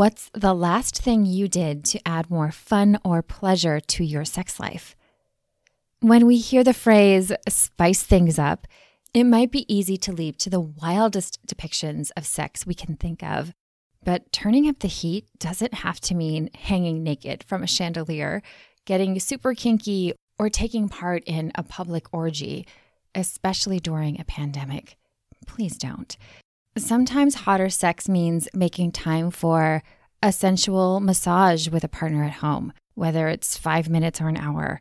What's 0.00 0.30
the 0.32 0.54
last 0.54 1.02
thing 1.02 1.26
you 1.26 1.46
did 1.46 1.84
to 1.84 2.00
add 2.08 2.30
more 2.30 2.50
fun 2.50 2.98
or 3.04 3.20
pleasure 3.20 3.80
to 3.80 4.02
your 4.02 4.24
sex 4.24 4.58
life? 4.58 4.96
When 6.00 6.24
we 6.24 6.38
hear 6.38 6.64
the 6.64 6.72
phrase 6.72 7.30
spice 7.50 8.02
things 8.02 8.38
up, 8.38 8.66
it 9.12 9.24
might 9.24 9.50
be 9.50 9.70
easy 9.70 9.98
to 9.98 10.10
leap 10.10 10.38
to 10.38 10.48
the 10.48 10.58
wildest 10.58 11.46
depictions 11.46 12.10
of 12.16 12.24
sex 12.24 12.64
we 12.64 12.72
can 12.72 12.96
think 12.96 13.22
of. 13.22 13.52
But 14.02 14.32
turning 14.32 14.66
up 14.70 14.78
the 14.78 14.88
heat 14.88 15.26
doesn't 15.38 15.74
have 15.74 16.00
to 16.00 16.14
mean 16.14 16.48
hanging 16.54 17.02
naked 17.02 17.44
from 17.44 17.62
a 17.62 17.66
chandelier, 17.66 18.42
getting 18.86 19.20
super 19.20 19.52
kinky, 19.52 20.14
or 20.38 20.48
taking 20.48 20.88
part 20.88 21.24
in 21.24 21.52
a 21.56 21.62
public 21.62 22.06
orgy, 22.10 22.66
especially 23.14 23.80
during 23.80 24.18
a 24.18 24.24
pandemic. 24.24 24.96
Please 25.46 25.76
don't. 25.76 26.16
Sometimes 26.78 27.34
hotter 27.34 27.68
sex 27.68 28.08
means 28.08 28.48
making 28.54 28.92
time 28.92 29.30
for 29.30 29.82
a 30.22 30.32
sensual 30.32 31.00
massage 31.00 31.68
with 31.68 31.82
a 31.82 31.88
partner 31.88 32.22
at 32.22 32.34
home, 32.34 32.72
whether 32.94 33.28
it's 33.28 33.56
five 33.56 33.88
minutes 33.88 34.20
or 34.20 34.28
an 34.28 34.36
hour, 34.36 34.80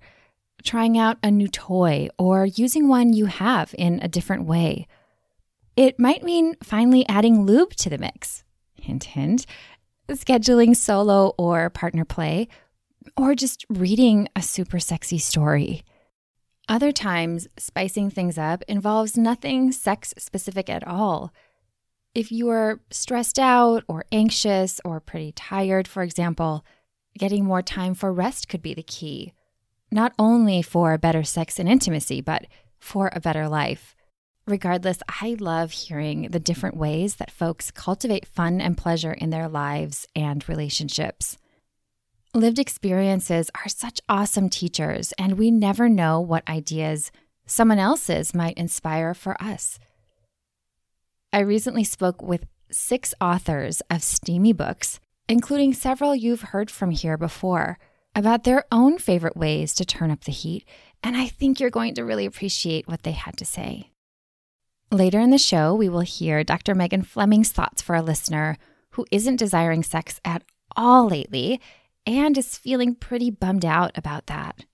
trying 0.63 0.97
out 0.97 1.17
a 1.23 1.31
new 1.31 1.47
toy, 1.47 2.07
or 2.17 2.45
using 2.45 2.87
one 2.87 3.13
you 3.13 3.25
have 3.25 3.73
in 3.77 3.99
a 4.03 4.07
different 4.07 4.45
way. 4.45 4.85
It 5.75 5.97
might 5.97 6.23
mean 6.23 6.55
finally 6.61 7.07
adding 7.07 7.45
lube 7.45 7.73
to 7.77 7.89
the 7.89 7.97
mix. 7.97 8.43
Hint, 8.75 9.05
hint. 9.05 9.45
Scheduling 10.09 10.75
solo 10.75 11.33
or 11.37 11.69
partner 11.69 12.05
play, 12.05 12.47
or 13.17 13.33
just 13.33 13.65
reading 13.69 14.27
a 14.35 14.41
super 14.41 14.79
sexy 14.79 15.17
story. 15.17 15.83
Other 16.67 16.91
times, 16.91 17.47
spicing 17.57 18.11
things 18.11 18.37
up 18.37 18.63
involves 18.67 19.17
nothing 19.17 19.71
sex 19.71 20.13
specific 20.17 20.69
at 20.69 20.85
all. 20.85 21.33
If 22.15 22.31
you 22.31 22.49
are 22.49 22.79
stressed 22.89 23.37
out 23.37 23.83
or 23.87 24.05
anxious 24.11 24.81
or 24.83 24.99
pretty 24.99 25.31
tired, 25.31 25.87
for 25.87 26.01
example, 26.01 26.65
getting 27.17 27.45
more 27.45 27.61
time 27.61 27.93
for 27.93 28.11
rest 28.11 28.49
could 28.49 28.63
be 28.63 28.73
the 28.73 28.81
key. 28.81 29.33
Not 29.91 30.13
only 30.17 30.61
for 30.61 30.97
better 30.97 31.23
sex 31.23 31.59
and 31.59 31.69
intimacy, 31.69 32.21
but 32.21 32.47
for 32.79 33.11
a 33.13 33.19
better 33.19 33.47
life. 33.47 33.95
Regardless, 34.47 34.99
I 35.21 35.37
love 35.39 35.71
hearing 35.71 36.29
the 36.29 36.39
different 36.39 36.75
ways 36.75 37.17
that 37.17 37.29
folks 37.29 37.69
cultivate 37.69 38.25
fun 38.25 38.59
and 38.59 38.75
pleasure 38.75 39.13
in 39.13 39.29
their 39.29 39.47
lives 39.47 40.07
and 40.15 40.47
relationships. 40.49 41.37
Lived 42.33 42.57
experiences 42.57 43.51
are 43.55 43.69
such 43.69 44.01
awesome 44.09 44.49
teachers, 44.49 45.13
and 45.19 45.37
we 45.37 45.51
never 45.51 45.87
know 45.87 46.19
what 46.19 46.47
ideas 46.49 47.11
someone 47.45 47.79
else's 47.79 48.33
might 48.33 48.57
inspire 48.57 49.13
for 49.13 49.39
us. 49.41 49.79
I 51.31 51.39
recently 51.41 51.83
spoke 51.83 52.23
with 52.23 52.47
six 52.71 53.13
authors 53.21 53.81
of 53.89 54.01
steamy 54.01 54.51
books, 54.51 54.99
including 55.27 55.73
several 55.73 56.15
you've 56.15 56.41
heard 56.41 56.71
from 56.71 56.89
here 56.89 57.17
before, 57.17 57.77
about 58.15 58.45
their 58.45 58.65
own 58.71 58.97
favorite 58.97 59.37
ways 59.37 59.75
to 59.75 59.85
turn 59.85 60.09
up 60.09 60.23
the 60.23 60.31
heat, 60.31 60.65
and 61.03 61.15
I 61.15 61.27
think 61.27 61.59
you're 61.59 61.69
going 61.69 61.93
to 61.95 62.03
really 62.03 62.25
appreciate 62.25 62.87
what 62.87 63.03
they 63.03 63.11
had 63.11 63.37
to 63.37 63.45
say. 63.45 63.91
Later 64.91 65.19
in 65.19 65.29
the 65.29 65.37
show, 65.37 65.75
we 65.75 65.87
will 65.87 65.99
hear 65.99 66.43
Dr. 66.43 66.73
Megan 66.73 67.03
Fleming's 67.03 67.51
thoughts 67.51 67.79
for 67.79 67.95
a 67.95 68.01
listener 68.01 68.57
who 68.91 69.05
isn't 69.11 69.35
desiring 69.35 69.83
sex 69.83 70.19
at 70.25 70.43
all 70.75 71.07
lately 71.07 71.61
and 72.07 72.35
is 72.39 72.57
feeling 72.57 72.95
pretty 72.95 73.29
bummed 73.29 73.65
out 73.65 73.95
about 73.95 74.25
that. 74.25 74.65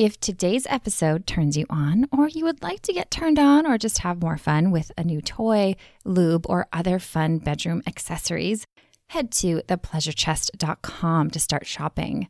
If 0.00 0.18
today's 0.18 0.66
episode 0.70 1.26
turns 1.26 1.58
you 1.58 1.66
on, 1.68 2.06
or 2.10 2.26
you 2.26 2.46
would 2.46 2.62
like 2.62 2.80
to 2.84 2.92
get 2.94 3.10
turned 3.10 3.38
on 3.38 3.66
or 3.66 3.76
just 3.76 3.98
have 3.98 4.22
more 4.22 4.38
fun 4.38 4.70
with 4.70 4.90
a 4.96 5.04
new 5.04 5.20
toy, 5.20 5.76
lube, 6.06 6.46
or 6.48 6.68
other 6.72 6.98
fun 6.98 7.36
bedroom 7.36 7.82
accessories, 7.86 8.64
head 9.08 9.30
to 9.32 9.60
thepleasurechest.com 9.68 11.30
to 11.30 11.38
start 11.38 11.66
shopping. 11.66 12.28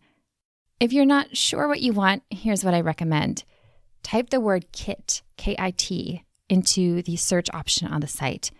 If 0.81 0.93
you're 0.93 1.05
not 1.07 1.37
sure 1.37 1.69
what 1.69 1.81
you 1.81 1.93
want, 1.93 2.25
here's 2.29 2.65
what 2.65 2.75
I 2.75 2.81
recommend 2.81 3.45
type 4.03 4.31
the 4.31 4.41
word 4.41 4.73
KIT, 4.73 5.23
K 5.37 5.55
I 5.57 5.71
T, 5.71 6.25
into 6.49 7.03
the 7.03 7.15
search 7.15 7.49
option 7.55 7.87
on 7.87 8.01
the 8.01 8.09
site. 8.09 8.51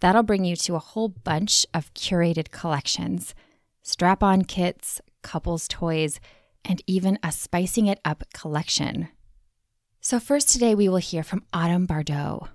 That'll 0.00 0.22
bring 0.22 0.44
you 0.44 0.54
to 0.56 0.74
a 0.74 0.80
whole 0.80 1.08
bunch 1.08 1.64
of 1.72 1.94
curated 1.94 2.50
collections 2.50 3.34
strap 3.80 4.22
on 4.22 4.42
kits, 4.42 5.00
couples 5.22 5.66
toys, 5.66 6.20
and 6.64 6.82
even 6.86 7.18
a 7.22 7.32
Spicing 7.32 7.86
It 7.86 8.00
Up 8.04 8.24
collection. 8.32 9.08
So, 10.00 10.18
first 10.18 10.48
today, 10.48 10.74
we 10.74 10.88
will 10.88 10.96
hear 10.96 11.22
from 11.22 11.44
Autumn 11.52 11.86
Bardot. 11.86 12.48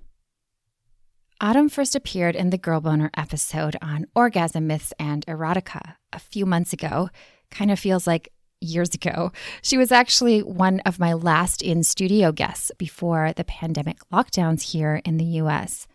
Autumn 1.41 1.69
first 1.69 1.95
appeared 1.95 2.35
in 2.35 2.49
the 2.49 2.57
Girl 2.57 2.81
Boner 2.81 3.11
episode 3.15 3.75
on 3.81 4.07
orgasm 4.15 4.67
myths 4.67 4.93
and 4.97 5.25
erotica 5.25 5.95
a 6.13 6.19
few 6.19 6.45
months 6.45 6.73
ago. 6.73 7.09
Kind 7.51 7.71
of 7.71 7.77
feels 7.77 8.07
like 8.07 8.29
years 8.61 8.93
ago. 8.95 9.31
She 9.61 9.77
was 9.77 9.91
actually 9.91 10.41
one 10.41 10.79
of 10.81 10.99
my 10.99 11.13
last 11.13 11.61
in 11.61 11.83
studio 11.83 12.31
guests 12.31 12.71
before 12.77 13.33
the 13.33 13.43
pandemic 13.43 13.99
lockdowns 14.11 14.71
here 14.71 15.01
in 15.05 15.17
the 15.17 15.25
US. 15.41 15.87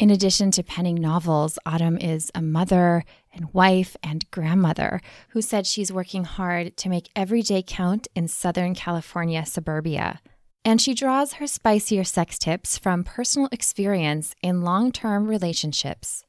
In 0.00 0.08
addition 0.08 0.50
to 0.52 0.62
penning 0.62 0.94
novels, 0.94 1.58
Autumn 1.66 1.98
is 1.98 2.30
a 2.34 2.40
mother 2.40 3.04
and 3.34 3.52
wife 3.52 3.98
and 4.02 4.24
grandmother 4.30 5.02
who 5.28 5.42
said 5.42 5.66
she's 5.66 5.92
working 5.92 6.24
hard 6.24 6.74
to 6.78 6.88
make 6.88 7.10
every 7.14 7.42
day 7.42 7.62
count 7.62 8.08
in 8.14 8.26
Southern 8.26 8.74
California 8.74 9.44
suburbia. 9.44 10.22
And 10.64 10.80
she 10.80 10.94
draws 10.94 11.34
her 11.34 11.46
spicier 11.46 12.02
sex 12.02 12.38
tips 12.38 12.78
from 12.78 13.04
personal 13.04 13.50
experience 13.52 14.34
in 14.40 14.62
long 14.62 14.90
term 14.90 15.26
relationships. 15.26 16.24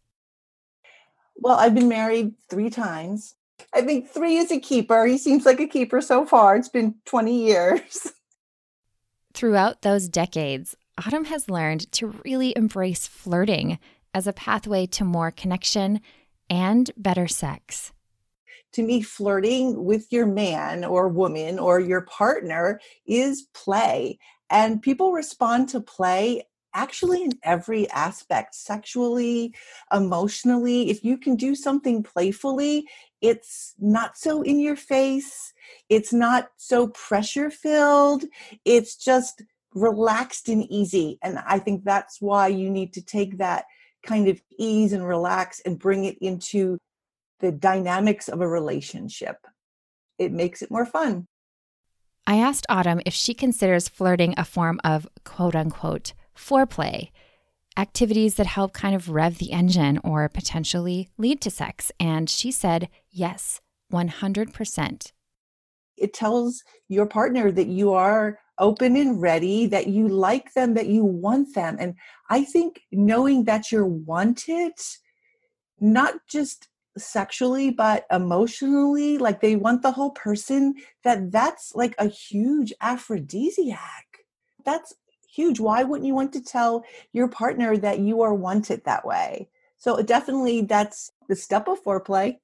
Well, 1.37 1.57
I've 1.57 1.73
been 1.73 1.87
married 1.87 2.33
three 2.49 2.69
times. 2.69 3.35
I 3.73 3.83
think 3.83 4.09
three 4.09 4.35
is 4.35 4.51
a 4.51 4.59
keeper. 4.59 5.05
He 5.05 5.17
seems 5.17 5.45
like 5.45 5.61
a 5.61 5.65
keeper 5.65 6.01
so 6.01 6.25
far. 6.25 6.57
It's 6.57 6.67
been 6.67 6.95
20 7.05 7.45
years. 7.45 8.11
Throughout 9.33 9.81
those 9.81 10.09
decades, 10.09 10.75
Autumn 11.05 11.25
has 11.25 11.49
learned 11.49 11.91
to 11.93 12.13
really 12.23 12.53
embrace 12.55 13.07
flirting 13.07 13.79
as 14.13 14.27
a 14.27 14.33
pathway 14.33 14.85
to 14.85 15.03
more 15.03 15.31
connection 15.31 15.99
and 16.49 16.91
better 16.95 17.27
sex. 17.27 17.91
To 18.73 18.83
me, 18.83 19.01
flirting 19.01 19.83
with 19.83 20.11
your 20.11 20.27
man 20.27 20.83
or 20.85 21.07
woman 21.07 21.57
or 21.57 21.79
your 21.79 22.01
partner 22.01 22.79
is 23.07 23.47
play. 23.53 24.19
And 24.49 24.81
people 24.81 25.11
respond 25.11 25.69
to 25.69 25.81
play 25.81 26.43
actually 26.73 27.23
in 27.23 27.31
every 27.43 27.89
aspect 27.89 28.53
sexually, 28.53 29.55
emotionally. 29.91 30.89
If 30.89 31.03
you 31.03 31.17
can 31.17 31.35
do 31.35 31.55
something 31.55 32.03
playfully, 32.03 32.85
it's 33.21 33.73
not 33.79 34.17
so 34.17 34.41
in 34.41 34.59
your 34.59 34.75
face, 34.75 35.53
it's 35.89 36.13
not 36.13 36.49
so 36.57 36.87
pressure 36.87 37.49
filled, 37.49 38.23
it's 38.65 38.95
just 38.95 39.43
relaxed 39.73 40.49
and 40.49 40.69
easy. 40.71 41.17
And 41.21 41.39
I 41.45 41.59
think 41.59 41.83
that's 41.83 42.21
why 42.21 42.47
you 42.47 42.69
need 42.69 42.93
to 42.93 43.01
take 43.01 43.37
that 43.37 43.65
kind 44.03 44.27
of 44.27 44.41
ease 44.57 44.93
and 44.93 45.07
relax 45.07 45.61
and 45.65 45.79
bring 45.79 46.05
it 46.05 46.17
into 46.19 46.77
the 47.39 47.51
dynamics 47.51 48.27
of 48.27 48.41
a 48.41 48.47
relationship. 48.47 49.37
It 50.17 50.31
makes 50.31 50.61
it 50.61 50.71
more 50.71 50.85
fun. 50.85 51.27
I 52.27 52.37
asked 52.37 52.65
Autumn 52.69 53.01
if 53.05 53.13
she 53.13 53.33
considers 53.33 53.89
flirting 53.89 54.35
a 54.37 54.45
form 54.45 54.79
of 54.83 55.07
quote 55.23 55.55
unquote 55.55 56.13
foreplay, 56.35 57.09
activities 57.77 58.35
that 58.35 58.45
help 58.45 58.73
kind 58.73 58.95
of 58.95 59.09
rev 59.09 59.37
the 59.37 59.51
engine 59.51 59.99
or 60.03 60.27
potentially 60.29 61.09
lead 61.17 61.41
to 61.41 61.49
sex. 61.49 61.91
And 61.99 62.29
she 62.29 62.51
said, 62.51 62.89
yes, 63.09 63.61
100%. 63.91 65.11
It 65.97 66.13
tells 66.13 66.63
your 66.87 67.05
partner 67.05 67.51
that 67.51 67.67
you 67.67 67.93
are 67.93 68.39
open 68.61 68.95
and 68.97 69.21
ready, 69.21 69.67
that 69.67 69.87
you 69.87 70.07
like 70.09 70.53
them, 70.53 70.75
that 70.75 70.87
you 70.87 71.05
want 71.05 71.55
them. 71.55 71.77
And 71.79 71.95
I 72.29 72.45
think 72.45 72.81
knowing 72.93 73.45
that 73.45 73.71
you're 73.73 73.85
wanted, 73.87 74.73
not 75.79 76.15
just 76.27 76.67
sexually 76.97 77.71
but 77.71 78.05
emotionally 78.11 79.17
like 79.17 79.41
they 79.41 79.55
want 79.55 79.81
the 79.81 79.91
whole 79.93 80.11
person 80.11 80.75
that 81.03 81.31
that's 81.31 81.73
like 81.75 81.95
a 81.99 82.07
huge 82.07 82.73
aphrodisiac 82.81 84.25
that's 84.65 84.93
huge 85.29 85.59
why 85.59 85.83
wouldn't 85.83 86.07
you 86.07 86.15
want 86.15 86.33
to 86.33 86.43
tell 86.43 86.83
your 87.13 87.29
partner 87.29 87.77
that 87.77 87.99
you 87.99 88.21
are 88.21 88.33
wanted 88.33 88.83
that 88.85 89.05
way 89.05 89.49
so 89.77 90.01
definitely 90.03 90.61
that's 90.61 91.13
the 91.29 91.35
step 91.35 91.67
of 91.69 91.83
foreplay 91.83 92.37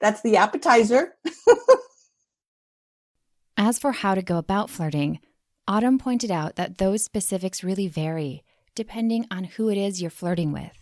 That's 0.00 0.22
the 0.22 0.36
appetizer. 0.36 1.16
As 3.64 3.78
for 3.78 3.92
how 3.92 4.16
to 4.16 4.22
go 4.22 4.38
about 4.38 4.70
flirting, 4.70 5.20
Autumn 5.68 5.96
pointed 5.96 6.32
out 6.32 6.56
that 6.56 6.78
those 6.78 7.04
specifics 7.04 7.62
really 7.62 7.86
vary 7.86 8.42
depending 8.74 9.24
on 9.30 9.44
who 9.44 9.70
it 9.70 9.78
is 9.78 10.02
you're 10.02 10.10
flirting 10.10 10.50
with. 10.50 10.72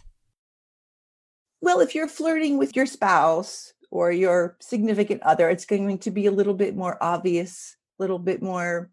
Well, 1.61 1.81
if 1.81 1.95
you're 1.95 2.09
flirting 2.09 2.57
with 2.57 2.75
your 2.75 2.87
spouse 2.87 3.75
or 3.91 4.11
your 4.11 4.57
significant 4.61 5.23
other, 5.25 5.51
it's 5.51 5.67
going 5.67 5.99
to 5.99 6.11
be 6.11 6.25
a 6.25 6.33
little 6.33 6.55
bit 6.55 6.75
more 6.75 6.97
obvious, 7.03 7.77
a 7.99 8.03
little 8.03 8.19
bit 8.19 8.41
more 8.41 8.91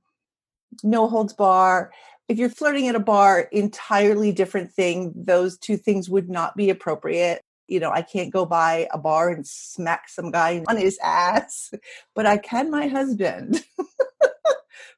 no 0.84 1.08
holds 1.08 1.32
bar. 1.32 1.94
If 2.28 2.38
you're 2.38 2.50
flirting 2.50 2.90
at 2.90 2.96
a 2.96 3.00
bar, 3.00 3.48
entirely 3.54 4.34
different 4.34 4.70
thing. 4.70 5.14
Those 5.16 5.58
two 5.58 5.78
things 5.78 6.10
would 6.10 6.30
not 6.30 6.58
be 6.58 6.70
appropriate. 6.70 7.42
You 7.68 7.82
know, 7.82 7.92
I 7.92 8.02
can't 8.02 8.32
go 8.32 8.46
by 8.46 8.88
a 8.92 8.98
bar 8.98 9.30
and 9.30 9.46
smack 9.46 10.10
some 10.10 10.32
guy 10.32 10.64
on 10.68 10.78
his 10.78 10.98
ass, 11.04 11.74
but 12.16 12.26
I 12.26 12.38
can 12.38 12.72
my 12.72 12.88
husband. 12.88 13.64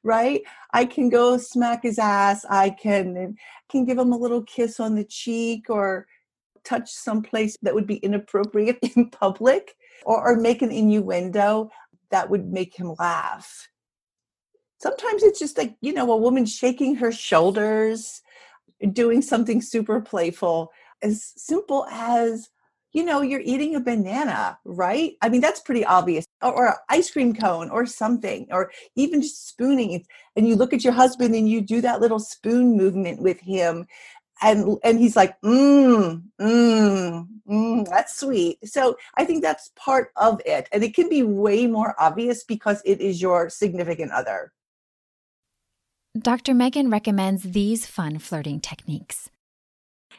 right? 0.02 0.42
I 0.72 0.84
can 0.84 1.08
go 1.08 1.36
smack 1.36 1.82
his 1.82 1.98
ass. 1.98 2.44
I 2.48 2.70
can 2.70 3.36
can 3.68 3.84
give 3.84 3.98
him 3.98 4.12
a 4.12 4.18
little 4.18 4.42
kiss 4.42 4.80
on 4.80 4.94
the 4.94 5.04
cheek 5.04 5.68
or 5.68 6.06
touch 6.64 6.90
someplace 6.90 7.56
that 7.62 7.74
would 7.74 7.86
be 7.86 7.96
inappropriate 7.96 8.78
in 8.96 9.10
public 9.10 9.74
or, 10.04 10.28
or 10.28 10.36
make 10.36 10.62
an 10.62 10.70
innuendo 10.70 11.70
that 12.10 12.28
would 12.28 12.46
make 12.46 12.74
him 12.74 12.94
laugh. 12.98 13.68
Sometimes 14.78 15.22
it's 15.22 15.38
just 15.38 15.58
like, 15.58 15.76
you 15.80 15.92
know, 15.92 16.10
a 16.10 16.16
woman 16.16 16.46
shaking 16.46 16.94
her 16.96 17.12
shoulders, 17.12 18.22
doing 18.92 19.20
something 19.20 19.60
super 19.60 20.00
playful, 20.00 20.72
as 21.02 21.32
simple 21.36 21.86
as 21.90 22.48
you 22.92 23.04
know, 23.04 23.20
you're 23.20 23.42
eating 23.44 23.76
a 23.76 23.80
banana, 23.80 24.58
right? 24.64 25.12
I 25.22 25.28
mean, 25.28 25.40
that's 25.40 25.60
pretty 25.60 25.84
obvious. 25.84 26.24
Or, 26.42 26.52
or, 26.52 26.76
ice 26.88 27.10
cream 27.10 27.34
cone 27.34 27.70
or 27.70 27.86
something, 27.86 28.46
or 28.50 28.72
even 28.96 29.22
just 29.22 29.48
spooning. 29.48 30.04
And 30.36 30.48
you 30.48 30.56
look 30.56 30.72
at 30.72 30.82
your 30.82 30.92
husband 30.92 31.34
and 31.34 31.48
you 31.48 31.60
do 31.60 31.80
that 31.82 32.00
little 32.00 32.18
spoon 32.18 32.76
movement 32.76 33.22
with 33.22 33.40
him. 33.40 33.86
And, 34.42 34.78
and 34.82 34.98
he's 34.98 35.16
like, 35.16 35.40
mmm, 35.42 36.22
mmm, 36.40 37.26
mmm, 37.48 37.88
that's 37.88 38.18
sweet. 38.18 38.58
So 38.64 38.96
I 39.16 39.24
think 39.26 39.42
that's 39.42 39.70
part 39.76 40.12
of 40.16 40.40
it. 40.46 40.68
And 40.72 40.82
it 40.82 40.94
can 40.94 41.10
be 41.10 41.22
way 41.22 41.66
more 41.66 41.94
obvious 41.98 42.42
because 42.42 42.80
it 42.86 43.00
is 43.00 43.20
your 43.20 43.50
significant 43.50 44.12
other. 44.12 44.52
Dr. 46.18 46.54
Megan 46.54 46.90
recommends 46.90 47.42
these 47.42 47.86
fun 47.86 48.18
flirting 48.18 48.60
techniques 48.60 49.30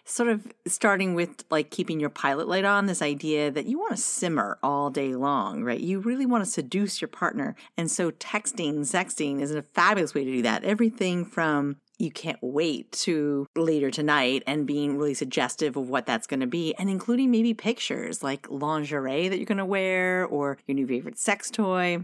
sort 0.06 0.30
of 0.30 0.48
starting 0.68 1.14
with 1.16 1.44
like 1.50 1.72
keeping 1.72 2.00
your 2.00 2.10
pilot 2.10 2.48
light 2.48 2.66
on 2.66 2.86
this 2.86 3.02
idea 3.02 3.52
that 3.52 3.66
you 3.66 3.80
want 3.80 3.92
to 3.92 3.98
simmer 3.98 4.58
all 4.64 4.90
day 4.90 5.16
long, 5.16 5.64
right? 5.64 5.80
You 5.80 6.00
really 6.00 6.26
want 6.26 6.44
to 6.44 6.50
seduce 6.50 7.02
your 7.02 7.08
partner. 7.08 7.56
And 7.78 7.90
so 7.90 8.12
texting, 8.12 8.80
sexting 8.80 9.42
is 9.42 9.52
a 9.52 9.62
fabulous 9.62 10.14
way 10.14 10.26
to 10.26 10.32
do 10.32 10.42
that. 10.42 10.64
Everything 10.64 11.26
from 11.26 11.78
you 12.02 12.12
can't 12.12 12.40
wait 12.42 12.92
to 12.92 13.46
later 13.56 13.92
tonight 13.92 14.42
and 14.48 14.66
being 14.66 14.98
really 14.98 15.14
suggestive 15.14 15.78
of 15.78 15.88
what 15.88 16.08
that's 16.08 16.26
going 16.26 16.40
to 16.40 16.48
be 16.48 16.74
and 16.80 16.90
including 16.90 17.30
maybe 17.30 17.54
pictures 17.54 18.24
like 18.24 18.50
lingerie 18.50 19.30
that 19.30 19.38
you're 19.38 19.46
going 19.46 19.60
to 19.60 19.66
wear 19.66 20.26
or 20.26 20.58
your 20.66 20.76
new 20.76 20.88
favorite 20.88 21.20
sex 21.20 21.52
toy 21.52 22.04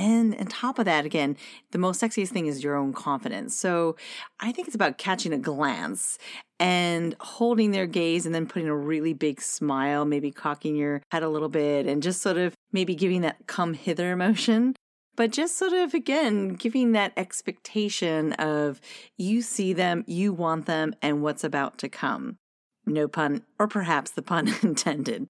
and 0.00 0.34
on 0.36 0.46
top 0.46 0.78
of 0.78 0.86
that, 0.86 1.04
again, 1.04 1.36
the 1.72 1.78
most 1.78 2.00
sexiest 2.00 2.30
thing 2.30 2.46
is 2.46 2.64
your 2.64 2.74
own 2.74 2.94
confidence. 2.94 3.54
So 3.54 3.96
I 4.40 4.50
think 4.50 4.66
it's 4.66 4.74
about 4.74 4.96
catching 4.96 5.34
a 5.34 5.38
glance 5.38 6.16
and 6.58 7.14
holding 7.20 7.72
their 7.72 7.86
gaze 7.86 8.24
and 8.24 8.34
then 8.34 8.46
putting 8.46 8.68
a 8.68 8.74
really 8.74 9.12
big 9.12 9.42
smile, 9.42 10.06
maybe 10.06 10.30
cocking 10.30 10.74
your 10.74 11.02
head 11.12 11.22
a 11.22 11.28
little 11.28 11.50
bit 11.50 11.86
and 11.86 12.02
just 12.02 12.22
sort 12.22 12.38
of 12.38 12.54
maybe 12.72 12.94
giving 12.94 13.20
that 13.20 13.46
come 13.46 13.74
hither 13.74 14.10
emotion. 14.10 14.74
But 15.16 15.32
just 15.32 15.58
sort 15.58 15.74
of, 15.74 15.92
again, 15.92 16.54
giving 16.54 16.92
that 16.92 17.12
expectation 17.18 18.32
of 18.34 18.80
you 19.18 19.42
see 19.42 19.74
them, 19.74 20.02
you 20.06 20.32
want 20.32 20.64
them, 20.64 20.94
and 21.02 21.20
what's 21.20 21.44
about 21.44 21.76
to 21.78 21.90
come. 21.90 22.38
No 22.86 23.06
pun, 23.06 23.42
or 23.58 23.68
perhaps 23.68 24.12
the 24.12 24.22
pun 24.22 24.48
intended. 24.62 25.26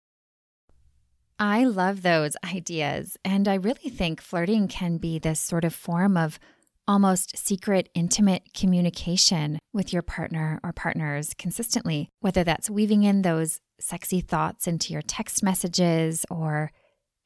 I 1.42 1.64
love 1.64 2.02
those 2.02 2.37
ideas. 2.44 3.16
And 3.25 3.48
I 3.48 3.54
really 3.54 3.88
think 3.88 4.20
flirting 4.20 4.69
can 4.69 4.98
be 4.98 5.19
this 5.19 5.40
sort 5.40 5.64
of 5.64 5.75
form 5.75 6.19
of 6.19 6.38
almost 6.87 7.38
secret, 7.38 7.88
intimate 7.94 8.52
communication 8.52 9.58
with 9.72 9.90
your 9.90 10.02
partner 10.02 10.60
or 10.62 10.75
partners 10.75 11.34
consistently, 11.38 12.10
whether 12.20 12.44
that's 12.44 12.69
weaving 12.69 13.04
in 13.04 13.22
those 13.22 13.58
sexy 13.81 14.20
thoughts 14.20 14.66
into 14.66 14.92
your 14.92 15.00
text 15.00 15.42
messages 15.42 16.26
or 16.31 16.72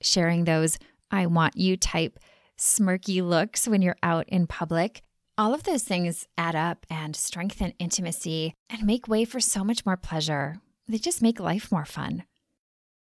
sharing 0.01 0.45
those 0.45 0.79
I 1.11 1.27
want 1.27 1.57
you 1.57 1.77
type 1.77 2.21
smirky 2.57 3.21
looks 3.21 3.67
when 3.67 3.83
you're 3.83 3.97
out 4.01 4.29
in 4.29 4.47
public. 4.47 5.03
All 5.37 5.53
of 5.53 5.65
those 5.65 5.83
things 5.83 6.29
add 6.39 6.55
up 6.55 6.87
and 6.89 7.17
strengthen 7.17 7.73
intimacy 7.81 8.55
and 8.71 8.87
make 8.87 9.09
way 9.09 9.25
for 9.25 9.41
so 9.41 9.65
much 9.65 9.85
more 9.85 9.97
pleasure. 9.97 10.59
They 10.87 10.99
just 10.99 11.21
make 11.21 11.41
life 11.41 11.73
more 11.73 11.85
fun. 11.85 12.23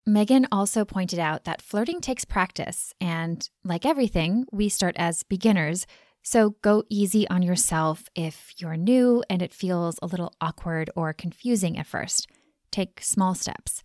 Megan 0.06 0.46
also 0.50 0.84
pointed 0.84 1.18
out 1.18 1.44
that 1.44 1.62
flirting 1.62 2.00
takes 2.00 2.24
practice, 2.24 2.94
and 3.00 3.48
like 3.64 3.84
everything, 3.84 4.46
we 4.50 4.68
start 4.68 4.96
as 4.98 5.22
beginners. 5.22 5.86
So 6.22 6.56
go 6.62 6.84
easy 6.88 7.28
on 7.28 7.42
yourself 7.42 8.08
if 8.14 8.52
you're 8.58 8.76
new 8.76 9.22
and 9.30 9.40
it 9.40 9.54
feels 9.54 9.98
a 10.02 10.06
little 10.06 10.34
awkward 10.40 10.90
or 10.94 11.12
confusing 11.12 11.78
at 11.78 11.86
first. 11.86 12.28
Take 12.70 13.00
small 13.02 13.34
steps. 13.34 13.82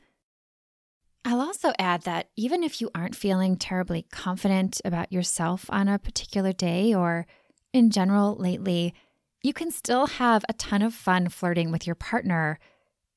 I'll 1.23 1.41
also 1.41 1.73
add 1.79 2.03
that 2.03 2.29
even 2.35 2.63
if 2.63 2.81
you 2.81 2.91
aren't 2.94 3.15
feeling 3.15 3.56
terribly 3.56 4.06
confident 4.11 4.79
about 4.85 5.11
yourself 5.11 5.65
on 5.69 5.88
a 5.88 5.97
particular 5.97 6.51
day 6.51 6.94
or 6.94 7.25
in 7.73 7.89
general 7.89 8.35
lately, 8.35 8.94
you 9.41 9.51
can 9.51 9.71
still 9.71 10.07
have 10.07 10.45
a 10.47 10.53
ton 10.53 10.81
of 10.81 10.94
fun 10.94 11.29
flirting 11.29 11.71
with 11.71 11.88
your 11.88 11.95
partner 11.95 12.59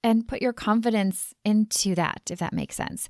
and 0.03 0.29
put 0.29 0.43
your 0.43 0.53
confidence 0.53 1.35
into 1.45 1.95
that, 1.95 2.23
if 2.31 2.39
that 2.39 2.53
makes 2.53 2.77
sense. 2.77 3.09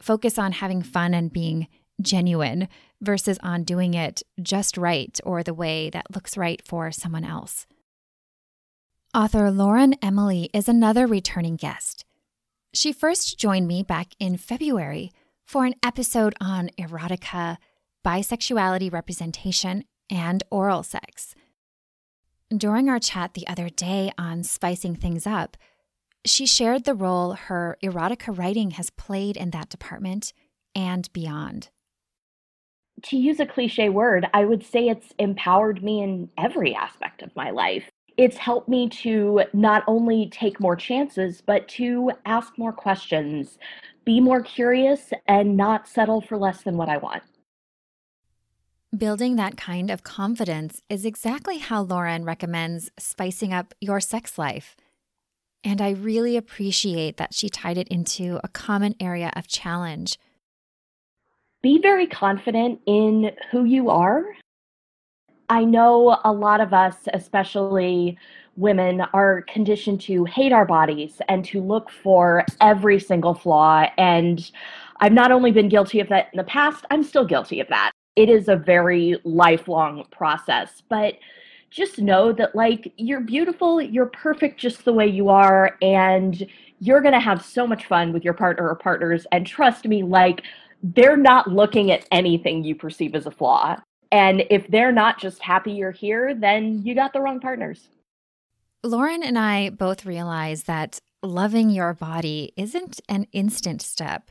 Focus 0.00 0.38
on 0.38 0.52
having 0.52 0.82
fun 0.82 1.14
and 1.14 1.32
being 1.32 1.68
genuine 2.00 2.68
versus 3.00 3.38
on 3.42 3.64
doing 3.64 3.94
it 3.94 4.22
just 4.42 4.76
right 4.76 5.18
or 5.24 5.42
the 5.42 5.54
way 5.54 5.90
that 5.90 6.14
looks 6.14 6.36
right 6.36 6.62
for 6.66 6.90
someone 6.90 7.24
else. 7.24 7.66
Author 9.14 9.50
Lauren 9.50 9.94
Emily 10.02 10.48
is 10.54 10.68
another 10.68 11.06
returning 11.06 11.56
guest. 11.56 12.04
She 12.72 12.92
first 12.92 13.38
joined 13.38 13.66
me 13.66 13.82
back 13.82 14.14
in 14.20 14.36
February 14.36 15.10
for 15.44 15.64
an 15.64 15.74
episode 15.82 16.34
on 16.40 16.70
erotica, 16.78 17.56
bisexuality 18.06 18.92
representation, 18.92 19.84
and 20.08 20.44
oral 20.50 20.84
sex. 20.84 21.34
During 22.56 22.88
our 22.88 23.00
chat 23.00 23.34
the 23.34 23.48
other 23.48 23.68
day 23.68 24.12
on 24.16 24.44
spicing 24.44 24.94
things 24.94 25.26
up, 25.26 25.56
she 26.24 26.46
shared 26.46 26.84
the 26.84 26.94
role 26.94 27.32
her 27.32 27.78
erotica 27.82 28.36
writing 28.36 28.72
has 28.72 28.90
played 28.90 29.36
in 29.36 29.50
that 29.50 29.68
department 29.68 30.32
and 30.74 31.12
beyond. 31.12 31.70
To 33.04 33.16
use 33.16 33.40
a 33.40 33.46
cliche 33.46 33.88
word, 33.88 34.28
I 34.34 34.44
would 34.44 34.64
say 34.64 34.88
it's 34.88 35.14
empowered 35.18 35.82
me 35.82 36.02
in 36.02 36.28
every 36.36 36.74
aspect 36.74 37.22
of 37.22 37.34
my 37.34 37.50
life. 37.50 37.84
It's 38.16 38.36
helped 38.36 38.68
me 38.68 38.88
to 38.90 39.44
not 39.54 39.82
only 39.86 40.28
take 40.30 40.60
more 40.60 40.76
chances, 40.76 41.40
but 41.40 41.66
to 41.68 42.10
ask 42.26 42.58
more 42.58 42.72
questions, 42.72 43.56
be 44.04 44.20
more 44.20 44.42
curious, 44.42 45.12
and 45.26 45.56
not 45.56 45.88
settle 45.88 46.20
for 46.20 46.36
less 46.36 46.62
than 46.62 46.76
what 46.76 46.90
I 46.90 46.98
want. 46.98 47.22
Building 48.94 49.36
that 49.36 49.56
kind 49.56 49.90
of 49.90 50.02
confidence 50.02 50.82
is 50.90 51.06
exactly 51.06 51.58
how 51.58 51.80
Lauren 51.82 52.24
recommends 52.24 52.90
spicing 52.98 53.52
up 53.52 53.72
your 53.80 54.00
sex 54.00 54.36
life. 54.36 54.76
And 55.62 55.80
I 55.80 55.90
really 55.90 56.36
appreciate 56.36 57.16
that 57.18 57.34
she 57.34 57.48
tied 57.48 57.76
it 57.76 57.88
into 57.88 58.40
a 58.42 58.48
common 58.48 58.94
area 58.98 59.30
of 59.36 59.46
challenge. 59.46 60.18
Be 61.62 61.78
very 61.78 62.06
confident 62.06 62.80
in 62.86 63.32
who 63.50 63.64
you 63.64 63.90
are. 63.90 64.24
I 65.50 65.64
know 65.64 66.18
a 66.24 66.32
lot 66.32 66.60
of 66.60 66.72
us, 66.72 66.96
especially 67.12 68.16
women, 68.56 69.02
are 69.12 69.42
conditioned 69.42 70.00
to 70.02 70.24
hate 70.24 70.52
our 70.52 70.64
bodies 70.64 71.20
and 71.28 71.44
to 71.46 71.60
look 71.60 71.90
for 71.90 72.46
every 72.60 72.98
single 72.98 73.34
flaw. 73.34 73.86
And 73.98 74.50
I've 75.00 75.12
not 75.12 75.32
only 75.32 75.50
been 75.50 75.68
guilty 75.68 76.00
of 76.00 76.08
that 76.08 76.28
in 76.32 76.38
the 76.38 76.44
past, 76.44 76.86
I'm 76.90 77.02
still 77.02 77.24
guilty 77.24 77.60
of 77.60 77.68
that. 77.68 77.90
It 78.16 78.30
is 78.30 78.48
a 78.48 78.56
very 78.56 79.16
lifelong 79.24 80.04
process. 80.10 80.82
But 80.88 81.14
just 81.70 81.98
know 81.98 82.32
that 82.32 82.54
like 82.54 82.92
you're 82.96 83.20
beautiful, 83.20 83.80
you're 83.80 84.06
perfect 84.06 84.60
just 84.60 84.84
the 84.84 84.92
way 84.92 85.06
you 85.06 85.28
are 85.28 85.76
and 85.80 86.46
you're 86.80 87.00
going 87.00 87.14
to 87.14 87.20
have 87.20 87.44
so 87.44 87.66
much 87.66 87.86
fun 87.86 88.12
with 88.12 88.24
your 88.24 88.34
partner 88.34 88.68
or 88.68 88.74
partners 88.74 89.26
and 89.32 89.46
trust 89.46 89.84
me 89.84 90.02
like 90.02 90.42
they're 90.82 91.16
not 91.16 91.46
looking 91.46 91.90
at 91.90 92.06
anything 92.10 92.64
you 92.64 92.74
perceive 92.74 93.14
as 93.14 93.26
a 93.26 93.30
flaw. 93.30 93.76
And 94.10 94.44
if 94.50 94.66
they're 94.68 94.90
not 94.90 95.20
just 95.20 95.40
happy 95.42 95.72
you're 95.72 95.92
here, 95.92 96.34
then 96.34 96.82
you 96.84 96.94
got 96.94 97.12
the 97.12 97.20
wrong 97.20 97.38
partners. 97.38 97.88
Lauren 98.82 99.22
and 99.22 99.38
I 99.38 99.70
both 99.70 100.06
realize 100.06 100.64
that 100.64 100.98
loving 101.22 101.68
your 101.70 101.92
body 101.92 102.52
isn't 102.56 102.98
an 103.08 103.26
instant 103.32 103.82
step. 103.82 104.30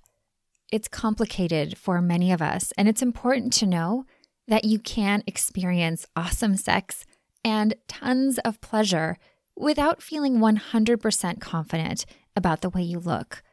it's 0.72 0.88
complicated 0.88 1.78
for 1.78 2.02
many 2.02 2.32
of 2.32 2.42
us, 2.42 2.72
and 2.78 2.88
it's 2.88 3.02
important 3.02 3.54
to 3.54 3.66
know 3.66 4.06
that 4.48 4.66
you 4.66 4.80
can 4.80 5.24
experience 5.28 6.06
awesome 6.16 6.56
sex 6.58 7.06
and 7.44 7.74
tons 7.88 8.38
of 8.40 8.62
pleasure 8.62 9.18
without 9.56 10.02
feeling 10.02 10.40
100% 10.40 11.40
confident 11.40 12.06
about 12.36 12.62
the 12.62 12.70
way 12.70 12.82
you 12.82 13.00
look. 13.00 13.44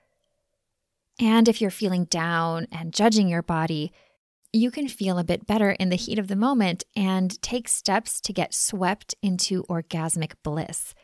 And 1.18 1.48
if 1.48 1.60
you're 1.60 1.70
feeling 1.70 2.04
down 2.04 2.66
and 2.70 2.92
judging 2.92 3.28
your 3.28 3.42
body, 3.42 3.92
you 4.52 4.70
can 4.70 4.88
feel 4.88 5.18
a 5.18 5.24
bit 5.24 5.46
better 5.46 5.70
in 5.72 5.88
the 5.88 5.96
heat 5.96 6.18
of 6.18 6.28
the 6.28 6.36
moment 6.36 6.84
and 6.94 7.40
take 7.42 7.68
steps 7.68 8.20
to 8.22 8.32
get 8.32 8.54
swept 8.54 9.14
into 9.22 9.64
orgasmic 9.64 10.32
bliss, 10.42 10.94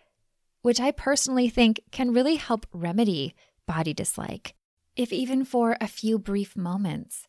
which 0.62 0.80
I 0.80 0.90
personally 0.90 1.48
think 1.48 1.80
can 1.90 2.12
really 2.12 2.36
help 2.36 2.66
remedy 2.72 3.34
body 3.66 3.92
dislike, 3.94 4.54
if 4.96 5.12
even 5.12 5.44
for 5.44 5.76
a 5.80 5.88
few 5.88 6.18
brief 6.18 6.56
moments. 6.56 7.26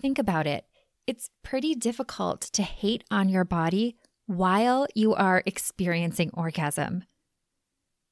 Think 0.00 0.18
about 0.18 0.46
it. 0.46 0.64
It's 1.06 1.30
pretty 1.42 1.74
difficult 1.74 2.40
to 2.52 2.62
hate 2.62 3.04
on 3.10 3.28
your 3.28 3.44
body 3.44 3.96
while 4.36 4.86
you 4.94 5.14
are 5.14 5.42
experiencing 5.46 6.30
orgasm. 6.34 7.04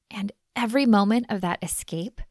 And 0.09 0.31
every 0.55 0.85
moment 0.85 1.25
of 1.29 1.41
that 1.41 1.59
escape, 1.63 2.21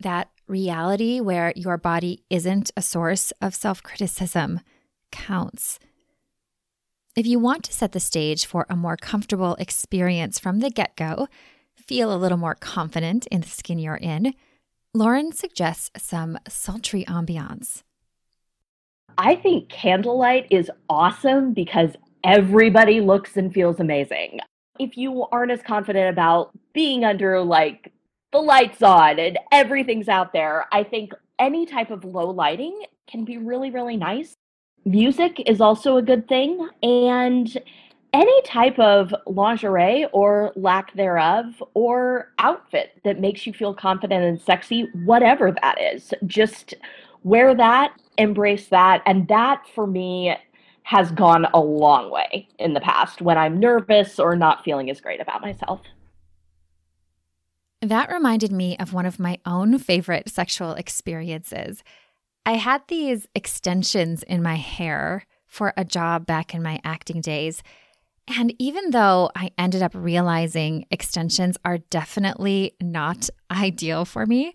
that 0.00 0.30
reality 0.46 1.20
where 1.20 1.52
your 1.56 1.76
body 1.76 2.24
isn't 2.30 2.70
a 2.76 2.82
source 2.82 3.32
of 3.40 3.54
self 3.54 3.82
criticism, 3.82 4.60
counts. 5.10 5.78
If 7.16 7.26
you 7.26 7.38
want 7.38 7.64
to 7.64 7.72
set 7.72 7.92
the 7.92 8.00
stage 8.00 8.44
for 8.44 8.66
a 8.68 8.76
more 8.76 8.96
comfortable 8.96 9.54
experience 9.58 10.38
from 10.38 10.60
the 10.60 10.70
get 10.70 10.96
go, 10.96 11.28
feel 11.74 12.12
a 12.12 12.18
little 12.18 12.38
more 12.38 12.54
confident 12.54 13.26
in 13.28 13.40
the 13.40 13.48
skin 13.48 13.78
you're 13.78 13.96
in, 13.96 14.34
Lauren 14.92 15.32
suggests 15.32 15.90
some 15.96 16.38
sultry 16.48 17.04
ambiance. 17.04 17.82
I 19.18 19.36
think 19.36 19.70
candlelight 19.70 20.46
is 20.50 20.70
awesome 20.90 21.54
because 21.54 21.90
everybody 22.26 23.00
looks 23.00 23.36
and 23.36 23.54
feels 23.54 23.78
amazing. 23.78 24.40
If 24.78 24.96
you 24.96 25.26
aren't 25.30 25.52
as 25.52 25.62
confident 25.62 26.10
about 26.10 26.50
being 26.74 27.04
under 27.04 27.40
like 27.40 27.92
the 28.32 28.38
lights 28.38 28.82
on 28.82 29.18
and 29.18 29.38
everything's 29.52 30.08
out 30.08 30.32
there, 30.32 30.66
I 30.72 30.82
think 30.82 31.12
any 31.38 31.64
type 31.64 31.90
of 31.90 32.04
low 32.04 32.28
lighting 32.30 32.82
can 33.06 33.24
be 33.24 33.38
really, 33.38 33.70
really 33.70 33.96
nice. 33.96 34.34
Music 34.84 35.40
is 35.46 35.60
also 35.60 35.96
a 35.96 36.02
good 36.02 36.28
thing. 36.28 36.68
And 36.82 37.56
any 38.12 38.42
type 38.42 38.78
of 38.78 39.14
lingerie 39.26 40.06
or 40.12 40.52
lack 40.56 40.94
thereof 40.94 41.62
or 41.74 42.32
outfit 42.38 43.00
that 43.04 43.20
makes 43.20 43.46
you 43.46 43.52
feel 43.52 43.72
confident 43.72 44.24
and 44.24 44.40
sexy, 44.40 44.88
whatever 45.04 45.54
that 45.62 45.80
is, 45.80 46.12
just 46.26 46.74
wear 47.22 47.54
that, 47.54 47.92
embrace 48.18 48.68
that. 48.68 49.02
And 49.06 49.28
that 49.28 49.62
for 49.74 49.86
me 49.86 50.36
has 50.86 51.10
gone 51.10 51.44
a 51.52 51.58
long 51.58 52.12
way 52.12 52.46
in 52.60 52.72
the 52.72 52.80
past 52.80 53.20
when 53.20 53.36
I'm 53.36 53.58
nervous 53.58 54.20
or 54.20 54.36
not 54.36 54.62
feeling 54.62 54.88
as 54.88 55.00
great 55.00 55.20
about 55.20 55.42
myself. 55.42 55.80
That 57.82 58.08
reminded 58.08 58.52
me 58.52 58.76
of 58.78 58.92
one 58.92 59.04
of 59.04 59.18
my 59.18 59.38
own 59.44 59.80
favorite 59.80 60.28
sexual 60.28 60.74
experiences. 60.74 61.82
I 62.46 62.52
had 62.52 62.82
these 62.86 63.26
extensions 63.34 64.22
in 64.22 64.44
my 64.44 64.54
hair 64.54 65.26
for 65.44 65.74
a 65.76 65.84
job 65.84 66.24
back 66.24 66.54
in 66.54 66.62
my 66.62 66.78
acting 66.84 67.20
days. 67.20 67.64
And 68.28 68.54
even 68.60 68.90
though 68.90 69.32
I 69.34 69.50
ended 69.58 69.82
up 69.82 69.90
realizing 69.92 70.86
extensions 70.92 71.56
are 71.64 71.78
definitely 71.78 72.76
not 72.80 73.28
ideal 73.50 74.04
for 74.04 74.24
me, 74.24 74.54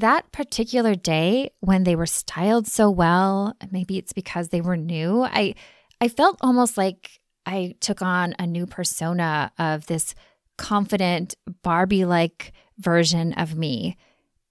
that 0.00 0.32
particular 0.32 0.94
day 0.94 1.50
when 1.60 1.84
they 1.84 1.96
were 1.96 2.06
styled 2.06 2.66
so 2.66 2.90
well, 2.90 3.54
maybe 3.70 3.96
it's 3.98 4.12
because 4.12 4.48
they 4.48 4.60
were 4.60 4.76
new, 4.76 5.22
I 5.22 5.54
I 6.00 6.08
felt 6.08 6.38
almost 6.40 6.76
like 6.76 7.20
I 7.46 7.74
took 7.80 8.02
on 8.02 8.34
a 8.38 8.46
new 8.46 8.66
persona 8.66 9.52
of 9.58 9.86
this 9.86 10.14
confident 10.56 11.34
Barbie-like 11.62 12.52
version 12.78 13.32
of 13.34 13.54
me, 13.54 13.96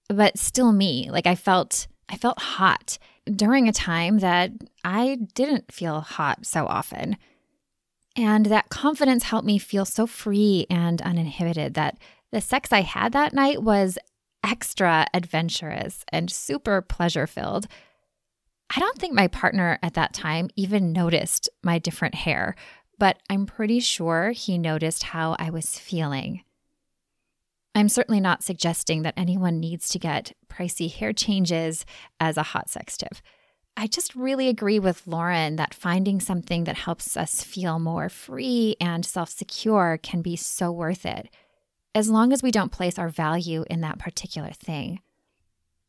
but 0.08 0.38
still 0.38 0.72
me. 0.72 1.08
Like 1.10 1.26
I 1.26 1.34
felt 1.34 1.86
I 2.08 2.16
felt 2.16 2.40
hot 2.40 2.98
during 3.26 3.68
a 3.68 3.72
time 3.72 4.18
that 4.18 4.52
I 4.84 5.18
didn't 5.34 5.72
feel 5.72 6.00
hot 6.00 6.46
so 6.46 6.66
often. 6.66 7.16
And 8.16 8.46
that 8.46 8.70
confidence 8.70 9.24
helped 9.24 9.46
me 9.46 9.58
feel 9.58 9.84
so 9.84 10.06
free 10.06 10.66
and 10.68 11.00
uninhibited 11.02 11.74
that 11.74 11.98
the 12.32 12.40
sex 12.40 12.72
I 12.72 12.82
had 12.82 13.12
that 13.12 13.32
night 13.32 13.62
was 13.62 13.98
extra 14.44 15.06
adventurous 15.12 16.04
and 16.12 16.30
super 16.30 16.80
pleasure 16.80 17.26
filled. 17.26 17.66
I 18.74 18.80
don't 18.80 18.98
think 18.98 19.14
my 19.14 19.28
partner 19.28 19.78
at 19.82 19.94
that 19.94 20.12
time 20.14 20.48
even 20.56 20.92
noticed 20.92 21.48
my 21.62 21.78
different 21.78 22.14
hair, 22.14 22.54
but 22.98 23.18
I'm 23.28 23.46
pretty 23.46 23.80
sure 23.80 24.30
he 24.30 24.58
noticed 24.58 25.02
how 25.02 25.36
I 25.38 25.50
was 25.50 25.78
feeling. 25.78 26.44
I'm 27.74 27.88
certainly 27.88 28.20
not 28.20 28.42
suggesting 28.42 29.02
that 29.02 29.14
anyone 29.16 29.60
needs 29.60 29.88
to 29.90 29.98
get 29.98 30.32
pricey 30.48 30.92
hair 30.92 31.12
changes 31.12 31.86
as 32.18 32.36
a 32.36 32.42
hot 32.42 32.68
sex 32.68 32.96
tip. 32.96 33.16
I 33.76 33.86
just 33.86 34.14
really 34.14 34.48
agree 34.48 34.78
with 34.78 35.06
Lauren 35.06 35.56
that 35.56 35.74
finding 35.74 36.20
something 36.20 36.64
that 36.64 36.76
helps 36.76 37.16
us 37.16 37.42
feel 37.42 37.78
more 37.78 38.08
free 38.08 38.76
and 38.80 39.06
self 39.06 39.30
secure 39.30 39.98
can 40.02 40.22
be 40.22 40.36
so 40.36 40.70
worth 40.70 41.06
it 41.06 41.28
as 41.94 42.08
long 42.08 42.32
as 42.32 42.42
we 42.42 42.50
don't 42.50 42.72
place 42.72 42.98
our 42.98 43.08
value 43.08 43.64
in 43.68 43.80
that 43.80 43.98
particular 43.98 44.50
thing. 44.52 45.00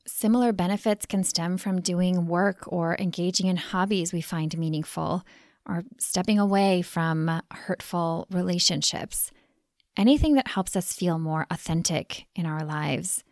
Similar 0.08 0.52
benefits 0.52 1.06
can 1.06 1.24
stem 1.24 1.58
from 1.58 1.82
doing 1.82 2.26
work 2.26 2.64
or 2.68 2.96
engaging 2.98 3.48
in 3.48 3.58
hobbies 3.58 4.12
we 4.12 4.22
find 4.22 4.58
meaningful, 4.58 5.24
or 5.68 5.84
stepping 6.00 6.40
away 6.40 6.82
from 6.82 7.42
hurtful 7.52 8.26
relationships. 8.32 9.32
Anything 9.96 10.34
that 10.34 10.50
helps 10.50 10.76
us 10.76 10.94
feel 10.94 11.20
more 11.20 11.46
authentic 11.52 12.26
in 12.36 12.48
our 12.48 12.66
lives. 12.66 13.24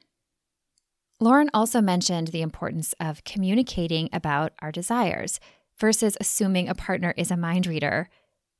Lauren 1.19 1.49
also 1.53 1.81
mentioned 1.81 2.27
the 2.27 2.43
importance 2.43 2.93
of 2.99 3.23
communicating 3.23 4.09
about 4.13 4.53
our 4.59 4.71
desires 4.71 5.39
versus 5.79 6.17
assuming 6.21 6.69
a 6.69 6.75
partner 6.75 7.13
is 7.17 7.31
a 7.31 7.38
mind 7.38 7.65
reader, 7.65 8.09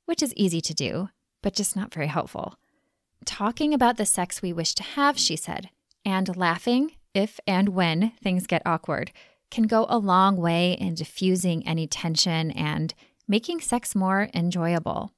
which 0.06 0.22
is 0.22 0.34
easy 0.34 0.60
to 0.60 0.74
do, 0.74 1.08
but 1.42 1.54
just 1.54 1.76
not 1.76 1.94
very 1.94 2.08
helpful 2.08 2.56
talking 3.24 3.74
about 3.74 3.96
the 3.96 4.06
sex 4.06 4.42
we 4.42 4.52
wish 4.52 4.74
to 4.74 4.82
have, 4.82 5.18
she 5.18 5.36
said, 5.36 5.70
and 6.04 6.36
laughing 6.36 6.92
if 7.14 7.40
and 7.46 7.70
when 7.70 8.12
things 8.22 8.46
get 8.46 8.62
awkward 8.64 9.12
can 9.50 9.64
go 9.64 9.86
a 9.88 9.98
long 9.98 10.36
way 10.36 10.72
in 10.72 10.94
diffusing 10.94 11.66
any 11.66 11.86
tension 11.86 12.50
and 12.52 12.94
making 13.26 13.60
sex 13.60 13.94
more 13.94 14.28
enjoyable. 14.32 15.12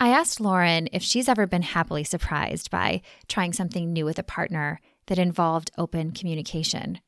I 0.00 0.08
asked 0.08 0.40
Lauren 0.40 0.88
if 0.92 1.02
she's 1.02 1.28
ever 1.28 1.46
been 1.46 1.62
happily 1.62 2.04
surprised 2.04 2.70
by 2.70 3.00
trying 3.28 3.52
something 3.52 3.92
new 3.92 4.04
with 4.04 4.18
a 4.18 4.24
partner 4.24 4.80
that 5.06 5.18
involved 5.18 5.70
open 5.78 6.10
communication. 6.10 7.00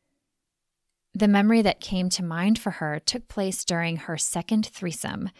The 1.12 1.29
memory 1.29 1.62
that 1.62 1.81
came 1.81 2.11
to 2.11 2.23
mind 2.23 2.59
for 2.59 2.73
her 2.73 3.00
took 3.00 3.26
place 3.29 3.65
during 3.65 3.97
her 3.97 4.17
second 4.17 4.67
threesome. 4.67 5.31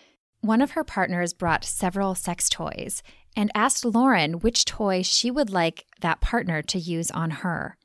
One 0.41 0.63
of 0.63 0.73
her 0.73 0.85
partners 0.85 1.35
brought 1.35 1.65
several 1.65 2.15
sex 2.15 2.49
toys 2.49 3.03
and 3.37 3.53
asked 3.55 3.85
Lauren 3.85 4.41
which 4.41 4.65
toy 4.65 5.03
she 5.03 5.31
would 5.31 5.51
like 5.51 5.85
that 6.01 6.21
partner 6.21 6.63
to 6.63 6.79
use 6.79 7.11
on 7.11 7.31
her. 7.31 7.77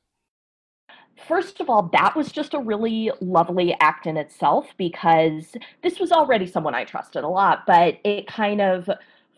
First 1.27 1.59
of 1.59 1.69
all, 1.69 1.89
that 1.93 2.15
was 2.15 2.31
just 2.31 2.53
a 2.53 2.59
really 2.59 3.11
lovely 3.19 3.75
act 3.79 4.07
in 4.07 4.17
itself 4.17 4.69
because 4.77 5.55
this 5.83 5.99
was 5.99 6.11
already 6.11 6.47
someone 6.47 6.73
I 6.73 6.83
trusted 6.83 7.23
a 7.23 7.27
lot, 7.27 7.67
but 7.67 7.99
it 8.03 8.25
kind 8.27 8.59
of 8.59 8.89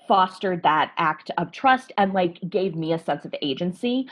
fostered 0.07 0.63
that 0.63 0.91
act 0.97 1.31
of 1.37 1.51
trust 1.51 1.91
and 1.97 2.13
like 2.13 2.39
gave 2.49 2.75
me 2.75 2.93
a 2.93 2.99
sense 2.99 3.25
of 3.25 3.35
agency. 3.41 4.07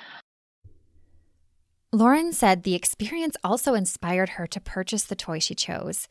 Lauren 1.94 2.32
said 2.32 2.64
the 2.64 2.76
experience 2.76 3.36
also 3.44 3.74
inspired 3.74 4.30
her 4.30 4.48
to 4.48 4.62
purchase 4.62 5.04
the 5.04 5.16
toy 5.16 5.40
she 5.40 5.56
chose. 5.56 6.08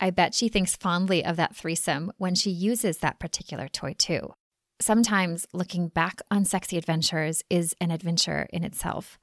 I 0.00 0.10
bet 0.10 0.34
she 0.34 0.48
thinks 0.48 0.76
fondly 0.76 1.24
of 1.24 1.36
that 1.36 1.54
threesome 1.54 2.12
when 2.18 2.34
she 2.34 2.50
uses 2.50 2.98
that 2.98 3.20
particular 3.20 3.68
toy 3.68 3.94
too. 3.96 4.34
Sometimes 4.80 5.46
looking 5.54 5.88
back 5.88 6.20
on 6.30 6.44
sexy 6.44 6.76
adventures 6.76 7.42
is 7.48 7.74
an 7.80 7.90
adventure 7.90 8.46
in 8.52 8.62
itself. 8.62 9.18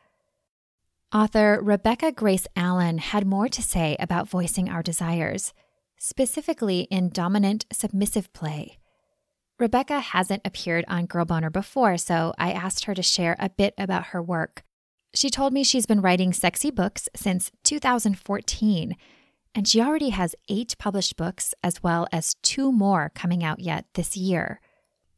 Author 1.13 1.59
Rebecca 1.61 2.11
Grace 2.11 2.47
Allen 2.55 2.97
had 2.97 3.27
more 3.27 3.47
to 3.47 3.61
say 3.61 3.95
about 3.99 4.27
voicing 4.27 4.67
our 4.67 4.81
desires, 4.81 5.53
specifically 5.99 6.87
in 6.89 7.09
dominant 7.09 7.67
submissive 7.71 8.33
play. 8.33 8.79
Rebecca 9.59 9.99
hasn't 9.99 10.41
appeared 10.43 10.85
on 10.87 11.05
Girl 11.05 11.23
Boner 11.23 11.51
before, 11.51 11.97
so 11.97 12.33
I 12.39 12.51
asked 12.51 12.85
her 12.85 12.95
to 12.95 13.03
share 13.03 13.35
a 13.37 13.51
bit 13.51 13.75
about 13.77 14.07
her 14.07 14.23
work. 14.23 14.63
She 15.13 15.29
told 15.29 15.53
me 15.53 15.63
she's 15.63 15.85
been 15.85 16.01
writing 16.01 16.33
sexy 16.33 16.71
books 16.71 17.07
since 17.15 17.51
2014, 17.63 18.95
and 19.53 19.67
she 19.67 19.79
already 19.79 20.09
has 20.09 20.33
eight 20.49 20.75
published 20.79 21.15
books 21.15 21.53
as 21.63 21.83
well 21.83 22.07
as 22.11 22.37
two 22.41 22.71
more 22.71 23.11
coming 23.13 23.43
out 23.43 23.59
yet 23.59 23.85
this 23.93 24.17
year 24.17 24.59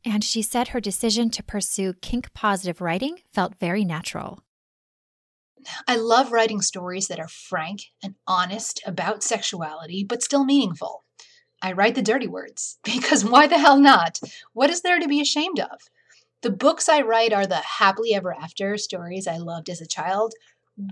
and 0.06 0.24
she 0.24 0.42
said 0.42 0.70
her 0.70 0.80
decision 0.80 1.30
to 1.32 1.44
pursue 1.44 1.94
kink 1.94 2.34
positive 2.34 2.80
writing 2.80 3.20
felt 3.34 3.56
very 3.60 3.84
natural. 3.84 4.44
I 5.88 5.96
love 5.96 6.32
writing 6.32 6.62
stories 6.62 7.08
that 7.08 7.20
are 7.20 7.28
frank 7.28 7.92
and 8.04 8.14
honest 8.28 8.82
about 8.86 9.24
sexuality, 9.24 10.04
but 10.04 10.22
still 10.22 10.46
meaningful. 10.46 11.04
I 11.62 11.72
write 11.72 11.96
the 11.96 12.04
dirty 12.04 12.28
words, 12.28 12.78
because 12.84 13.26
why 13.26 13.48
the 13.48 13.58
hell 13.58 13.80
not? 13.80 14.20
What 14.54 14.70
is 14.70 14.82
there 14.82 15.00
to 15.00 15.08
be 15.08 15.22
ashamed 15.22 15.60
of? 15.60 15.82
The 16.42 16.52
books 16.52 16.88
I 16.88 17.02
write 17.02 17.34
are 17.34 17.48
the 17.48 17.56
happily 17.56 18.14
ever 18.14 18.32
after 18.32 18.78
stories 18.78 19.28
I 19.28 19.38
loved 19.38 19.70
as 19.70 19.82
a 19.82 19.88
child, 19.88 20.34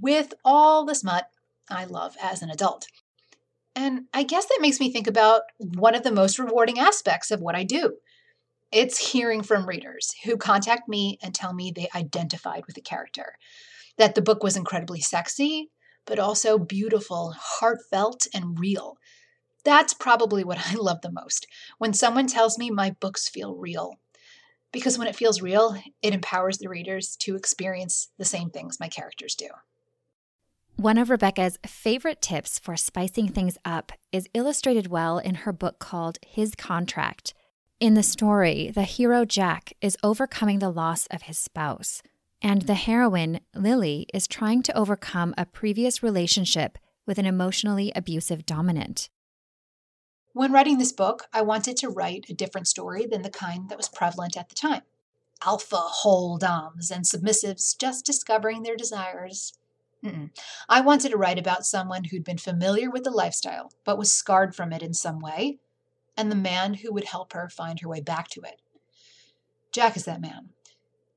with 0.02 0.34
all 0.44 0.86
the 0.86 0.96
smut 0.96 1.28
I 1.70 1.86
love 1.86 2.16
as 2.22 2.42
an 2.42 2.50
adult. 2.50 2.88
And 3.76 4.06
I 4.14 4.24
guess 4.24 4.46
that 4.46 4.60
makes 4.62 4.80
me 4.80 4.92
think 4.92 5.08
about 5.08 5.44
one 5.58 5.94
of 5.96 6.04
the 6.04 6.12
most 6.12 6.40
rewarding 6.40 6.80
aspects 6.80 7.32
of 7.32 7.42
what 7.42 7.56
I 7.56 7.64
do. 7.64 7.98
It's 8.74 9.12
hearing 9.12 9.44
from 9.44 9.68
readers 9.68 10.16
who 10.26 10.36
contact 10.36 10.90
me 10.90 11.20
and 11.22 11.34
tell 11.34 11.54
me 11.54 11.72
they 11.72 11.90
identified 11.94 12.66
with 12.66 12.76
the 12.76 12.82
character, 12.82 13.36
that 14.00 14.16
the 14.16 14.22
book 14.22 14.42
was 14.42 14.58
incredibly 14.58 15.00
sexy, 15.00 15.70
but 16.08 16.18
also 16.18 16.58
beautiful, 16.58 17.36
heartfelt, 17.38 18.26
and 18.34 18.60
real. 18.60 18.98
That's 19.64 19.94
probably 19.94 20.44
what 20.44 20.72
I 20.72 20.74
love 20.74 21.02
the 21.02 21.12
most 21.12 21.46
when 21.78 21.94
someone 21.94 22.26
tells 22.26 22.58
me 22.58 22.72
my 22.72 22.96
books 23.00 23.30
feel 23.30 23.56
real. 23.56 24.00
Because 24.72 24.98
when 24.98 25.08
it 25.08 25.16
feels 25.16 25.40
real, 25.40 25.78
it 26.02 26.16
empowers 26.16 26.58
the 26.58 26.68
readers 26.68 27.16
to 27.18 27.36
experience 27.36 28.10
the 28.18 28.26
same 28.26 28.50
things 28.50 28.80
my 28.80 28.88
characters 28.88 29.36
do. 29.36 29.50
One 30.78 30.98
of 30.98 31.12
Rebecca's 31.12 31.60
favorite 31.64 32.24
tips 32.24 32.58
for 32.58 32.76
spicing 32.76 33.28
things 33.28 33.60
up 33.64 33.92
is 34.12 34.28
illustrated 34.34 34.88
well 34.88 35.20
in 35.20 35.36
her 35.36 35.54
book 35.54 35.78
called 35.78 36.18
His 36.26 36.56
Contract. 36.56 37.36
In 37.84 37.96
the 37.96 38.02
story, 38.02 38.72
the 38.74 38.84
hero 38.84 39.26
Jack 39.26 39.74
is 39.82 39.98
overcoming 40.02 40.60
the 40.60 40.70
loss 40.70 41.06
of 41.08 41.24
his 41.24 41.38
spouse, 41.38 42.02
and 42.42 42.62
the 42.62 42.76
heroine, 42.76 43.42
Lily, 43.54 44.08
is 44.14 44.26
trying 44.26 44.64
to 44.64 44.78
overcome 44.78 45.34
a 45.38 45.46
previous 45.46 46.02
relationship 46.02 46.78
with 47.06 47.18
an 47.18 47.26
emotionally 47.26 47.92
abusive 47.94 48.46
dominant. 48.46 49.10
When 50.32 50.54
writing 50.54 50.78
this 50.78 50.94
book, 50.94 51.28
I 51.34 51.42
wanted 51.42 51.76
to 51.76 51.90
write 51.90 52.28
a 52.30 52.34
different 52.34 52.70
story 52.70 53.06
than 53.06 53.22
the 53.22 53.30
kind 53.30 53.68
that 53.68 53.76
was 53.76 53.90
prevalent 53.90 54.38
at 54.38 54.48
the 54.48 54.56
time 54.56 54.84
alphahole 55.42 56.40
doms 56.40 56.90
and 56.90 57.04
submissives 57.04 57.78
just 57.78 58.06
discovering 58.06 58.64
their 58.64 58.78
desires. 58.78 59.58
Mm-mm. 60.02 60.30
I 60.70 60.80
wanted 60.80 61.12
to 61.12 61.18
write 61.18 61.38
about 61.38 61.66
someone 61.66 62.06
who'd 62.06 62.24
been 62.24 62.38
familiar 62.38 62.90
with 62.90 63.04
the 63.04 63.12
lifestyle, 63.12 63.74
but 63.84 63.98
was 63.98 64.14
scarred 64.14 64.56
from 64.56 64.72
it 64.72 64.82
in 64.82 64.94
some 64.94 65.20
way, 65.20 65.60
and 66.18 66.32
the 66.32 66.36
man 66.36 66.76
who 66.76 66.94
would 66.94 67.06
help 67.06 67.34
her 67.34 67.50
find 67.50 67.80
her 67.80 67.90
way 67.90 68.02
back 68.02 68.28
to 68.30 68.42
it. 68.42 68.62
Jack 69.72 69.98
is 69.98 70.06
that 70.06 70.22
man. 70.22 70.50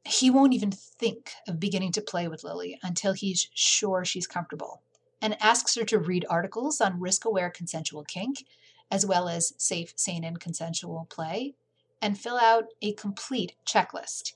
He 0.05 0.31
won't 0.31 0.55
even 0.55 0.71
think 0.71 1.33
of 1.49 1.59
beginning 1.61 1.93
to 1.93 2.01
play 2.01 2.29
with 2.29 2.45
Lily 2.45 2.79
until 2.83 3.13
he's 3.13 3.49
sure 3.55 4.05
she's 4.05 4.27
comfortable, 4.27 4.83
and 5.21 5.41
asks 5.43 5.75
her 5.75 5.85
to 5.85 5.99
read 5.99 6.25
articles 6.31 6.81
on 6.81 7.01
risk 7.01 7.25
aware 7.25 7.51
consensual 7.51 8.05
kink, 8.05 8.45
as 8.91 9.05
well 9.05 9.29
as 9.29 9.53
safe, 9.59 9.93
sane, 9.97 10.25
and 10.25 10.41
consensual 10.41 11.07
play, 11.11 11.55
and 12.01 12.19
fill 12.19 12.39
out 12.39 12.67
a 12.81 12.93
complete 12.93 13.55
checklist. 13.67 14.35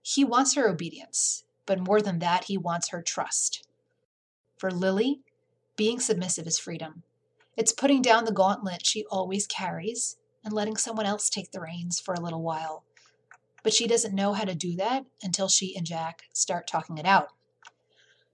He 0.00 0.24
wants 0.24 0.54
her 0.54 0.68
obedience, 0.68 1.44
but 1.66 1.80
more 1.80 2.00
than 2.00 2.18
that, 2.20 2.44
he 2.44 2.56
wants 2.56 2.88
her 2.88 3.02
trust. 3.02 3.66
For 4.56 4.70
Lily, 4.70 5.20
being 5.76 6.00
submissive 6.00 6.46
is 6.46 6.58
freedom. 6.58 7.02
It's 7.56 7.72
putting 7.72 8.02
down 8.02 8.24
the 8.24 8.32
gauntlet 8.32 8.84
she 8.84 9.04
always 9.10 9.46
carries 9.46 10.16
and 10.44 10.52
letting 10.52 10.76
someone 10.76 11.06
else 11.06 11.30
take 11.30 11.52
the 11.52 11.60
reins 11.60 12.00
for 12.00 12.14
a 12.14 12.20
little 12.20 12.42
while. 12.42 12.84
But 13.62 13.72
she 13.72 13.86
doesn't 13.86 14.14
know 14.14 14.32
how 14.32 14.44
to 14.44 14.54
do 14.54 14.76
that 14.76 15.04
until 15.22 15.48
she 15.48 15.76
and 15.76 15.86
Jack 15.86 16.24
start 16.32 16.66
talking 16.66 16.98
it 16.98 17.06
out. 17.06 17.28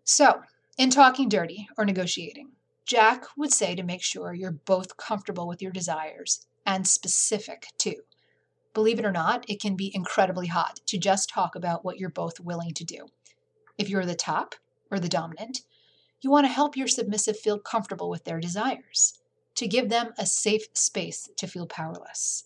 So, 0.04 0.42
in 0.76 0.90
talking 0.90 1.28
dirty 1.28 1.68
or 1.76 1.84
negotiating, 1.84 2.52
Jack 2.86 3.26
would 3.36 3.52
say 3.52 3.74
to 3.74 3.82
make 3.82 4.02
sure 4.02 4.32
you're 4.32 4.50
both 4.50 4.96
comfortable 4.96 5.46
with 5.46 5.62
your 5.62 5.70
desires 5.70 6.46
and 6.66 6.88
specific 6.88 7.66
too. 7.78 8.02
Believe 8.72 8.98
it 8.98 9.04
or 9.04 9.12
not, 9.12 9.44
it 9.48 9.61
can 9.61 9.76
be 9.76 9.94
incredibly 9.94 10.46
hot 10.46 10.80
to 10.87 10.98
just 10.98 11.28
talk 11.28 11.54
about 11.54 11.85
what 11.85 11.98
you're 11.98 12.09
both 12.09 12.40
willing 12.40 12.72
to 12.74 12.85
do. 12.85 13.06
If 13.76 13.88
you're 13.88 14.06
the 14.06 14.14
top 14.14 14.54
or 14.90 14.98
the 14.98 15.09
dominant, 15.09 15.61
you 16.20 16.30
want 16.30 16.46
to 16.46 16.52
help 16.52 16.76
your 16.76 16.88
submissive 16.88 17.38
feel 17.38 17.59
comfortable 17.59 18.11
with 18.11 18.24
their 18.24 18.40
desires, 18.40 19.18
to 19.54 19.66
give 19.66 19.88
them 19.88 20.12
a 20.18 20.26
safe 20.26 20.66
space 20.74 21.28
to 21.37 21.46
feel 21.46 21.66
powerless. 21.66 22.44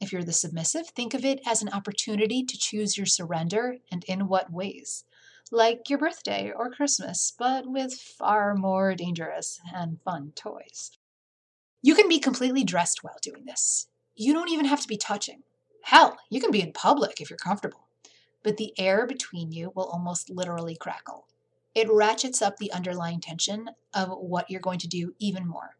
If 0.00 0.12
you're 0.12 0.24
the 0.24 0.32
submissive, 0.32 0.88
think 0.88 1.14
of 1.14 1.24
it 1.24 1.40
as 1.46 1.62
an 1.62 1.68
opportunity 1.70 2.42
to 2.44 2.58
choose 2.58 2.96
your 2.96 3.06
surrender 3.06 3.76
and 3.90 4.04
in 4.04 4.28
what 4.28 4.52
ways. 4.52 5.04
Like 5.50 5.88
your 5.88 5.98
birthday 5.98 6.52
or 6.54 6.70
Christmas, 6.70 7.32
but 7.38 7.66
with 7.66 7.94
far 7.94 8.54
more 8.54 8.94
dangerous 8.94 9.60
and 9.72 10.00
fun 10.02 10.32
toys. 10.34 10.90
You 11.82 11.94
can 11.94 12.08
be 12.08 12.18
completely 12.18 12.64
dressed 12.64 13.04
while 13.04 13.18
doing 13.22 13.44
this. 13.44 13.88
You 14.16 14.32
don't 14.32 14.50
even 14.50 14.66
have 14.66 14.80
to 14.80 14.88
be 14.88 14.96
touching. 14.96 15.42
Hell, 15.82 16.16
you 16.30 16.40
can 16.40 16.50
be 16.50 16.62
in 16.62 16.72
public 16.72 17.20
if 17.20 17.28
you're 17.28 17.36
comfortable. 17.36 17.88
But 18.42 18.56
the 18.56 18.72
air 18.78 19.06
between 19.06 19.52
you 19.52 19.72
will 19.74 19.84
almost 19.84 20.30
literally 20.30 20.76
crackle 20.76 21.26
it 21.74 21.90
ratchets 21.90 22.40
up 22.40 22.56
the 22.56 22.72
underlying 22.72 23.20
tension 23.20 23.70
of 23.92 24.08
what 24.10 24.50
you're 24.50 24.60
going 24.60 24.78
to 24.78 24.88
do 24.88 25.14
even 25.18 25.46
more. 25.46 25.76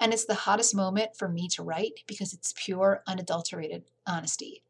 And 0.00 0.12
it's 0.12 0.24
the 0.24 0.34
hottest 0.34 0.74
moment 0.74 1.16
for 1.16 1.28
me 1.28 1.48
to 1.48 1.62
write 1.62 2.00
because 2.06 2.32
it's 2.32 2.54
pure, 2.56 3.02
unadulterated 3.06 3.84
honesty. 4.06 4.62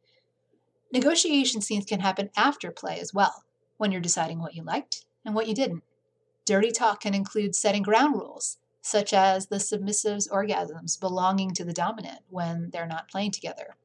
Negotiation 0.92 1.60
scenes 1.60 1.84
can 1.84 2.00
happen 2.00 2.30
after 2.36 2.70
play 2.70 2.98
as 3.00 3.12
well, 3.12 3.44
when 3.76 3.92
you're 3.92 4.00
deciding 4.00 4.40
what 4.40 4.54
you 4.54 4.62
liked 4.62 5.04
and 5.24 5.34
what 5.34 5.46
you 5.46 5.54
didn't. 5.54 5.82
Dirty 6.46 6.70
talk 6.70 7.00
can 7.00 7.14
include 7.14 7.54
setting 7.54 7.82
ground 7.82 8.14
rules, 8.14 8.56
such 8.80 9.12
as 9.12 9.46
the 9.46 9.56
submissive's 9.56 10.28
orgasms 10.28 10.98
belonging 10.98 11.52
to 11.52 11.64
the 11.64 11.74
dominant 11.74 12.20
when 12.30 12.70
they're 12.70 12.86
not 12.86 13.08
playing 13.08 13.32
together. 13.32 13.76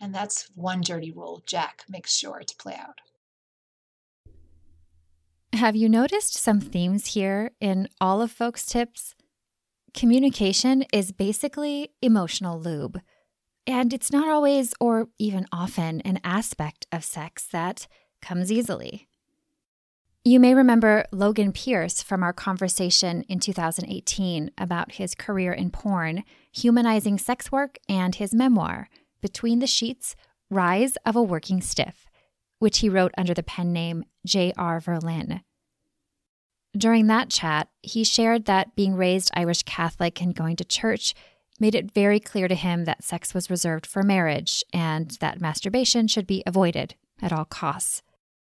And 0.00 0.14
that's 0.14 0.50
one 0.54 0.82
dirty 0.82 1.10
rule 1.10 1.42
Jack 1.44 1.84
makes 1.88 2.14
sure 2.14 2.40
to 2.40 2.56
play 2.56 2.74
out. 2.74 3.00
Have 5.52 5.74
you 5.74 5.88
noticed 5.88 6.34
some 6.34 6.60
themes 6.60 7.06
here 7.06 7.50
in 7.60 7.88
all 8.00 8.22
of 8.22 8.30
folks' 8.30 8.64
tips? 8.64 9.14
Communication 9.92 10.84
is 10.92 11.10
basically 11.10 11.90
emotional 12.00 12.58
lube, 12.58 13.00
and 13.66 13.92
it's 13.92 14.12
not 14.12 14.28
always 14.28 14.72
or 14.80 15.08
even 15.18 15.46
often 15.52 16.00
an 16.02 16.20
aspect 16.22 16.86
of 16.92 17.04
sex 17.04 17.46
that 17.50 17.88
comes 18.22 18.52
easily. 18.52 19.08
You 20.24 20.38
may 20.38 20.54
remember 20.54 21.04
Logan 21.10 21.52
Pierce 21.52 22.00
from 22.00 22.22
our 22.22 22.32
conversation 22.32 23.22
in 23.22 23.40
2018 23.40 24.52
about 24.56 24.92
his 24.92 25.16
career 25.16 25.52
in 25.52 25.70
porn, 25.70 26.22
humanizing 26.52 27.18
sex 27.18 27.50
work, 27.50 27.76
and 27.88 28.14
his 28.14 28.32
memoir, 28.32 28.88
Between 29.20 29.58
the 29.58 29.66
Sheets 29.66 30.14
Rise 30.48 30.96
of 31.04 31.16
a 31.16 31.22
Working 31.22 31.60
Stiff 31.60 32.09
which 32.60 32.78
he 32.78 32.88
wrote 32.88 33.12
under 33.18 33.34
the 33.34 33.42
pen 33.42 33.72
name 33.72 34.04
J.R. 34.24 34.80
Verlin. 34.80 35.42
During 36.76 37.08
that 37.08 37.30
chat, 37.30 37.68
he 37.82 38.04
shared 38.04 38.44
that 38.44 38.76
being 38.76 38.94
raised 38.94 39.32
Irish 39.34 39.64
Catholic 39.64 40.22
and 40.22 40.34
going 40.34 40.54
to 40.56 40.64
church 40.64 41.14
made 41.58 41.74
it 41.74 41.92
very 41.92 42.20
clear 42.20 42.46
to 42.46 42.54
him 42.54 42.84
that 42.84 43.02
sex 43.02 43.34
was 43.34 43.50
reserved 43.50 43.86
for 43.86 44.02
marriage 44.02 44.64
and 44.72 45.10
that 45.20 45.40
masturbation 45.40 46.06
should 46.06 46.26
be 46.26 46.42
avoided 46.46 46.94
at 47.20 47.32
all 47.32 47.44
costs. 47.44 48.02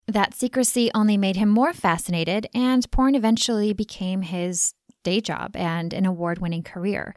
That 0.06 0.34
secrecy 0.34 0.90
only 0.94 1.16
made 1.16 1.36
him 1.36 1.50
more 1.50 1.74
fascinated, 1.74 2.46
and 2.54 2.90
porn 2.90 3.14
eventually 3.14 3.74
became 3.74 4.22
his 4.22 4.72
day 5.02 5.20
job 5.20 5.54
and 5.54 5.92
an 5.92 6.06
award 6.06 6.38
winning 6.38 6.62
career, 6.62 7.14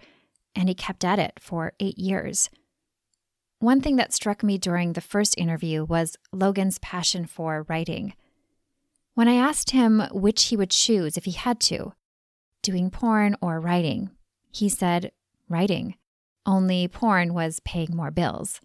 and 0.55 0.67
he 0.67 0.75
kept 0.75 1.05
at 1.05 1.17
it 1.17 1.39
for 1.39 1.71
eight 1.79 1.97
years. 1.97 2.49
One 3.61 3.79
thing 3.79 3.97
that 3.97 4.11
struck 4.11 4.41
me 4.41 4.57
during 4.57 4.93
the 4.93 5.01
first 5.01 5.37
interview 5.37 5.83
was 5.83 6.17
Logan's 6.31 6.79
passion 6.79 7.27
for 7.27 7.63
writing. 7.69 8.15
When 9.13 9.27
I 9.27 9.35
asked 9.35 9.69
him 9.69 10.01
which 10.11 10.45
he 10.45 10.57
would 10.57 10.71
choose 10.71 11.15
if 11.15 11.25
he 11.25 11.33
had 11.33 11.59
to, 11.61 11.93
doing 12.63 12.89
porn 12.89 13.35
or 13.39 13.59
writing, 13.59 14.09
he 14.49 14.67
said 14.67 15.11
writing, 15.47 15.93
only 16.43 16.87
porn 16.87 17.35
was 17.35 17.59
paying 17.59 17.95
more 17.95 18.09
bills. 18.09 18.61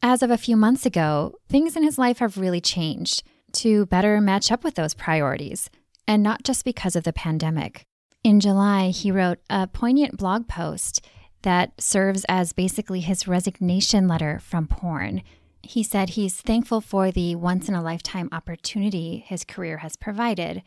As 0.00 0.22
of 0.22 0.30
a 0.30 0.38
few 0.38 0.56
months 0.56 0.86
ago, 0.86 1.34
things 1.48 1.76
in 1.76 1.82
his 1.82 1.98
life 1.98 2.18
have 2.18 2.38
really 2.38 2.60
changed 2.60 3.24
to 3.54 3.86
better 3.86 4.20
match 4.20 4.52
up 4.52 4.62
with 4.62 4.76
those 4.76 4.94
priorities, 4.94 5.68
and 6.06 6.22
not 6.22 6.44
just 6.44 6.64
because 6.64 6.94
of 6.94 7.02
the 7.02 7.12
pandemic. 7.12 7.86
In 8.22 8.38
July, 8.38 8.90
he 8.90 9.10
wrote 9.10 9.40
a 9.50 9.66
poignant 9.66 10.16
blog 10.16 10.46
post 10.46 11.04
that 11.42 11.80
serves 11.80 12.24
as 12.28 12.52
basically 12.52 13.00
his 13.00 13.28
resignation 13.28 14.08
letter 14.08 14.38
from 14.38 14.66
porn. 14.66 15.22
He 15.62 15.82
said 15.82 16.10
he's 16.10 16.40
thankful 16.40 16.80
for 16.80 17.10
the 17.10 17.36
once 17.36 17.68
in 17.68 17.74
a 17.74 17.82
lifetime 17.82 18.28
opportunity 18.32 19.24
his 19.26 19.44
career 19.44 19.78
has 19.78 19.96
provided, 19.96 20.62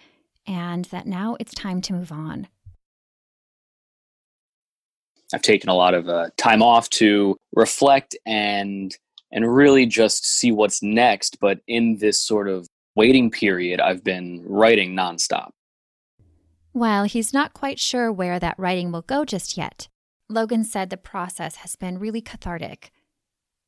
and 0.48 0.86
that 0.86 1.08
now 1.08 1.36
it's 1.40 1.54
time 1.54 1.82
to 1.82 1.94
move 1.94 2.12
on. 2.12 2.48
I've 5.34 5.42
taken 5.42 5.70
a 5.70 5.76
lot 5.76 5.94
of 5.94 6.08
uh, 6.08 6.30
time 6.38 6.62
off 6.62 6.90
to 6.92 7.38
reflect 7.56 8.16
and 8.26 8.96
and 9.32 9.54
really 9.54 9.86
just 9.86 10.26
see 10.26 10.52
what's 10.52 10.82
next. 10.82 11.40
But 11.42 11.60
in 11.68 11.98
this 11.98 12.22
sort 12.22 12.48
of 12.48 12.68
waiting 12.96 13.32
period, 13.32 13.82
I've 13.82 14.04
been 14.04 14.44
writing 14.46 14.96
nonstop. 14.96 15.50
While 16.72 17.06
he's 17.06 17.34
not 17.34 17.54
quite 17.54 17.80
sure 17.80 18.12
where 18.12 18.40
that 18.40 18.58
writing 18.58 18.92
will 18.92 19.02
go 19.02 19.26
just 19.26 19.58
yet, 19.58 19.90
Logan 20.30 20.64
said 20.64 20.90
the 20.90 20.98
process 20.98 21.58
has 21.58 21.76
been 21.76 22.00
really 22.00 22.22
cathartic. 22.22 22.92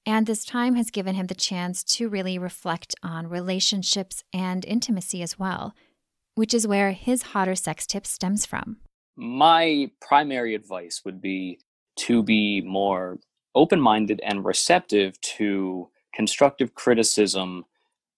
And 0.06 0.26
this 0.26 0.46
time 0.46 0.76
has 0.76 0.90
given 0.90 1.16
him 1.16 1.28
the 1.28 1.36
chance 1.36 1.84
to 1.84 2.10
really 2.10 2.40
reflect 2.40 2.96
on 3.04 3.28
relationships 3.28 4.24
and 4.34 4.64
intimacy 4.66 5.22
as 5.22 5.38
well, 5.38 5.76
which 6.36 6.54
is 6.54 6.66
where 6.66 6.92
his 6.92 7.24
hotter 7.24 7.56
sex 7.56 7.86
tip 7.86 8.08
stems 8.08 8.46
from. 8.46 8.78
My 9.16 9.92
primary 10.00 10.56
advice 10.56 11.02
would 11.04 11.22
be 11.22 11.60
to 11.98 12.24
be 12.24 12.62
more 12.62 13.20
open 13.54 13.82
minded 13.82 14.22
and 14.24 14.46
receptive 14.46 15.20
to 15.22 15.90
constructive 16.14 16.74
criticism 16.74 17.66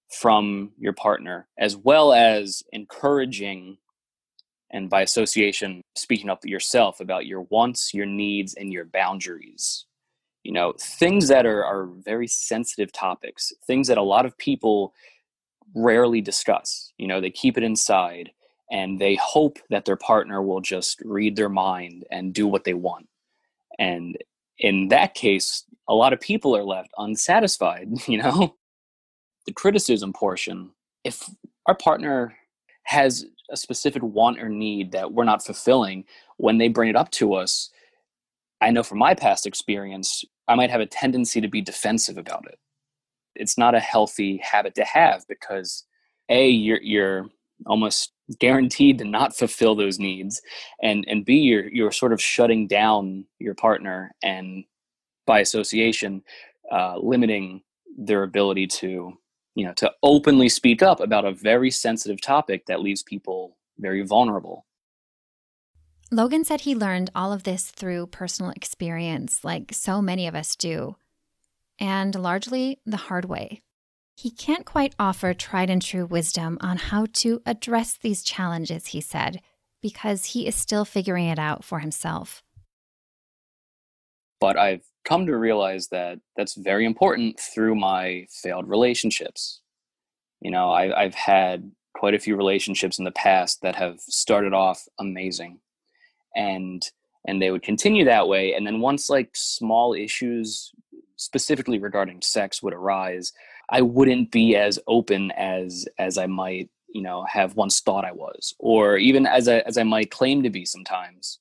from 0.10 0.72
your 0.78 0.94
partner, 0.94 1.48
as 1.58 1.76
well 1.76 2.14
as 2.14 2.64
encouraging 2.72 3.78
and 4.72 4.90
by 4.90 5.02
association, 5.02 5.82
speaking 5.96 6.30
up 6.30 6.46
yourself 6.46 7.00
about 7.00 7.26
your 7.26 7.42
wants, 7.50 7.94
your 7.94 8.06
needs, 8.06 8.54
and 8.54 8.72
your 8.72 8.86
boundaries. 8.86 9.86
You 10.44 10.54
know, 10.54 10.74
things 10.80 11.28
that 11.28 11.46
are, 11.46 11.66
are 11.66 11.86
very 11.86 12.28
sensitive 12.28 12.92
topics, 12.92 13.52
things 13.66 13.88
that 13.88 13.98
a 13.98 14.04
lot 14.04 14.26
of 14.26 14.38
people 14.38 14.94
rarely 15.76 16.22
discuss. 16.22 16.94
You 16.98 17.08
know, 17.08 17.20
they 17.20 17.30
keep 17.30 17.58
it 17.58 17.64
inside 17.64 18.32
and 18.72 19.00
they 19.00 19.16
hope 19.16 19.58
that 19.70 19.86
their 19.86 19.96
partner 19.96 20.42
will 20.42 20.62
just 20.62 21.02
read 21.04 21.36
their 21.36 21.50
mind 21.50 22.06
and 22.12 22.34
do 22.34 22.48
what 22.48 22.64
they 22.64 22.74
want. 22.74 23.08
And 23.80 24.18
in 24.60 24.90
that 24.90 25.16
case, 25.16 25.64
a 25.88 25.94
lot 25.94 26.14
of 26.14 26.20
people 26.20 26.56
are 26.56 26.64
left 26.64 26.92
unsatisfied, 26.98 27.90
you 28.08 28.22
know? 28.22 28.56
The 29.46 29.54
criticism 29.54 30.14
portion, 30.14 30.72
if 31.04 31.28
our 31.66 31.74
partner 31.76 32.36
has 32.84 33.26
a 33.52 33.58
specific 33.58 34.04
want 34.04 34.40
or 34.40 34.50
need 34.50 34.92
that 34.92 35.12
we're 35.12 35.24
not 35.24 35.46
fulfilling, 35.46 36.06
when 36.38 36.58
they 36.58 36.68
bring 36.68 36.90
it 36.90 36.96
up 36.96 37.12
to 37.12 37.34
us, 37.34 37.70
I 38.62 38.72
know 38.72 38.84
from 38.84 39.00
my 39.00 39.14
past 39.14 39.46
experience, 39.46 40.24
I 40.48 40.56
might 40.56 40.70
have 40.70 40.82
a 40.82 40.86
tendency 40.86 41.42
to 41.42 41.48
be 41.48 41.62
defensive 41.62 42.18
about 42.18 42.46
it. 42.48 42.60
It's 43.36 43.58
not 43.58 43.76
a 43.76 43.80
healthy 43.80 44.38
habit 44.44 44.76
to 44.76 44.84
have 44.84 45.26
because 45.28 45.86
a 46.30 46.50
you're 46.50 46.82
you're 46.82 47.30
almost 47.66 48.14
guaranteed 48.40 48.98
to 49.00 49.06
not 49.06 49.36
fulfill 49.36 49.76
those 49.76 50.00
needs 50.00 50.42
and 50.82 51.04
and 51.08 51.26
b 51.26 51.36
you're 51.40 51.68
you're 51.70 51.92
sort 51.92 52.14
of 52.14 52.22
shutting 52.22 52.68
down 52.68 53.26
your 53.40 53.56
partner 53.56 54.12
and 54.24 54.64
by 55.26 55.40
association 55.40 56.22
uh, 56.72 56.98
limiting 56.98 57.62
their 57.98 58.24
ability 58.24 58.68
to 58.68 59.14
you 59.60 59.66
know 59.66 59.74
to 59.74 59.92
openly 60.02 60.48
speak 60.48 60.82
up 60.82 61.02
about 61.02 61.26
a 61.26 61.34
very 61.34 61.70
sensitive 61.70 62.22
topic 62.22 62.66
that 62.68 62.80
leaves 62.80 63.04
people 63.04 63.58
very 63.78 64.02
vulnerable. 64.02 64.66
Logan 66.12 66.44
said 66.44 66.62
he 66.62 66.74
learned 66.74 67.12
all 67.14 67.34
of 67.34 67.44
this 67.44 67.70
through 67.70 68.08
personal 68.08 68.52
experience 68.52 69.44
like 69.44 69.74
so 69.74 70.02
many 70.02 70.28
of 70.28 70.34
us 70.34 70.56
do 70.56 70.96
and 71.78 72.16
largely 72.16 72.80
the 72.86 72.98
hard 72.98 73.26
way. 73.26 73.62
He 74.16 74.32
can't 74.32 74.66
quite 74.66 74.96
offer 74.98 75.34
tried 75.34 75.70
and 75.70 75.82
true 75.82 76.06
wisdom 76.06 76.58
on 76.62 76.78
how 76.78 77.06
to 77.14 77.42
address 77.46 77.98
these 77.98 78.24
challenges 78.24 78.88
he 78.88 79.02
said 79.02 79.42
because 79.82 80.26
he 80.26 80.48
is 80.48 80.56
still 80.56 80.84
figuring 80.84 81.28
it 81.28 81.40
out 81.40 81.64
for 81.64 81.80
himself. 81.80 82.44
But 84.40 84.58
i've 84.58 84.89
come 85.06 85.26
to 85.26 85.38
realize 85.38 85.88
that 85.90 86.20
that's 86.36 86.56
very 86.56 86.86
important 86.86 87.40
through 87.40 87.76
my 87.76 88.28
failed 88.30 88.68
relationships. 88.68 89.62
You 90.42 90.52
know, 90.52 90.72
I, 90.72 91.04
I've 91.04 91.16
had 91.16 91.72
quite 91.96 92.14
a 92.14 92.20
few 92.20 92.36
relationships 92.36 93.00
in 93.00 93.06
the 93.06 93.12
past 93.12 93.62
that 93.62 93.76
have 93.76 94.00
started 94.02 94.54
off 94.54 94.88
amazing, 95.00 95.60
and 96.36 96.84
and 97.28 97.42
they 97.42 97.52
would 97.52 97.64
continue 97.64 98.06
that 98.06 98.28
way. 98.28 98.54
And 98.54 98.66
then 98.66 98.80
once 98.80 99.10
like 99.10 99.32
small 99.34 99.94
issues, 99.94 100.72
specifically 101.18 101.80
regarding 101.80 102.22
sex, 102.22 102.64
would 102.64 102.74
arise, 102.74 103.34
I 103.70 103.82
wouldn't 103.82 104.32
be 104.32 104.56
as 104.56 104.80
open 104.88 105.32
as 105.32 105.88
as 105.98 106.18
I 106.18 106.28
might 106.28 106.70
you 106.94 107.02
know 107.02 107.26
have 107.26 107.56
once 107.56 107.82
thought 107.82 108.06
I 108.06 108.12
was, 108.12 108.54
or 108.60 108.98
even 108.98 109.26
as 109.26 109.48
I, 109.48 109.60
as 109.60 109.78
I 109.78 109.84
might 109.84 110.12
claim 110.12 110.44
to 110.44 110.50
be 110.50 110.66
sometimes. 110.66 111.40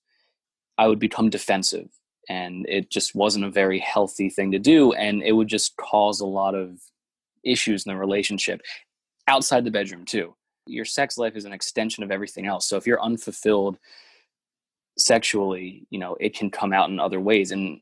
I 0.81 0.87
would 0.87 1.01
become 1.01 1.29
defensive 1.29 1.97
and 2.28 2.66
it 2.68 2.90
just 2.90 3.14
wasn't 3.14 3.44
a 3.44 3.50
very 3.50 3.78
healthy 3.78 4.28
thing 4.28 4.50
to 4.52 4.58
do 4.58 4.92
and 4.92 5.22
it 5.22 5.32
would 5.32 5.48
just 5.48 5.76
cause 5.76 6.20
a 6.20 6.26
lot 6.26 6.54
of 6.54 6.80
issues 7.44 7.86
in 7.86 7.92
the 7.92 7.98
relationship 7.98 8.60
outside 9.26 9.64
the 9.64 9.70
bedroom 9.70 10.04
too. 10.04 10.34
Your 10.66 10.84
sex 10.84 11.16
life 11.16 11.36
is 11.36 11.44
an 11.44 11.52
extension 11.52 12.04
of 12.04 12.10
everything 12.10 12.46
else 12.46 12.68
so 12.68 12.76
if 12.76 12.86
you're 12.86 13.02
unfulfilled 13.02 13.78
sexually 14.98 15.86
you 15.90 15.98
know 15.98 16.16
it 16.20 16.34
can 16.36 16.50
come 16.50 16.72
out 16.72 16.90
in 16.90 16.98
other 16.98 17.20
ways 17.20 17.52
and 17.52 17.80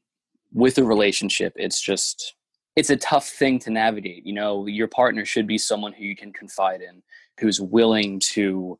with 0.52 0.78
a 0.78 0.85
relationship 0.85 1.52
it's 1.56 1.80
just 1.80 2.35
it's 2.76 2.90
a 2.90 2.96
tough 2.96 3.28
thing 3.28 3.59
to 3.61 3.70
navigate 3.70 4.24
you 4.26 4.35
know? 4.35 4.66
Your 4.66 4.87
partner 4.87 5.24
should 5.24 5.46
be 5.46 5.59
someone 5.59 5.92
who 5.92 6.04
you 6.04 6.14
can 6.14 6.32
confide 6.32 6.82
in 6.82 7.02
who's 7.40 7.61
willing 7.61 8.20
to 8.20 8.78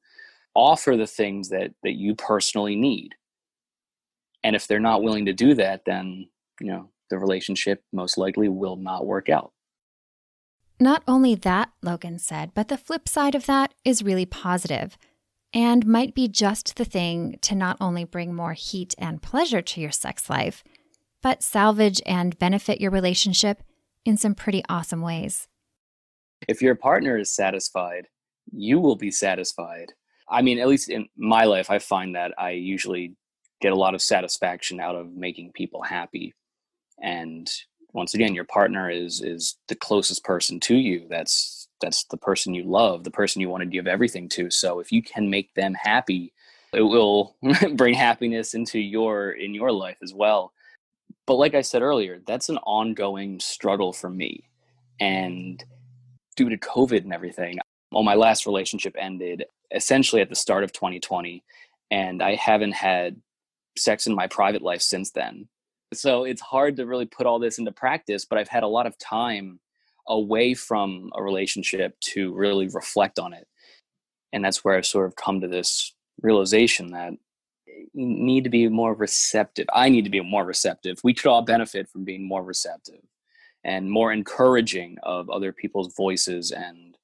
offer 0.55 0.97
the 0.97 1.07
things 1.07 1.49
that 1.49 1.73
that 1.83 1.95
you 1.95 2.15
personally 2.15 2.77
need 2.77 3.15
and 4.47 4.55
if 4.55 4.69
they're 4.69 4.79
not 4.79 5.03
willing 5.03 5.27
to 5.27 5.33
do 5.33 5.55
that, 5.55 5.83
then, 5.87 6.29
you 6.61 6.69
know, 6.69 6.89
the 7.11 7.19
relationship 7.19 7.83
most 7.93 8.17
likely 8.17 8.49
will 8.49 8.77
not 8.77 9.05
work 9.05 9.29
out. 9.29 9.53
Not 10.79 11.03
only 11.09 11.35
that, 11.35 11.73
Logan 11.83 12.21
said, 12.21 12.53
but 12.55 12.69
the 12.69 12.79
flip 12.79 13.09
side 13.09 13.35
of 13.35 13.47
that 13.47 13.75
is 13.85 14.05
really 14.05 14.25
positive 14.25 14.97
and 15.53 15.85
might 15.85 16.15
be 16.15 16.29
just 16.29 16.77
the 16.77 16.85
thing 16.85 17.41
to 17.43 17.57
not 17.57 17.77
only 17.81 18.05
bring 18.05 18.37
more 18.37 18.53
heat 18.53 18.95
and 18.99 19.21
pleasure 19.21 19.63
to 19.63 19.81
your 19.81 19.91
sex 19.91 20.31
life, 20.31 20.63
but 21.25 21.43
salvage 21.43 22.01
and 22.07 22.39
benefit 22.39 22.81
your 22.81 22.93
relationship 22.93 23.65
in 24.05 24.17
some 24.17 24.37
pretty 24.37 24.63
awesome 24.69 25.03
ways. 25.03 25.49
If 26.47 26.63
your 26.63 26.77
partner 26.77 27.19
is 27.19 27.35
satisfied, 27.35 28.07
you 28.53 28.79
will 28.79 28.97
be 28.97 29.11
satisfied. 29.11 29.95
I 30.29 30.43
mean, 30.43 30.61
at 30.61 30.69
least 30.69 30.89
in 30.89 31.09
my 31.17 31.47
life, 31.47 31.69
I 31.69 31.81
find 31.81 32.15
that 32.15 32.33
I 32.39 32.51
usually 32.51 33.17
get 33.61 33.73
a 33.73 33.77
lot 33.77 33.95
of 33.95 34.03
satisfaction 34.03 34.81
out 34.81 34.97
of 34.97 35.15
making 35.15 35.53
people 35.53 35.83
happy. 35.83 36.35
And 37.03 37.51
once 37.93 38.15
again 38.15 38.35
your 38.35 38.45
partner 38.45 38.91
is 38.91 39.23
is 39.23 39.57
the 39.69 39.75
closest 39.75 40.25
person 40.25 40.61
to 40.61 40.77
you. 40.77 41.07
That's 41.09 41.69
that's 41.81 42.05
the 42.05 42.17
person 42.17 42.55
you 42.55 42.65
love 42.65 43.05
the 43.05 43.11
person 43.11 43.41
you 43.41 43.49
want 43.49 43.63
to 43.63 43.69
give 43.69 43.87
everything 43.87 44.29
to. 44.31 44.51
So 44.51 44.81
if 44.81 44.93
you 44.93 45.03
can 45.03 45.31
make 45.31 45.55
them 45.55 45.75
happy 45.75 46.33
it 46.73 46.83
will 46.83 47.37
bring 47.75 47.95
happiness 47.95 48.55
into 48.55 48.79
your 48.79 49.31
in 49.31 49.55
your 49.55 49.73
life 49.73 49.99
as 50.03 50.13
well. 50.13 50.53
But 51.27 51.35
like 51.35 51.55
i 51.55 51.63
said 51.63 51.83
earlier 51.83 52.21
that's 52.27 52.49
an 52.49 52.59
ongoing 52.59 53.41
struggle 53.41 53.93
for 53.93 54.11
me. 54.11 54.45
And 55.01 55.63
due 56.37 56.49
to 56.51 56.57
covid 56.59 57.03
and 57.03 57.13
everything 57.13 57.59
well 57.91 58.03
my 58.03 58.15
last 58.15 58.47
relationship 58.47 58.95
ended 58.99 59.45
essentially 59.75 60.23
at 60.23 60.29
the 60.29 60.37
start 60.37 60.63
of 60.63 60.73
2020 60.73 61.43
and 61.91 62.23
i 62.23 62.35
haven't 62.35 62.73
had 62.73 63.17
sex 63.79 64.07
in 64.07 64.15
my 64.15 64.27
private 64.27 64.63
life 64.63 64.83
since 64.83 65.11
then. 65.13 65.49
So 65.95 66.25
it's 66.25 66.41
hard 66.41 66.77
to 66.77 66.87
really 66.87 67.07
put 67.07 67.27
all 67.27 67.39
this 67.39 67.59
into 67.59 67.73
practice, 67.73 68.25
but 68.25 68.39
I've 68.39 68.49
had 68.49 68.63
a 68.63 68.69
lot 68.69 68.87
of 68.87 68.99
time 68.99 69.61
away 70.09 70.55
from 70.55 71.11
a 71.15 71.23
relationship 71.23 71.99
to 72.01 72.35
really 72.35 72.69
reflect 72.69 73.19
on 73.19 73.33
it. 73.33 73.47
And 74.33 74.45
that's 74.45 74.65
where 74.65 74.77
I've 74.77 74.87
sort 74.87 75.07
of 75.07 75.17
come 75.17 75.41
to 75.41 75.49
this 75.49 75.95
realization 76.23 76.91
that 76.93 77.13
eh, 77.69 77.85
you 77.93 78.07
need 78.07 78.45
to 78.45 78.51
be 78.51 78.69
more 78.69 78.95
receptive. 78.95 79.67
I 79.73 79.89
need 79.89 80.05
to 80.05 80.11
be 80.11 80.21
more 80.21 80.45
receptive. 80.45 80.99
We 81.05 81.15
could 81.15 81.27
all 81.27 81.43
benefit 81.43 81.89
from 81.89 82.05
being 82.05 82.27
more 82.27 82.43
receptive 82.43 83.01
and 83.67 83.91
more 83.91 84.13
encouraging 84.13 84.97
of 85.03 85.29
other 85.29 85.53
people's 85.53 85.95
voices 85.95 86.53
and 86.53 86.97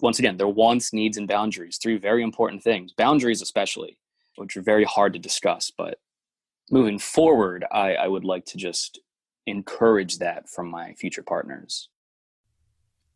once 0.00 0.18
again 0.18 0.36
their 0.36 0.48
wants 0.48 0.92
needs 0.92 1.18
and 1.18 1.28
boundaries 1.28 1.78
three 1.80 1.98
very 1.98 2.22
important 2.22 2.62
things 2.62 2.92
boundaries 2.92 3.42
especially 3.42 3.98
which 4.36 4.56
are 4.56 4.62
very 4.62 4.84
hard 4.84 5.12
to 5.12 5.18
discuss. 5.18 5.70
But 5.76 5.98
moving 6.70 6.98
forward, 6.98 7.64
I, 7.70 7.94
I 7.94 8.08
would 8.08 8.24
like 8.24 8.44
to 8.46 8.58
just 8.58 9.00
encourage 9.46 10.18
that 10.18 10.48
from 10.48 10.70
my 10.70 10.94
future 10.94 11.22
partners. 11.22 11.88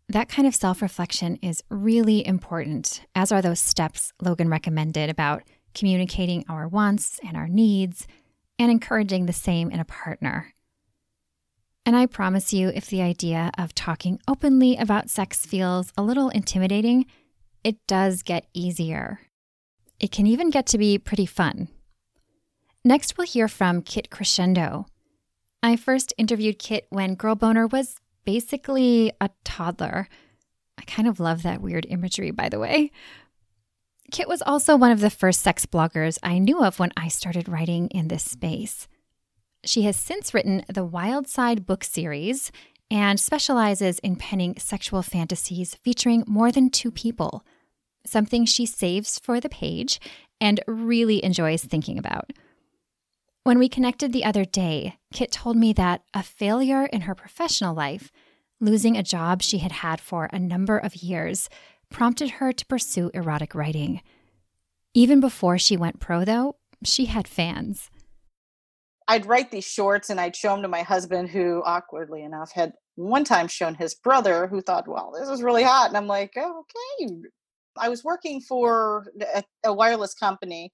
That 0.09 0.28
kind 0.28 0.48
of 0.48 0.54
self 0.54 0.81
reflection 0.81 1.37
is 1.42 1.62
really 1.68 2.26
important, 2.26 3.02
as 3.14 3.31
are 3.31 3.42
those 3.42 3.61
steps 3.61 4.12
Logan 4.22 4.48
recommended 4.48 5.11
about 5.11 5.42
communicating 5.74 6.44
our 6.48 6.66
wants 6.66 7.20
and 7.26 7.37
our 7.37 7.48
needs 7.48 8.07
and 8.59 8.70
encouraging 8.70 9.26
the 9.26 9.33
same 9.33 9.70
in 9.70 9.81
a 9.81 9.85
partner. 9.85 10.54
And 11.85 11.96
I 11.96 12.07
promise 12.07 12.52
you, 12.52 12.68
if 12.68 12.87
the 12.87 13.02
idea 13.02 13.50
of 13.57 13.74
talking 13.74 14.18
openly 14.26 14.76
about 14.76 15.11
sex 15.11 15.46
feels 15.46 15.92
a 15.96 16.02
little 16.02 16.28
intimidating, 16.31 17.07
it 17.64 17.76
does 17.87 18.22
get 18.22 18.46
easier. 18.52 19.20
It 20.01 20.13
can 20.13 20.27
even 20.27 20.51
get 20.51 20.67
to 20.67 20.79
be 20.79 20.99
pretty 20.99 21.27
fun. 21.27 21.69
Next, 22.85 23.19
we'll 23.19 23.27
hear 23.27 23.49
from 23.49 23.83
Kit 23.83 24.11
Crescendo. 24.11 24.87
I 25.63 25.77
first 25.77 26.15
interviewed 26.17 26.59
Kit 26.59 26.87
when 26.91 27.17
Girl 27.17 27.35
Boner 27.35 27.67
was 27.67 27.97
basically 28.25 29.13
a 29.21 29.31
toddler. 29.45 30.09
I 30.79 30.83
kind 30.83 31.09
of 31.09 31.19
love 31.19 31.43
that 31.43 31.61
weird 31.61 31.87
imagery, 31.89 32.31
by 32.31 32.49
the 32.49 32.61
way. 32.61 32.93
Kit 34.13 34.29
was 34.29 34.41
also 34.43 34.77
one 34.77 34.93
of 34.93 35.01
the 35.01 35.11
first 35.11 35.43
sex 35.43 35.67
bloggers 35.67 36.19
I 36.23 36.39
knew 36.39 36.63
of 36.63 36.79
when 36.79 36.93
I 36.97 37.09
started 37.09 37.49
writing 37.49 37.89
in 37.89 38.09
this 38.09 38.23
space. 38.23 38.89
She 39.65 39.83
has 39.83 39.97
since 39.97 40.33
written 40.33 40.65
the 40.73 40.85
Wild 40.85 41.27
Side 41.27 41.67
book 41.67 41.83
series 41.83 42.53
and 42.91 43.21
specializes 43.21 43.99
in 43.99 44.17
penning 44.17 44.55
sexual 44.59 45.03
fantasies 45.03 45.75
featuring 45.75 46.25
more 46.27 46.51
than 46.53 46.71
two 46.71 46.91
people, 46.91 47.45
something 48.09 48.44
she 48.44 48.66
saves 48.66 49.18
for 49.18 49.40
the 49.40 49.49
page 49.49 50.01
and 50.40 50.61
really 50.66 51.23
enjoys 51.25 51.64
thinking 51.64 51.99
about. 51.99 52.33
When 53.44 53.59
we 53.59 53.68
connected 53.68 54.12
the 54.12 54.25
other 54.25 54.44
day, 54.44 54.99
Kit 55.12 55.33
told 55.33 55.57
me 55.57 55.73
that 55.75 56.03
a 56.12 56.23
failure 56.23 56.85
in 56.87 57.03
her 57.03 57.14
professional 57.14 57.75
life, 57.75 58.12
losing 58.61 58.97
a 58.97 59.03
job 59.03 59.42
she 59.42 59.59
had 59.59 59.73
had 59.73 60.01
for 60.01 60.29
a 60.33 60.38
number 60.38 60.77
of 60.77 60.97
years, 60.97 61.49
prompted 61.90 62.31
her 62.33 62.53
to 62.53 62.66
pursue 62.66 63.11
erotic 63.14 63.55
writing. 63.55 64.03
Even 64.94 65.21
before 65.21 65.59
she 65.59 65.77
went 65.77 66.01
pro, 66.01 66.25
though, 66.25 66.57
she 66.85 67.07
had 67.07 67.27
fans. 67.27 67.90
I'd 69.07 69.27
write 69.27 69.51
these 69.51 69.64
shorts 69.64 70.11
and 70.11 70.21
I'd 70.21 70.37
show 70.37 70.53
them 70.53 70.62
to 70.62 70.68
my 70.68 70.83
husband, 70.83 71.31
who 71.31 71.62
awkwardly 71.64 72.23
enough 72.23 72.53
had 72.53 72.75
one 72.97 73.25
time 73.25 73.49
shown 73.49 73.75
his 73.75 73.94
brother, 73.94 74.47
who 74.47 74.61
thought, 74.61 74.87
well, 74.87 75.14
this 75.18 75.31
is 75.31 75.42
really 75.42 75.62
hot. 75.62 75.88
And 75.88 75.97
I'm 75.97 76.07
like, 76.07 76.37
okay. 76.37 77.14
I 77.81 77.88
was 77.88 78.05
working 78.05 78.41
for 78.41 79.07
a, 79.35 79.43
a 79.64 79.73
wireless 79.73 80.14
company, 80.14 80.73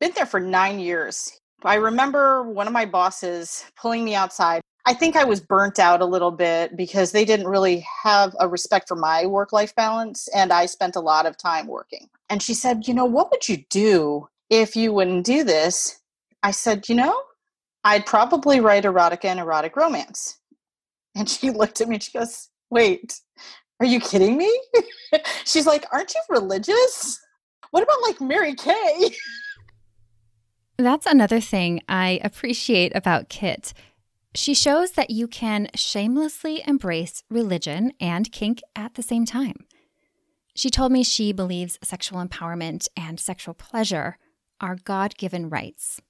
been 0.00 0.12
there 0.14 0.26
for 0.26 0.40
nine 0.40 0.78
years. 0.78 1.30
I 1.64 1.74
remember 1.74 2.42
one 2.42 2.66
of 2.66 2.72
my 2.72 2.86
bosses 2.86 3.64
pulling 3.80 4.04
me 4.04 4.14
outside. 4.14 4.62
I 4.86 4.94
think 4.94 5.14
I 5.14 5.24
was 5.24 5.40
burnt 5.40 5.78
out 5.78 6.00
a 6.00 6.06
little 6.06 6.30
bit 6.30 6.76
because 6.76 7.12
they 7.12 7.24
didn't 7.24 7.48
really 7.48 7.86
have 8.02 8.34
a 8.40 8.48
respect 8.48 8.88
for 8.88 8.96
my 8.96 9.26
work 9.26 9.52
life 9.52 9.74
balance. 9.74 10.26
And 10.34 10.52
I 10.52 10.66
spent 10.66 10.96
a 10.96 11.00
lot 11.00 11.26
of 11.26 11.36
time 11.36 11.66
working. 11.66 12.08
And 12.30 12.42
she 12.42 12.54
said, 12.54 12.88
You 12.88 12.94
know, 12.94 13.04
what 13.04 13.30
would 13.30 13.48
you 13.48 13.58
do 13.68 14.28
if 14.48 14.74
you 14.76 14.92
wouldn't 14.92 15.26
do 15.26 15.44
this? 15.44 16.00
I 16.42 16.50
said, 16.52 16.88
You 16.88 16.94
know, 16.94 17.22
I'd 17.84 18.06
probably 18.06 18.60
write 18.60 18.84
erotica 18.84 19.26
and 19.26 19.40
erotic 19.40 19.76
romance. 19.76 20.38
And 21.14 21.28
she 21.28 21.50
looked 21.50 21.80
at 21.80 21.88
me 21.88 21.96
and 21.96 22.02
she 22.02 22.16
goes, 22.16 22.48
Wait, 22.70 23.20
are 23.80 23.86
you 23.86 24.00
kidding 24.00 24.36
me? 24.36 24.50
She's 25.44 25.66
like, 25.66 25.86
Aren't 25.92 26.14
you 26.14 26.20
religious? 26.28 27.20
What 27.70 27.82
about 27.82 28.02
like 28.02 28.20
Mary 28.20 28.54
Kay? 28.54 29.14
That's 30.78 31.06
another 31.06 31.40
thing 31.40 31.82
I 31.88 32.20
appreciate 32.22 32.94
about 32.94 33.28
Kit. 33.28 33.72
She 34.34 34.54
shows 34.54 34.92
that 34.92 35.10
you 35.10 35.26
can 35.26 35.68
shamelessly 35.74 36.62
embrace 36.66 37.22
religion 37.28 37.92
and 38.00 38.30
kink 38.30 38.60
at 38.76 38.94
the 38.94 39.02
same 39.02 39.26
time. 39.26 39.66
She 40.54 40.70
told 40.70 40.92
me 40.92 41.02
she 41.02 41.32
believes 41.32 41.78
sexual 41.82 42.24
empowerment 42.24 42.86
and 42.96 43.18
sexual 43.18 43.54
pleasure 43.54 44.18
are 44.60 44.76
God 44.76 45.16
given 45.16 45.48
rights. 45.50 46.00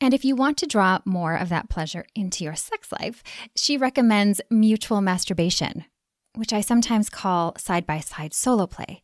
And 0.00 0.12
if 0.14 0.24
you 0.24 0.34
want 0.34 0.58
to 0.58 0.66
draw 0.66 0.98
more 1.04 1.36
of 1.36 1.48
that 1.48 1.68
pleasure 1.68 2.04
into 2.14 2.44
your 2.44 2.56
sex 2.56 2.90
life, 2.90 3.22
she 3.54 3.76
recommends 3.76 4.40
mutual 4.50 5.00
masturbation, 5.00 5.84
which 6.34 6.52
I 6.52 6.60
sometimes 6.60 7.08
call 7.10 7.54
side 7.58 7.86
by 7.86 8.00
side 8.00 8.34
solo 8.34 8.66
play. 8.66 9.02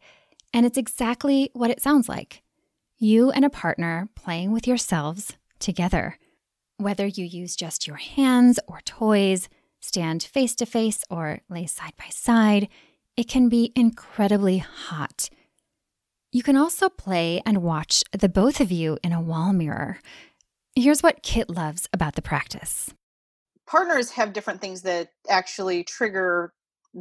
And 0.53 0.65
it's 0.65 0.79
exactly 0.79 1.51
what 1.53 1.71
it 1.71 1.83
sounds 1.83 2.09
like 2.09 2.43
you 3.01 3.31
and 3.31 3.45
a 3.45 3.51
partner 3.51 4.09
playing 4.17 4.51
with 4.51 4.67
yourselves 4.67 5.37
together. 5.61 6.19
Whether 6.79 7.07
you 7.07 7.25
use 7.25 7.55
just 7.55 7.87
your 7.87 7.97
hands 7.97 8.59
or 8.67 8.81
toys, 8.85 9.49
stand 9.81 10.25
face 10.25 10.57
to 10.57 10.67
face, 10.67 11.05
or 11.09 11.41
lay 11.49 11.67
side 11.67 11.93
by 11.97 12.09
side, 12.11 12.69
it 13.17 13.29
can 13.29 13.49
be 13.49 13.73
incredibly 13.77 14.59
hot. 14.59 15.31
You 16.33 16.43
can 16.43 16.57
also 16.57 16.89
play 16.89 17.41
and 17.47 17.63
watch 17.63 18.03
the 18.11 18.29
both 18.29 18.61
of 18.61 18.73
you 18.73 18.99
in 19.05 19.13
a 19.13 19.21
wall 19.21 19.53
mirror, 19.53 20.01
Here's 20.79 21.03
what 21.03 21.25
Kit 21.25 21.51
loves 21.51 21.89
about 21.93 22.15
the 22.15 22.23
practice 22.23 22.95
partners 23.67 24.13
have 24.13 24.33
different 24.33 24.61
things 24.61 24.83
that 24.83 25.09
actually 25.29 25.83
trigger 25.83 26.53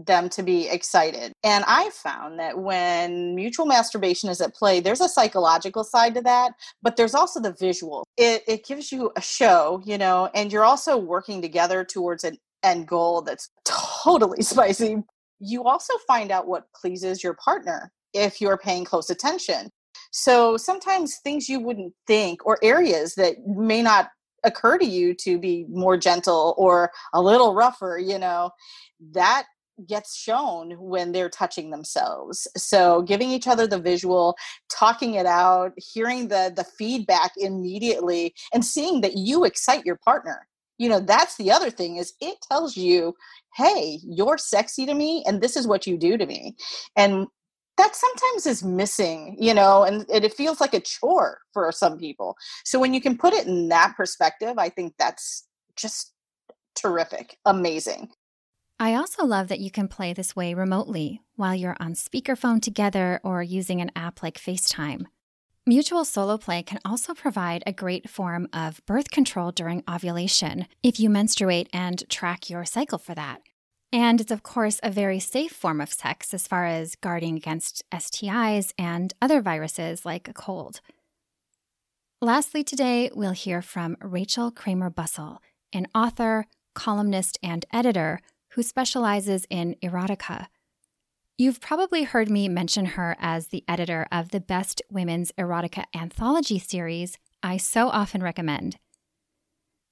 them 0.05 0.29
to 0.29 0.43
be 0.43 0.69
excited. 0.69 1.33
And 1.43 1.63
I 1.67 1.89
found 1.91 2.39
that 2.39 2.59
when 2.59 3.35
mutual 3.35 3.65
masturbation 3.65 4.29
is 4.29 4.41
at 4.41 4.53
play, 4.53 4.79
there's 4.79 5.01
a 5.01 5.09
psychological 5.09 5.83
side 5.83 6.13
to 6.15 6.21
that, 6.21 6.53
but 6.81 6.97
there's 6.97 7.15
also 7.15 7.39
the 7.39 7.53
visual. 7.53 8.05
It, 8.17 8.43
it 8.47 8.65
gives 8.65 8.91
you 8.91 9.11
a 9.15 9.21
show, 9.21 9.81
you 9.85 9.97
know, 9.97 10.29
and 10.35 10.51
you're 10.51 10.65
also 10.65 10.97
working 10.97 11.41
together 11.41 11.83
towards 11.83 12.23
an 12.23 12.37
end 12.63 12.87
goal 12.87 13.21
that's 13.21 13.49
totally 13.65 14.41
spicy. 14.43 14.97
You 15.39 15.63
also 15.63 15.93
find 16.07 16.31
out 16.31 16.47
what 16.47 16.67
pleases 16.79 17.23
your 17.23 17.33
partner 17.33 17.91
if 18.13 18.39
you're 18.41 18.57
paying 18.57 18.85
close 18.85 19.09
attention. 19.09 19.69
So 20.11 20.57
sometimes 20.57 21.17
things 21.23 21.49
you 21.49 21.59
wouldn't 21.59 21.93
think, 22.07 22.45
or 22.45 22.57
areas 22.63 23.15
that 23.15 23.35
may 23.45 23.81
not 23.81 24.09
occur 24.43 24.77
to 24.77 24.85
you 24.85 25.13
to 25.13 25.37
be 25.37 25.65
more 25.69 25.97
gentle 25.97 26.55
or 26.57 26.91
a 27.13 27.21
little 27.21 27.53
rougher, 27.53 27.99
you 27.99 28.17
know, 28.17 28.51
that 29.11 29.45
gets 29.87 30.15
shown 30.15 30.71
when 30.79 31.11
they're 31.11 31.29
touching 31.29 31.69
themselves 31.69 32.47
so 32.57 33.01
giving 33.03 33.29
each 33.29 33.47
other 33.47 33.67
the 33.67 33.79
visual 33.79 34.35
talking 34.69 35.15
it 35.15 35.25
out 35.25 35.71
hearing 35.77 36.27
the 36.27 36.51
the 36.55 36.63
feedback 36.63 37.31
immediately 37.37 38.33
and 38.53 38.65
seeing 38.65 39.01
that 39.01 39.17
you 39.17 39.43
excite 39.43 39.85
your 39.85 39.97
partner 40.03 40.47
you 40.77 40.89
know 40.89 40.99
that's 40.99 41.37
the 41.37 41.51
other 41.51 41.69
thing 41.69 41.97
is 41.97 42.13
it 42.21 42.37
tells 42.49 42.75
you 42.75 43.13
hey 43.55 43.99
you're 44.03 44.37
sexy 44.37 44.85
to 44.85 44.93
me 44.93 45.23
and 45.27 45.41
this 45.41 45.55
is 45.55 45.67
what 45.67 45.85
you 45.85 45.97
do 45.97 46.17
to 46.17 46.25
me 46.25 46.55
and 46.95 47.27
that 47.77 47.95
sometimes 47.95 48.47
is 48.47 48.63
missing, 48.63 49.37
you 49.39 49.53
know, 49.53 49.83
and, 49.83 50.05
and 50.11 50.25
it 50.25 50.33
feels 50.33 50.59
like 50.59 50.73
a 50.73 50.79
chore 50.79 51.39
for 51.53 51.71
some 51.71 51.97
people. 51.97 52.35
So 52.65 52.79
when 52.79 52.93
you 52.93 52.99
can 52.99 53.17
put 53.17 53.33
it 53.33 53.47
in 53.47 53.69
that 53.69 53.93
perspective, 53.95 54.55
I 54.57 54.69
think 54.69 54.95
that's 54.97 55.47
just 55.75 56.11
terrific, 56.75 57.37
amazing. 57.45 58.09
I 58.79 58.93
also 58.93 59.25
love 59.25 59.47
that 59.47 59.59
you 59.59 59.71
can 59.71 59.87
play 59.87 60.13
this 60.13 60.35
way 60.35 60.53
remotely 60.53 61.21
while 61.35 61.55
you're 61.55 61.77
on 61.79 61.93
speakerphone 61.93 62.61
together 62.61 63.19
or 63.23 63.41
using 63.41 63.81
an 63.81 63.91
app 63.95 64.21
like 64.21 64.37
FaceTime. 64.37 65.05
Mutual 65.65 66.05
solo 66.05 66.37
play 66.37 66.61
can 66.61 66.79
also 66.85 67.15
provide 67.15 67.63
a 67.65 67.73
great 67.73 68.07
form 68.07 68.47
of 68.53 68.85
birth 68.85 69.09
control 69.09 69.51
during 69.51 69.83
ovulation 69.89 70.67
if 70.83 70.99
you 70.99 71.09
menstruate 71.09 71.67
and 71.73 72.07
track 72.07 72.51
your 72.51 72.65
cycle 72.65 72.99
for 72.99 73.15
that. 73.15 73.41
And 73.91 74.21
it's, 74.21 74.31
of 74.31 74.43
course, 74.43 74.79
a 74.83 74.91
very 74.91 75.19
safe 75.19 75.51
form 75.51 75.81
of 75.81 75.91
sex 75.91 76.31
as 76.33 76.47
far 76.47 76.65
as 76.65 76.95
guarding 76.95 77.35
against 77.35 77.83
STIs 77.91 78.73
and 78.77 79.11
other 79.21 79.41
viruses 79.41 80.05
like 80.05 80.27
a 80.27 80.33
cold. 80.33 80.81
Lastly, 82.21 82.63
today 82.63 83.09
we'll 83.15 83.31
hear 83.31 83.63
from 83.63 83.97
Rachel 84.01 84.51
Kramer 84.51 84.91
Bussel, 84.91 85.39
an 85.73 85.87
author, 85.95 86.45
columnist, 86.75 87.39
and 87.41 87.65
editor 87.73 88.21
who 88.57 88.63
specializes 88.63 89.45
in 89.51 89.75
erotica. 89.83 90.47
You've 91.37 91.61
probably 91.61 92.05
heard 92.05 92.27
me 92.27 92.49
mention 92.49 92.87
her 92.87 93.15
as 93.19 93.49
the 93.49 93.63
editor 93.67 94.07
of 94.11 94.31
the 94.31 94.39
Best 94.39 94.81
Women's 94.89 95.31
Erotica 95.33 95.83
Anthology 95.95 96.57
series 96.57 97.19
I 97.43 97.57
so 97.57 97.89
often 97.89 98.23
recommend. 98.23 98.79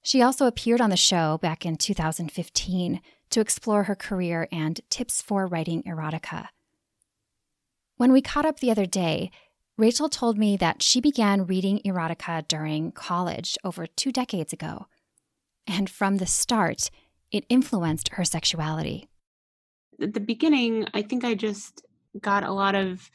She 0.02 0.20
also 0.20 0.46
appeared 0.46 0.80
on 0.80 0.90
the 0.90 0.96
show 0.96 1.38
back 1.38 1.64
in 1.64 1.76
2015 1.76 3.00
to 3.30 3.40
explore 3.40 3.84
her 3.84 3.94
career 3.94 4.48
and 4.50 4.80
tips 4.90 5.22
for 5.22 5.46
writing 5.46 5.84
erotica. 5.84 6.48
When 7.98 8.10
we 8.10 8.20
caught 8.20 8.46
up 8.46 8.58
the 8.58 8.72
other 8.72 8.86
day, 8.86 9.30
Rachel 9.78 10.08
told 10.08 10.38
me 10.38 10.56
that 10.56 10.82
she 10.82 11.00
began 11.00 11.46
reading 11.46 11.80
erotica 11.84 12.48
during 12.48 12.90
college 12.90 13.56
over 13.62 13.86
two 13.86 14.10
decades 14.10 14.52
ago. 14.52 14.86
And 15.68 15.88
from 15.88 16.16
the 16.16 16.26
start, 16.26 16.90
it 17.30 17.44
influenced 17.48 18.10
her 18.10 18.24
sexuality. 18.24 19.08
At 20.00 20.14
the 20.14 20.20
beginning, 20.20 20.86
I 20.94 21.02
think 21.02 21.24
I 21.24 21.34
just 21.34 21.82
got 22.20 22.44
a 22.44 22.52
lot 22.52 22.74
of 22.74 23.10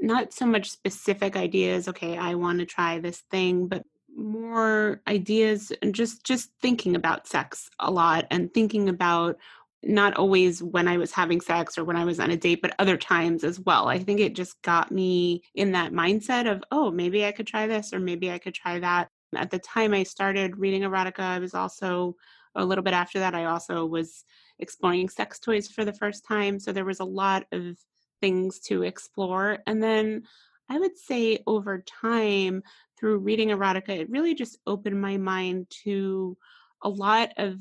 not 0.00 0.32
so 0.32 0.46
much 0.46 0.70
specific 0.70 1.36
ideas, 1.36 1.88
okay, 1.88 2.16
I 2.16 2.34
want 2.34 2.58
to 2.58 2.66
try 2.66 2.98
this 2.98 3.22
thing, 3.30 3.68
but 3.68 3.84
more 4.16 5.00
ideas 5.08 5.72
and 5.82 5.94
just 5.94 6.24
just 6.24 6.50
thinking 6.62 6.94
about 6.94 7.26
sex 7.26 7.68
a 7.80 7.90
lot 7.90 8.26
and 8.30 8.52
thinking 8.54 8.88
about 8.88 9.38
not 9.82 10.16
always 10.16 10.62
when 10.62 10.88
I 10.88 10.96
was 10.96 11.12
having 11.12 11.40
sex 11.40 11.76
or 11.76 11.84
when 11.84 11.96
I 11.96 12.04
was 12.04 12.18
on 12.18 12.30
a 12.30 12.36
date, 12.36 12.62
but 12.62 12.74
other 12.78 12.96
times 12.96 13.44
as 13.44 13.60
well. 13.60 13.88
I 13.88 13.98
think 13.98 14.20
it 14.20 14.34
just 14.34 14.60
got 14.62 14.90
me 14.90 15.42
in 15.54 15.72
that 15.72 15.92
mindset 15.92 16.50
of, 16.50 16.62
oh, 16.70 16.90
maybe 16.90 17.24
I 17.24 17.32
could 17.32 17.46
try 17.46 17.66
this 17.66 17.92
or 17.92 18.00
maybe 18.00 18.30
I 18.30 18.38
could 18.38 18.54
try 18.54 18.78
that. 18.78 19.10
At 19.36 19.50
the 19.50 19.58
time 19.58 19.92
I 19.92 20.04
started 20.04 20.56
reading 20.56 20.82
erotica, 20.82 21.20
I 21.20 21.38
was 21.38 21.54
also 21.54 22.16
a 22.54 22.64
little 22.64 22.84
bit 22.84 22.94
after 22.94 23.18
that, 23.20 23.34
I 23.34 23.46
also 23.46 23.84
was 23.86 24.24
exploring 24.58 25.08
sex 25.08 25.38
toys 25.38 25.68
for 25.68 25.84
the 25.84 25.92
first 25.92 26.24
time. 26.26 26.58
So 26.58 26.72
there 26.72 26.84
was 26.84 27.00
a 27.00 27.04
lot 27.04 27.46
of 27.52 27.76
things 28.20 28.60
to 28.60 28.82
explore. 28.82 29.58
And 29.66 29.82
then 29.82 30.22
I 30.68 30.78
would 30.78 30.96
say 30.96 31.40
over 31.46 31.80
time, 31.80 32.62
through 32.98 33.18
reading 33.18 33.48
erotica, 33.48 33.90
it 33.90 34.10
really 34.10 34.34
just 34.34 34.58
opened 34.66 35.00
my 35.00 35.16
mind 35.16 35.66
to 35.84 36.36
a 36.82 36.88
lot 36.88 37.32
of 37.36 37.58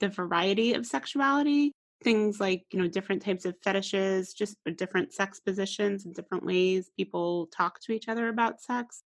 the 0.00 0.08
variety 0.08 0.74
of 0.74 0.86
sexuality. 0.86 1.72
things 2.04 2.38
like 2.38 2.64
you 2.70 2.78
know 2.78 2.86
different 2.86 3.22
types 3.22 3.46
of 3.46 3.56
fetishes 3.64 4.34
just 4.34 4.56
uh, 4.68 4.70
different 4.76 5.14
sex 5.14 5.40
positions 5.40 6.04
and 6.04 6.14
different 6.14 6.44
ways 6.44 6.90
people 6.94 7.46
talk 7.46 7.80
to 7.80 7.92
each 7.92 8.06
other 8.06 8.28
about 8.28 8.60
sex 8.60 9.02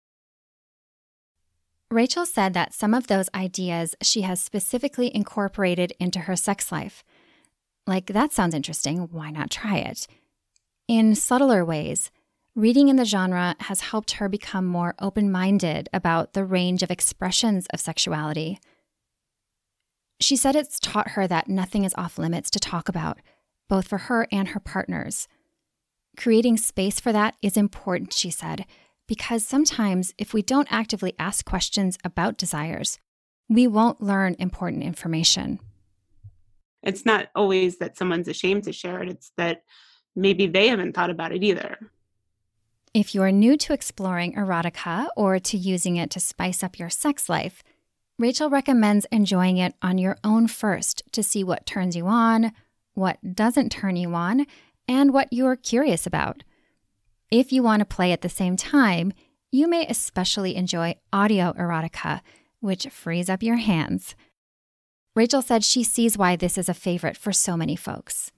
Rachel 1.95 2.27
said 2.27 2.55
that 2.55 2.75
some 2.75 2.93
of 2.93 3.07
those 3.07 3.31
ideas 3.37 3.95
she 4.03 4.23
has 4.23 4.41
specifically 4.41 5.15
incorporated 5.15 5.93
into 6.01 6.19
her 6.19 6.35
sex 6.35 6.73
life. 6.73 7.05
Like, 7.87 8.07
that 8.07 8.33
sounds 8.33 8.53
interesting. 8.53 9.09
Why 9.13 9.31
not 9.31 9.49
try 9.49 9.77
it? 9.77 10.09
In 10.89 11.15
subtler 11.15 11.65
ways, 11.65 12.11
reading 12.57 12.89
in 12.89 12.97
the 12.97 13.05
genre 13.05 13.55
has 13.61 13.81
helped 13.83 14.13
her 14.13 14.29
become 14.29 14.67
more 14.67 14.97
open 14.99 15.31
minded 15.31 15.89
about 15.93 16.33
the 16.33 16.45
range 16.45 16.83
of 16.83 16.91
expressions 16.91 17.69
of 17.73 17.81
sexuality. 17.81 18.59
She 20.19 20.35
said 20.35 20.57
it's 20.57 20.81
taught 20.81 21.11
her 21.11 21.29
that 21.29 21.49
nothing 21.49 21.85
is 21.85 21.95
off 21.97 22.19
limits 22.19 22.51
to 22.51 22.59
talk 22.59 22.89
about, 22.89 23.21
both 23.69 23.87
for 23.87 23.99
her 23.99 24.27
and 24.33 24.49
her 24.49 24.61
partners. 24.61 25.29
Creating 26.17 26.57
space 26.57 26.99
for 26.99 27.13
that 27.13 27.37
is 27.41 27.57
important, 27.57 28.13
she 28.13 28.33
said, 28.33 28.67
because 29.07 29.47
sometimes 29.47 30.15
if 30.19 30.33
we 30.33 30.43
don't 30.43 30.71
actively 30.71 31.15
ask 31.19 31.45
questions 31.45 31.99
about 32.05 32.39
desires, 32.39 32.99
we 33.49 33.67
won't 33.67 34.01
learn 34.01 34.37
important 34.39 34.83
information. 34.83 35.61
It's 36.83 37.05
not 37.05 37.29
always 37.35 37.79
that 37.79 37.97
someone's 37.97 38.29
ashamed 38.29 38.65
to 38.65 38.73
share 38.73 39.03
it, 39.03 39.09
it's 39.09 39.33
that 39.37 39.63
maybe 40.15 40.47
they 40.47 40.69
haven't 40.69 40.95
thought 40.95 41.11
about 41.11 41.33
it 41.33 41.43
either. 41.43 41.79
If 42.93 43.15
you're 43.15 43.33
new 43.33 43.57
to 43.57 43.73
exploring 43.73 44.35
erotica 44.35 45.09
or 45.17 45.39
to 45.41 45.57
using 45.57 45.97
it 45.97 46.11
to 46.11 46.21
spice 46.21 46.63
up 46.63 46.79
your 46.79 46.91
sex 46.91 47.29
life, 47.29 47.65
Rachel 48.19 48.49
recommends 48.49 49.07
enjoying 49.11 49.57
it 49.57 49.75
on 49.83 49.99
your 49.99 50.17
own 50.23 50.47
first 50.47 51.03
to 51.13 51.23
see 51.23 51.43
what 51.43 51.67
turns 51.67 51.97
you 51.97 52.07
on, 52.07 52.53
what 52.95 53.35
doesn't 53.35 53.73
turn 53.73 53.97
you 53.97 54.15
on, 54.15 54.47
and 54.87 55.13
what 55.13 55.33
you're 55.33 55.57
curious 55.57 56.07
about. 56.07 56.45
If 57.31 57.53
you 57.53 57.63
want 57.63 57.81
to 57.81 57.87
play 57.87 58.13
at 58.13 58.21
the 58.21 58.29
same 58.29 58.57
time, 58.57 59.13
you 59.51 59.69
may 59.69 59.87
especially 59.87 60.57
enjoy 60.57 60.97
audio 61.13 61.53
erotica, 61.53 62.21
which 62.61 62.87
frees 62.89 63.29
up 63.29 63.43
your 63.43 63.57
hands. 63.57 64.15
Rachel 65.15 65.43
said 65.43 65.63
she 65.63 65.85
sees 65.85 66.19
why 66.19 66.37
this 66.37 66.59
is 66.59 66.69
a 66.69 66.75
favorite 66.75 67.17
for 67.17 67.33
so 67.33 67.57
many 67.57 67.77
folks. 67.77 68.33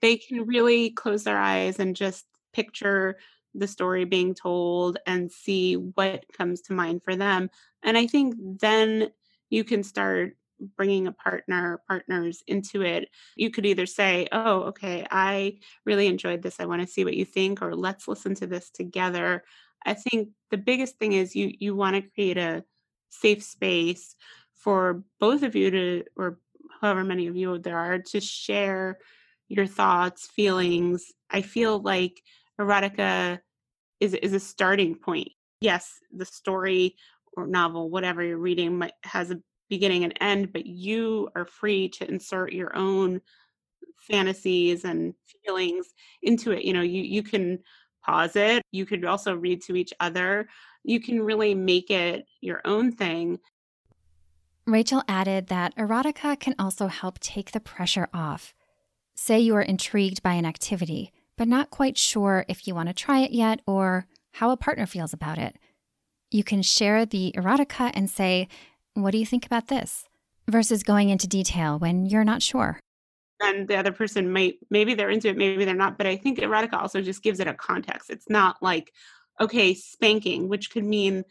They 0.00 0.16
can 0.16 0.46
really 0.46 0.90
close 0.90 1.24
their 1.24 1.38
eyes 1.38 1.78
and 1.78 1.94
just 1.94 2.26
picture 2.52 3.16
the 3.54 3.68
story 3.68 4.04
being 4.04 4.34
told 4.34 4.98
and 5.06 5.30
see 5.30 5.76
what 5.76 6.24
comes 6.36 6.60
to 6.62 6.72
mind 6.72 7.02
for 7.04 7.14
them. 7.14 7.48
And 7.82 7.96
I 7.96 8.06
think 8.06 8.34
then 8.60 9.10
you 9.50 9.62
can 9.62 9.82
start 9.82 10.36
bringing 10.76 11.06
a 11.06 11.12
partner 11.12 11.82
partners 11.88 12.42
into 12.46 12.82
it 12.82 13.08
you 13.36 13.50
could 13.50 13.66
either 13.66 13.86
say 13.86 14.26
oh 14.32 14.62
okay 14.62 15.06
i 15.10 15.58
really 15.84 16.06
enjoyed 16.06 16.42
this 16.42 16.60
i 16.60 16.66
want 16.66 16.80
to 16.80 16.86
see 16.86 17.04
what 17.04 17.16
you 17.16 17.24
think 17.24 17.60
or 17.60 17.74
let's 17.74 18.08
listen 18.08 18.34
to 18.34 18.46
this 18.46 18.70
together. 18.70 19.44
I 19.86 19.94
think 19.94 20.30
the 20.50 20.56
biggest 20.56 20.98
thing 20.98 21.12
is 21.12 21.36
you 21.36 21.52
you 21.58 21.74
want 21.74 21.96
to 21.96 22.02
create 22.02 22.38
a 22.38 22.64
safe 23.10 23.42
space 23.42 24.16
for 24.54 25.04
both 25.20 25.42
of 25.42 25.54
you 25.54 25.70
to 25.70 26.04
or 26.16 26.38
however 26.80 27.04
many 27.04 27.26
of 27.26 27.36
you 27.36 27.58
there 27.58 27.78
are 27.78 27.98
to 27.98 28.20
share 28.20 28.98
your 29.48 29.66
thoughts 29.66 30.26
feelings. 30.26 31.12
I 31.30 31.42
feel 31.42 31.78
like 31.80 32.22
erotica 32.60 33.40
is 34.00 34.14
is 34.14 34.32
a 34.32 34.40
starting 34.40 34.94
point. 34.96 35.28
Yes 35.60 36.00
the 36.12 36.26
story 36.26 36.96
or 37.36 37.46
novel 37.46 37.90
whatever 37.90 38.22
you're 38.22 38.38
reading 38.38 38.88
has 39.02 39.30
a 39.30 39.40
beginning 39.68 40.04
and 40.04 40.14
end, 40.20 40.52
but 40.52 40.66
you 40.66 41.28
are 41.34 41.44
free 41.44 41.88
to 41.90 42.08
insert 42.08 42.52
your 42.52 42.76
own 42.76 43.20
fantasies 43.98 44.84
and 44.84 45.14
feelings 45.44 45.94
into 46.22 46.52
it. 46.52 46.64
You 46.64 46.72
know, 46.72 46.82
you 46.82 47.02
you 47.02 47.22
can 47.22 47.58
pause 48.04 48.36
it. 48.36 48.62
You 48.70 48.86
could 48.86 49.04
also 49.04 49.34
read 49.34 49.62
to 49.62 49.76
each 49.76 49.92
other. 50.00 50.48
You 50.82 51.00
can 51.00 51.22
really 51.22 51.54
make 51.54 51.90
it 51.90 52.26
your 52.40 52.60
own 52.64 52.92
thing. 52.92 53.38
Rachel 54.66 55.02
added 55.08 55.48
that 55.48 55.76
erotica 55.76 56.38
can 56.38 56.54
also 56.58 56.86
help 56.86 57.18
take 57.20 57.52
the 57.52 57.60
pressure 57.60 58.08
off. 58.14 58.54
Say 59.14 59.40
you 59.40 59.54
are 59.56 59.62
intrigued 59.62 60.22
by 60.22 60.34
an 60.34 60.46
activity, 60.46 61.12
but 61.36 61.48
not 61.48 61.70
quite 61.70 61.98
sure 61.98 62.44
if 62.48 62.66
you 62.66 62.74
want 62.74 62.88
to 62.88 62.94
try 62.94 63.20
it 63.20 63.32
yet 63.32 63.60
or 63.66 64.06
how 64.32 64.50
a 64.50 64.56
partner 64.56 64.86
feels 64.86 65.12
about 65.12 65.38
it. 65.38 65.56
You 66.30 66.42
can 66.42 66.62
share 66.62 67.06
the 67.06 67.32
erotica 67.36 67.90
and 67.94 68.10
say, 68.10 68.48
what 68.94 69.10
do 69.10 69.18
you 69.18 69.26
think 69.26 69.46
about 69.46 69.68
this? 69.68 70.04
Versus 70.48 70.82
going 70.82 71.10
into 71.10 71.26
detail 71.26 71.78
when 71.78 72.06
you're 72.06 72.24
not 72.24 72.42
sure. 72.42 72.78
And 73.42 73.66
the 73.66 73.76
other 73.76 73.92
person 73.92 74.32
might, 74.32 74.56
maybe 74.70 74.94
they're 74.94 75.10
into 75.10 75.28
it, 75.28 75.36
maybe 75.36 75.64
they're 75.64 75.74
not. 75.74 75.98
But 75.98 76.06
I 76.06 76.16
think 76.16 76.38
erotica 76.38 76.74
also 76.74 77.00
just 77.00 77.22
gives 77.22 77.40
it 77.40 77.48
a 77.48 77.54
context. 77.54 78.10
It's 78.10 78.28
not 78.28 78.62
like, 78.62 78.92
okay, 79.40 79.74
spanking, 79.74 80.48
which 80.48 80.70
could 80.70 80.84
mean, 80.84 81.24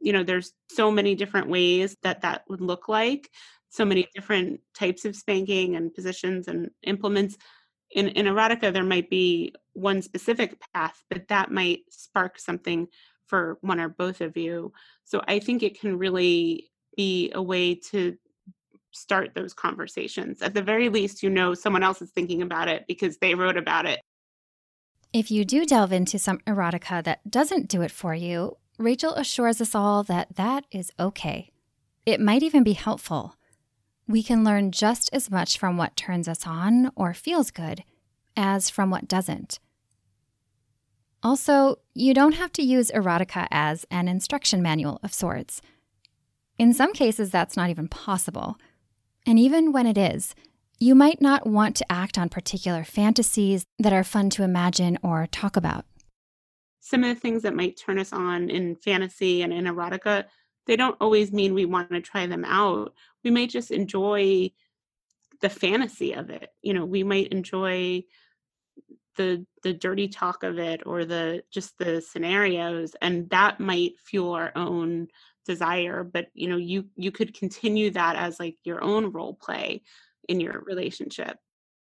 you 0.00 0.12
know, 0.12 0.24
there's 0.24 0.52
so 0.70 0.90
many 0.90 1.14
different 1.14 1.48
ways 1.48 1.96
that 2.02 2.22
that 2.22 2.44
would 2.48 2.60
look 2.60 2.88
like, 2.88 3.30
so 3.68 3.84
many 3.84 4.08
different 4.14 4.60
types 4.74 5.04
of 5.04 5.16
spanking 5.16 5.76
and 5.76 5.94
positions 5.94 6.48
and 6.48 6.70
implements. 6.82 7.36
In, 7.90 8.08
in 8.08 8.26
erotica, 8.26 8.72
there 8.72 8.84
might 8.84 9.08
be 9.08 9.54
one 9.72 10.02
specific 10.02 10.60
path, 10.74 11.02
but 11.08 11.28
that 11.28 11.50
might 11.50 11.80
spark 11.90 12.38
something 12.38 12.88
for 13.26 13.58
one 13.60 13.80
or 13.80 13.88
both 13.88 14.20
of 14.20 14.36
you. 14.36 14.72
So 15.04 15.22
I 15.26 15.38
think 15.38 15.62
it 15.62 15.80
can 15.80 15.98
really 15.98 16.70
be 16.96 17.32
a 17.34 17.42
way 17.42 17.74
to 17.74 18.16
start 18.92 19.34
those 19.34 19.52
conversations. 19.52 20.40
At 20.42 20.54
the 20.54 20.62
very 20.62 20.88
least, 20.88 21.22
you 21.22 21.30
know 21.30 21.54
someone 21.54 21.82
else 21.82 22.00
is 22.00 22.10
thinking 22.10 22.42
about 22.42 22.68
it 22.68 22.84
because 22.86 23.18
they 23.18 23.34
wrote 23.34 23.56
about 23.56 23.86
it. 23.86 24.00
If 25.12 25.30
you 25.30 25.44
do 25.44 25.64
delve 25.64 25.92
into 25.92 26.18
some 26.18 26.38
erotica 26.40 27.02
that 27.04 27.30
doesn't 27.30 27.68
do 27.68 27.82
it 27.82 27.90
for 27.90 28.14
you, 28.14 28.56
Rachel 28.78 29.14
assures 29.14 29.60
us 29.60 29.74
all 29.74 30.02
that 30.04 30.34
that 30.36 30.64
is 30.70 30.92
okay. 30.98 31.50
It 32.04 32.20
might 32.20 32.42
even 32.42 32.64
be 32.64 32.72
helpful. 32.72 33.36
We 34.06 34.22
can 34.22 34.44
learn 34.44 34.72
just 34.72 35.08
as 35.12 35.30
much 35.30 35.58
from 35.58 35.76
what 35.76 35.96
turns 35.96 36.28
us 36.28 36.46
on 36.46 36.90
or 36.96 37.14
feels 37.14 37.50
good 37.50 37.84
as 38.36 38.68
from 38.68 38.90
what 38.90 39.08
doesn't. 39.08 39.60
Also, 41.22 41.76
you 41.94 42.12
don't 42.12 42.34
have 42.34 42.52
to 42.52 42.62
use 42.62 42.90
erotica 42.90 43.46
as 43.50 43.86
an 43.90 44.08
instruction 44.08 44.60
manual 44.60 45.00
of 45.02 45.14
sorts. 45.14 45.62
In 46.58 46.72
some 46.72 46.92
cases, 46.92 47.30
that's 47.30 47.56
not 47.56 47.70
even 47.70 47.88
possible. 47.88 48.56
And 49.26 49.38
even 49.38 49.72
when 49.72 49.86
it 49.86 49.98
is, 49.98 50.34
you 50.78 50.94
might 50.94 51.20
not 51.20 51.46
want 51.46 51.76
to 51.76 51.92
act 51.92 52.18
on 52.18 52.28
particular 52.28 52.84
fantasies 52.84 53.64
that 53.78 53.92
are 53.92 54.04
fun 54.04 54.30
to 54.30 54.42
imagine 54.42 54.98
or 55.02 55.26
talk 55.26 55.56
about. 55.56 55.84
Some 56.80 57.02
of 57.02 57.14
the 57.14 57.20
things 57.20 57.42
that 57.42 57.54
might 57.54 57.78
turn 57.78 57.98
us 57.98 58.12
on 58.12 58.50
in 58.50 58.76
fantasy 58.76 59.42
and 59.42 59.52
in 59.52 59.64
erotica, 59.64 60.24
they 60.66 60.76
don't 60.76 60.96
always 61.00 61.32
mean 61.32 61.54
we 61.54 61.64
want 61.64 61.90
to 61.90 62.00
try 62.00 62.26
them 62.26 62.44
out. 62.44 62.94
We 63.22 63.30
might 63.30 63.50
just 63.50 63.70
enjoy 63.70 64.50
the 65.40 65.48
fantasy 65.48 66.12
of 66.12 66.30
it. 66.30 66.50
You 66.62 66.74
know, 66.74 66.84
we 66.84 67.02
might 67.02 67.28
enjoy 67.28 68.04
the 69.16 69.44
the 69.62 69.72
dirty 69.72 70.08
talk 70.08 70.42
of 70.42 70.58
it 70.58 70.82
or 70.86 71.04
the 71.04 71.42
just 71.50 71.76
the 71.78 72.00
scenarios 72.00 72.94
and 73.00 73.28
that 73.30 73.60
might 73.60 73.92
fuel 73.98 74.32
our 74.32 74.52
own 74.56 75.06
desire 75.46 76.02
but 76.02 76.26
you 76.34 76.48
know 76.48 76.56
you 76.56 76.86
you 76.96 77.10
could 77.10 77.34
continue 77.34 77.90
that 77.90 78.16
as 78.16 78.40
like 78.40 78.56
your 78.64 78.82
own 78.82 79.12
role 79.12 79.34
play 79.34 79.82
in 80.28 80.40
your 80.40 80.60
relationship. 80.60 81.36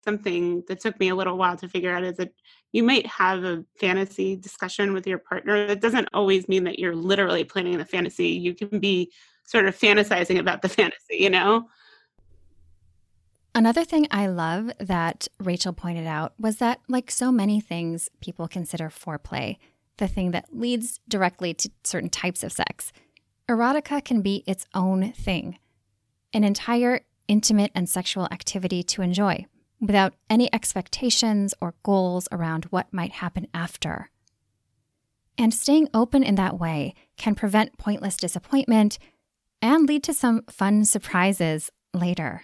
Something 0.04 0.64
that 0.68 0.80
took 0.80 1.00
me 1.00 1.10
a 1.10 1.16
little 1.16 1.38
while 1.38 1.58
to 1.58 1.68
figure 1.68 1.94
out 1.94 2.04
is 2.04 2.18
that 2.18 2.32
you 2.72 2.84
might 2.84 3.06
have 3.08 3.44
a 3.44 3.66
fantasy 3.80 4.36
discussion 4.36 4.94
with 4.94 5.06
your 5.06 5.18
partner. 5.18 5.68
That 5.68 5.82
doesn't 5.82 6.10
always 6.14 6.48
mean 6.48 6.64
that 6.66 6.80
you're 6.80 6.96
literally 6.96 7.44
planning 7.44 7.78
the 7.78 7.86
fantasy. 7.86 8.30
You 8.30 8.54
can 8.54 8.80
be 8.80 9.12
sort 9.46 9.66
of 9.66 9.78
fantasizing 9.78 10.40
about 10.40 10.62
the 10.62 10.70
fantasy 10.80 11.18
you 11.18 11.30
know 11.30 11.68
Another 13.58 13.84
thing 13.84 14.06
I 14.12 14.28
love 14.28 14.70
that 14.80 15.28
Rachel 15.40 15.74
pointed 15.74 16.06
out 16.06 16.34
was 16.38 16.58
that, 16.58 16.80
like 16.88 17.10
so 17.10 17.32
many 17.32 17.60
things 17.60 18.08
people 18.22 18.48
consider 18.48 18.88
foreplay, 18.90 19.58
the 19.98 20.08
thing 20.08 20.30
that 20.30 20.56
leads 20.56 21.00
directly 21.10 21.56
to 21.56 21.72
certain 21.84 22.12
types 22.12 22.44
of 22.44 22.52
sex, 22.52 22.94
Erotica 23.50 24.06
can 24.06 24.22
be 24.22 24.44
its 24.46 24.68
own 24.76 25.12
thing, 25.12 25.58
an 26.34 26.44
entire 26.44 27.00
intimate 27.28 27.72
and 27.74 27.90
sexual 27.90 28.26
activity 28.26 28.84
to 28.84 29.02
enjoy 29.02 29.48
without 29.82 30.14
any 30.30 30.54
expectations 30.54 31.56
or 31.60 31.74
goals 31.82 32.28
around 32.32 32.66
what 32.66 32.94
might 32.94 33.14
happen 33.14 33.48
after. 33.56 34.12
And 35.36 35.52
staying 35.52 35.90
open 35.96 36.22
in 36.22 36.36
that 36.36 36.60
way 36.60 36.94
can 37.18 37.34
prevent 37.34 37.80
pointless 37.80 38.18
disappointment 38.18 39.00
and 39.64 39.88
lead 39.88 40.04
to 40.04 40.14
some 40.14 40.44
fun 40.44 40.86
surprises 40.86 41.72
later. 41.92 42.44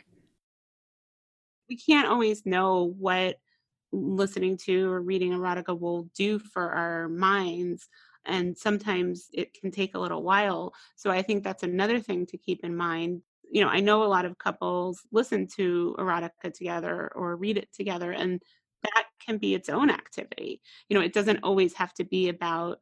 We 1.74 1.78
can't 1.78 2.08
always 2.08 2.46
know 2.46 2.94
what 3.00 3.38
listening 3.92 4.58
to 4.58 4.92
or 4.92 5.02
reading 5.02 5.32
erotica 5.32 5.80
will 5.80 6.04
do 6.16 6.38
for 6.38 6.70
our 6.70 7.10
minds 7.10 7.88
and 8.26 8.56
sometimes 8.58 9.28
it 9.34 9.54
can 9.60 9.72
take 9.72 9.96
a 9.96 10.00
little 10.00 10.24
while 10.24 10.74
so 10.96 11.12
i 11.12 11.22
think 11.22 11.44
that's 11.44 11.62
another 11.64 12.00
thing 12.00 12.26
to 12.26 12.38
keep 12.38 12.64
in 12.64 12.76
mind 12.76 13.22
you 13.54 13.62
know, 13.62 13.70
I 13.70 13.82
know 13.82 14.04
a 14.04 14.06
lot 14.06 14.26
of 14.26 14.40
couples 14.40 15.02
listen 15.12 15.48
to 15.58 15.96
erotica 16.00 16.52
together 16.52 17.12
or 17.16 17.36
read 17.36 17.58
it 17.58 17.70
together, 17.72 18.12
and 18.12 18.42
that 18.82 19.06
can 19.24 19.38
be 19.38 19.54
its 19.54 19.70
own 19.70 19.92
activity. 19.92 20.60
You 20.90 20.98
know, 20.98 21.06
it 21.06 21.14
doesn't 21.14 21.44
always 21.44 21.76
have 21.76 21.94
to 21.96 22.04
be 22.04 22.30
about 22.30 22.80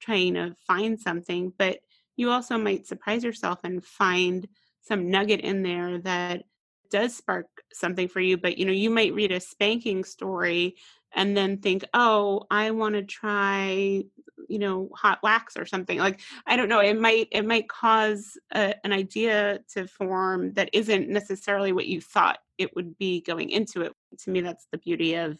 trying 0.00 0.34
to 0.34 0.54
find 0.66 1.00
something, 1.00 1.54
but 1.58 1.78
you 2.16 2.30
also 2.30 2.58
might 2.58 2.86
surprise 2.86 3.24
yourself 3.24 3.60
and 3.64 3.82
find 3.82 4.46
some 4.82 5.10
nugget 5.10 5.40
in 5.40 5.62
there 5.62 5.98
that 6.00 6.44
does 6.90 7.16
spark 7.16 7.46
something 7.72 8.08
for 8.08 8.20
you 8.20 8.36
but 8.36 8.58
you 8.58 8.64
know 8.64 8.72
you 8.72 8.90
might 8.90 9.14
read 9.14 9.32
a 9.32 9.40
spanking 9.40 10.04
story 10.04 10.74
and 11.14 11.36
then 11.36 11.58
think 11.58 11.84
oh 11.94 12.44
i 12.50 12.70
want 12.70 12.94
to 12.94 13.02
try 13.02 14.02
you 14.50 14.58
know 14.58 14.90
hot 14.94 15.20
wax 15.22 15.56
or 15.56 15.64
something. 15.64 15.98
Like 15.98 16.20
i 16.46 16.56
don't 16.56 16.68
know 16.68 16.80
it 16.80 17.00
might 17.00 17.28
it 17.30 17.46
might 17.46 17.68
cause 17.68 18.36
a, 18.54 18.74
an 18.84 18.92
idea 18.92 19.60
to 19.74 19.86
form 19.86 20.52
that 20.54 20.70
isn't 20.72 21.08
necessarily 21.08 21.72
what 21.72 21.86
you 21.86 22.00
thought 22.00 22.38
it 22.58 22.74
would 22.74 22.98
be 22.98 23.22
going 23.22 23.50
into 23.50 23.82
it. 23.82 23.92
To 24.24 24.30
me 24.30 24.40
that's 24.40 24.66
the 24.72 24.78
beauty 24.78 25.14
of 25.14 25.38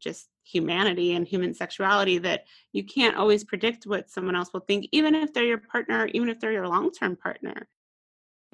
just 0.00 0.28
humanity 0.42 1.14
and 1.14 1.28
human 1.28 1.52
sexuality 1.52 2.18
that 2.18 2.44
you 2.72 2.82
can't 2.82 3.16
always 3.16 3.44
predict 3.44 3.86
what 3.86 4.08
someone 4.10 4.34
else 4.34 4.52
will 4.52 4.60
think 4.60 4.88
even 4.92 5.14
if 5.14 5.32
they're 5.32 5.44
your 5.44 5.58
partner 5.58 6.08
even 6.14 6.30
if 6.30 6.40
they're 6.40 6.52
your 6.52 6.66
long-term 6.66 7.14
partner 7.16 7.68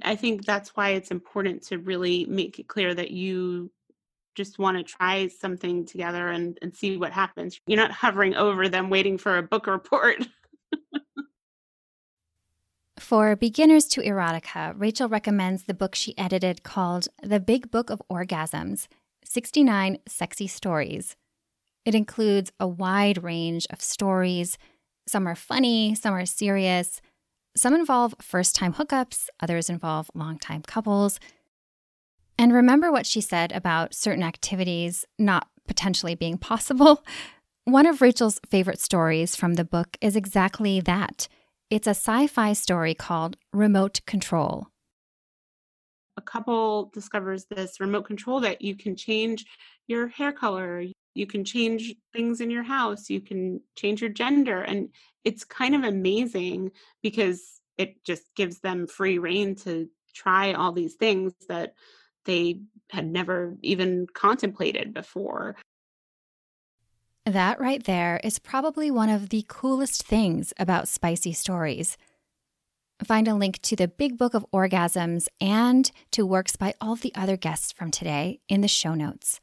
i 0.03 0.15
think 0.15 0.45
that's 0.45 0.71
why 0.71 0.91
it's 0.91 1.11
important 1.11 1.63
to 1.63 1.79
really 1.79 2.25
make 2.27 2.59
it 2.59 2.69
clear 2.69 2.95
that 2.95 3.11
you 3.11 3.71
just 4.35 4.59
want 4.59 4.77
to 4.77 4.83
try 4.83 5.29
something 5.29 5.87
together 5.87 6.29
and, 6.29 6.59
and 6.61 6.75
see 6.75 6.97
what 6.97 7.13
happens 7.13 7.61
you're 7.67 7.77
not 7.77 7.91
hovering 7.91 8.35
over 8.35 8.69
them 8.69 8.91
waiting 8.91 9.17
for 9.19 9.39
a 9.39 9.43
book 9.43 9.67
report 9.67 10.27
For 12.99 13.37
beginners 13.37 13.85
to 13.91 14.01
erotica, 14.01 14.75
Rachel 14.77 15.09
recommends 15.09 15.63
the 15.63 15.75
book 15.75 15.95
she 15.95 16.19
edited 16.19 16.65
called 16.65 17.07
The 17.23 17.39
Big 17.39 17.71
Book 17.71 17.89
of 17.89 18.03
Orgasms 18.11 18.89
69 19.23 19.99
Sexy 20.09 20.47
Stories. 20.49 21.15
It 21.85 21.95
includes 21.95 22.51
a 22.59 22.67
wide 22.67 23.23
range 23.23 23.67
of 23.71 23.81
stories. 23.81 24.59
Some 25.07 25.29
are 25.29 25.37
funny, 25.37 25.95
some 25.95 26.15
are 26.15 26.27
serious. 26.27 27.01
Some 27.57 27.75
involve 27.75 28.15
first 28.21 28.55
time 28.55 28.75
hookups, 28.75 29.29
others 29.41 29.71
involve 29.71 30.11
long 30.15 30.39
time 30.39 30.61
couples. 30.61 31.19
And 32.39 32.53
remember 32.53 32.93
what 32.93 33.07
she 33.07 33.23
said 33.23 33.51
about 33.51 33.95
certain 33.95 34.23
activities 34.23 35.07
not 35.19 35.49
potentially 35.67 36.15
being 36.15 36.37
possible? 36.37 37.03
One 37.65 37.87
of 37.87 38.03
Rachel's 38.03 38.41
favorite 38.47 38.79
stories 38.79 39.35
from 39.35 39.55
the 39.55 39.65
book 39.65 39.97
is 40.03 40.17
exactly 40.17 40.81
that. 40.81 41.29
It's 41.71 41.87
a 41.87 41.91
sci 41.91 42.27
fi 42.27 42.53
story 42.53 42.95
called 42.95 43.39
Remote 43.55 44.03
Control. 44.07 44.69
A 46.19 46.23
couple 46.23 46.91
discovers 46.93 47.47
this 47.47 47.81
remote 47.81 48.05
control 48.05 48.39
that 48.41 48.61
you 48.61 48.77
can 48.77 48.97
change 48.97 49.47
your 49.87 50.09
hair 50.09 50.31
color, 50.31 50.85
you 51.17 51.27
can 51.27 51.45
change 51.45 51.95
things 52.13 52.41
in 52.41 52.51
your 52.51 52.63
house 52.63 53.09
you 53.11 53.21
can 53.21 53.61
change 53.77 54.01
your 54.01 54.11
gender 54.11 54.63
and 54.63 54.89
it's 55.25 55.45
kind 55.45 55.75
of 55.75 55.83
amazing 55.83 56.71
because 57.03 57.61
it 57.79 58.03
just 58.05 58.35
gives 58.35 58.61
them 58.61 58.87
free 58.87 59.19
reign 59.19 59.55
to 59.55 59.89
try 60.15 60.53
all 60.53 60.73
these 60.73 60.95
things 60.95 61.33
that 61.49 61.75
they 62.25 62.61
had 62.91 63.07
never 63.07 63.57
even 63.63 64.07
contemplated 64.15 64.95
before 64.95 65.57
that 67.25 67.59
right 67.61 67.85
there 67.85 68.21
is 68.23 68.39
probably 68.39 68.91
one 68.91 69.11
of 69.11 69.31
the 69.31 69.45
coolest 69.49 70.03
things 70.05 70.53
about 70.59 70.89
spicy 70.89 71.33
stories 71.33 71.97
Find 73.05 73.29
a 73.29 73.35
link 73.35 73.61
to 73.63 73.77
the 73.77 73.89
Big 73.89 74.17
Book 74.17 74.33
of 74.33 74.47
Orgasms 74.55 75.29
and 75.39 75.91
to 76.13 76.25
works 76.25 76.57
by 76.57 76.73
all 76.81 76.97
the 76.97 77.15
other 77.15 77.37
guests 77.37 77.71
from 77.71 77.91
today 77.91 78.41
in 78.49 78.63
the 78.63 78.69
show 78.69 78.95
notes. 78.95 79.39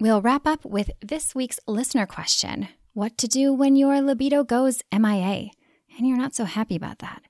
We'll 0.00 0.22
wrap 0.22 0.46
up 0.46 0.64
with 0.64 0.90
this 1.02 1.34
week's 1.34 1.60
listener 1.66 2.06
question 2.06 2.68
What 2.94 3.18
to 3.18 3.28
do 3.28 3.52
when 3.52 3.76
your 3.76 4.00
libido 4.00 4.44
goes 4.44 4.82
MIA 4.90 5.50
and 5.98 6.08
you're 6.08 6.16
not 6.16 6.34
so 6.34 6.46
happy 6.46 6.74
about 6.74 7.00
that? 7.00 7.20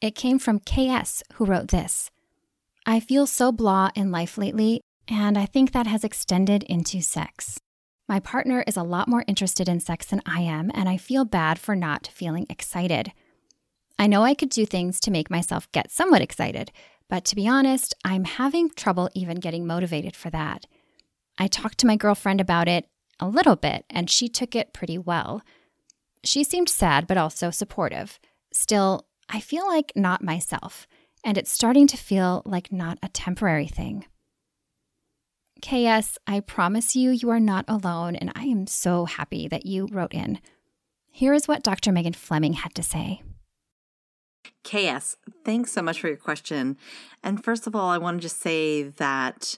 It 0.00 0.14
came 0.14 0.38
from 0.38 0.60
KS, 0.60 1.24
who 1.34 1.44
wrote 1.44 1.66
this 1.68 2.12
I 2.86 3.00
feel 3.00 3.26
so 3.26 3.50
blah 3.50 3.90
in 3.96 4.12
life 4.12 4.38
lately, 4.38 4.82
and 5.08 5.36
I 5.36 5.46
think 5.46 5.72
that 5.72 5.88
has 5.88 6.04
extended 6.04 6.62
into 6.62 7.00
sex. 7.02 7.58
My 8.08 8.20
partner 8.20 8.62
is 8.68 8.76
a 8.76 8.84
lot 8.84 9.08
more 9.08 9.24
interested 9.26 9.68
in 9.68 9.80
sex 9.80 10.06
than 10.06 10.22
I 10.24 10.42
am, 10.42 10.70
and 10.74 10.88
I 10.88 10.98
feel 10.98 11.24
bad 11.24 11.58
for 11.58 11.74
not 11.74 12.06
feeling 12.14 12.46
excited. 12.48 13.10
I 13.98 14.06
know 14.06 14.22
I 14.22 14.34
could 14.34 14.50
do 14.50 14.64
things 14.64 15.00
to 15.00 15.10
make 15.10 15.28
myself 15.28 15.70
get 15.72 15.90
somewhat 15.90 16.22
excited, 16.22 16.70
but 17.08 17.24
to 17.24 17.34
be 17.34 17.48
honest, 17.48 17.94
I'm 18.04 18.22
having 18.22 18.70
trouble 18.70 19.10
even 19.12 19.40
getting 19.40 19.66
motivated 19.66 20.14
for 20.14 20.30
that. 20.30 20.66
I 21.38 21.48
talked 21.48 21.78
to 21.78 21.86
my 21.86 21.96
girlfriend 21.96 22.40
about 22.40 22.68
it 22.68 22.86
a 23.20 23.28
little 23.28 23.56
bit, 23.56 23.84
and 23.90 24.10
she 24.10 24.28
took 24.28 24.54
it 24.54 24.72
pretty 24.72 24.98
well. 24.98 25.42
She 26.24 26.44
seemed 26.44 26.68
sad, 26.68 27.06
but 27.06 27.16
also 27.16 27.50
supportive. 27.50 28.18
Still, 28.52 29.06
I 29.28 29.40
feel 29.40 29.66
like 29.66 29.92
not 29.94 30.22
myself, 30.22 30.86
and 31.24 31.36
it's 31.36 31.50
starting 31.50 31.86
to 31.88 31.96
feel 31.96 32.42
like 32.44 32.72
not 32.72 32.98
a 33.02 33.08
temporary 33.08 33.68
thing. 33.68 34.06
KS, 35.62 36.18
I 36.26 36.40
promise 36.40 36.94
you, 36.94 37.10
you 37.10 37.30
are 37.30 37.40
not 37.40 37.64
alone, 37.66 38.16
and 38.16 38.30
I 38.34 38.44
am 38.44 38.66
so 38.66 39.06
happy 39.06 39.48
that 39.48 39.66
you 39.66 39.88
wrote 39.90 40.12
in. 40.12 40.38
Here 41.10 41.32
is 41.32 41.48
what 41.48 41.62
Dr. 41.62 41.92
Megan 41.92 42.12
Fleming 42.12 42.52
had 42.54 42.74
to 42.74 42.82
say. 42.82 43.22
KS, 44.64 45.16
thanks 45.44 45.72
so 45.72 45.80
much 45.80 46.00
for 46.00 46.08
your 46.08 46.16
question. 46.16 46.76
And 47.22 47.42
first 47.42 47.66
of 47.66 47.74
all, 47.74 47.88
I 47.88 47.98
want 47.98 48.18
to 48.18 48.22
just 48.22 48.40
say 48.40 48.82
that 48.82 49.56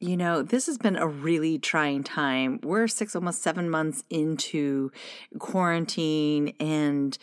you 0.00 0.16
know, 0.16 0.42
this 0.42 0.66
has 0.66 0.76
been 0.78 0.96
a 0.96 1.06
really 1.06 1.58
trying 1.58 2.04
time. 2.04 2.60
We're 2.62 2.88
six, 2.88 3.16
almost 3.16 3.42
seven 3.42 3.70
months 3.70 4.04
into 4.10 4.92
quarantine 5.38 6.54
and 6.60 7.16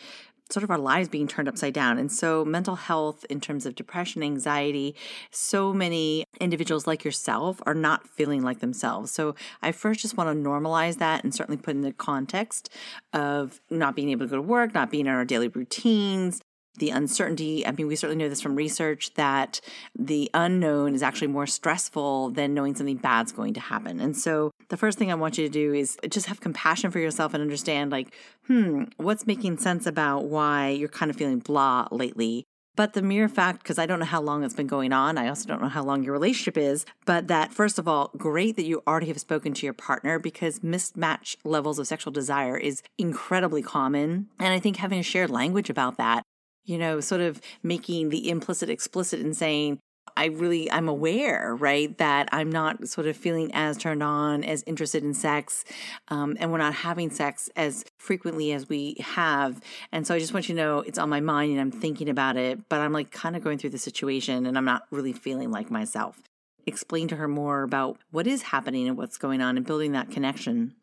sort 0.50 0.62
of 0.64 0.70
our 0.70 0.78
lives 0.78 1.08
being 1.08 1.26
turned 1.26 1.48
upside 1.48 1.72
down. 1.72 1.98
And 1.98 2.10
so, 2.10 2.44
mental 2.44 2.76
health, 2.76 3.24
in 3.30 3.40
terms 3.40 3.64
of 3.64 3.74
depression, 3.74 4.22
anxiety, 4.22 4.94
so 5.30 5.72
many 5.72 6.24
individuals 6.40 6.86
like 6.86 7.04
yourself 7.04 7.62
are 7.64 7.74
not 7.74 8.08
feeling 8.08 8.42
like 8.42 8.60
themselves. 8.60 9.10
So, 9.10 9.34
I 9.62 9.72
first 9.72 10.00
just 10.00 10.16
want 10.16 10.28
to 10.28 10.48
normalize 10.48 10.98
that 10.98 11.24
and 11.24 11.34
certainly 11.34 11.60
put 11.60 11.74
in 11.74 11.80
the 11.80 11.92
context 11.92 12.70
of 13.12 13.60
not 13.70 13.96
being 13.96 14.10
able 14.10 14.26
to 14.26 14.30
go 14.30 14.36
to 14.36 14.42
work, 14.42 14.74
not 14.74 14.90
being 14.90 15.06
in 15.06 15.12
our 15.12 15.24
daily 15.24 15.48
routines, 15.48 16.42
the 16.78 16.90
uncertainty. 16.90 17.66
I 17.66 17.72
mean, 17.72 17.86
we 17.86 17.96
certainly 17.96 18.22
know 18.22 18.28
this 18.28 18.40
from 18.40 18.56
research 18.56 19.14
that 19.14 19.60
the 19.98 20.30
unknown 20.34 20.94
is 20.94 21.02
actually 21.02 21.28
more 21.28 21.46
stressful 21.46 22.30
than 22.30 22.54
knowing 22.54 22.74
something 22.74 22.96
bad's 22.96 23.32
going 23.32 23.54
to 23.54 23.60
happen. 23.60 24.00
And 24.00 24.16
so, 24.16 24.50
the 24.68 24.76
first 24.76 24.98
thing 24.98 25.10
I 25.10 25.14
want 25.14 25.38
you 25.38 25.46
to 25.46 25.52
do 25.52 25.72
is 25.72 25.96
just 26.08 26.26
have 26.26 26.40
compassion 26.40 26.90
for 26.90 26.98
yourself 26.98 27.34
and 27.34 27.42
understand, 27.42 27.92
like, 27.92 28.14
hmm, 28.46 28.84
what's 28.96 29.26
making 29.26 29.58
sense 29.58 29.86
about 29.86 30.24
why 30.24 30.70
you're 30.70 30.88
kind 30.88 31.10
of 31.10 31.16
feeling 31.16 31.38
blah 31.38 31.88
lately. 31.90 32.44
But 32.76 32.94
the 32.94 33.02
mere 33.02 33.28
fact, 33.28 33.62
because 33.62 33.78
I 33.78 33.86
don't 33.86 34.00
know 34.00 34.04
how 34.04 34.20
long 34.20 34.42
it's 34.42 34.54
been 34.54 34.66
going 34.66 34.92
on, 34.92 35.16
I 35.16 35.28
also 35.28 35.46
don't 35.46 35.62
know 35.62 35.68
how 35.68 35.84
long 35.84 36.02
your 36.02 36.12
relationship 36.12 36.56
is, 36.56 36.84
but 37.06 37.28
that 37.28 37.52
first 37.52 37.78
of 37.78 37.86
all, 37.86 38.10
great 38.16 38.56
that 38.56 38.64
you 38.64 38.82
already 38.86 39.06
have 39.06 39.20
spoken 39.20 39.54
to 39.54 39.66
your 39.66 39.74
partner 39.74 40.18
because 40.18 40.58
mismatch 40.60 41.36
levels 41.44 41.78
of 41.78 41.86
sexual 41.86 42.12
desire 42.12 42.56
is 42.56 42.82
incredibly 42.98 43.62
common. 43.62 44.28
And 44.40 44.52
I 44.52 44.58
think 44.58 44.78
having 44.78 44.98
a 44.98 45.04
shared 45.04 45.30
language 45.30 45.70
about 45.70 45.98
that 45.98 46.24
you 46.64 46.78
know, 46.78 47.00
sort 47.00 47.20
of 47.20 47.40
making 47.62 48.08
the 48.08 48.30
implicit 48.30 48.70
explicit 48.70 49.20
and 49.20 49.36
saying, 49.36 49.78
I 50.16 50.26
really, 50.26 50.70
I'm 50.70 50.88
aware, 50.88 51.56
right, 51.56 51.96
that 51.98 52.28
I'm 52.30 52.50
not 52.50 52.86
sort 52.88 53.06
of 53.06 53.16
feeling 53.16 53.50
as 53.52 53.76
turned 53.76 54.02
on, 54.02 54.44
as 54.44 54.62
interested 54.66 55.02
in 55.02 55.12
sex, 55.12 55.64
um, 56.08 56.36
and 56.38 56.52
we're 56.52 56.58
not 56.58 56.74
having 56.74 57.10
sex 57.10 57.50
as 57.56 57.84
frequently 57.98 58.52
as 58.52 58.68
we 58.68 58.96
have. 59.00 59.60
And 59.90 60.06
so 60.06 60.14
I 60.14 60.18
just 60.18 60.32
want 60.32 60.48
you 60.48 60.54
to 60.54 60.60
know 60.60 60.78
it's 60.80 60.98
on 60.98 61.08
my 61.08 61.20
mind 61.20 61.52
and 61.52 61.60
I'm 61.60 61.72
thinking 61.72 62.08
about 62.08 62.36
it, 62.36 62.68
but 62.68 62.80
I'm 62.80 62.92
like 62.92 63.10
kind 63.10 63.34
of 63.34 63.42
going 63.42 63.58
through 63.58 63.70
the 63.70 63.78
situation 63.78 64.46
and 64.46 64.56
I'm 64.56 64.64
not 64.64 64.84
really 64.90 65.12
feeling 65.12 65.50
like 65.50 65.70
myself. 65.70 66.22
Explain 66.66 67.08
to 67.08 67.16
her 67.16 67.28
more 67.28 67.62
about 67.62 67.98
what 68.10 68.26
is 68.26 68.42
happening 68.42 68.86
and 68.86 68.96
what's 68.96 69.18
going 69.18 69.40
on 69.40 69.56
and 69.56 69.66
building 69.66 69.92
that 69.92 70.10
connection. 70.10 70.74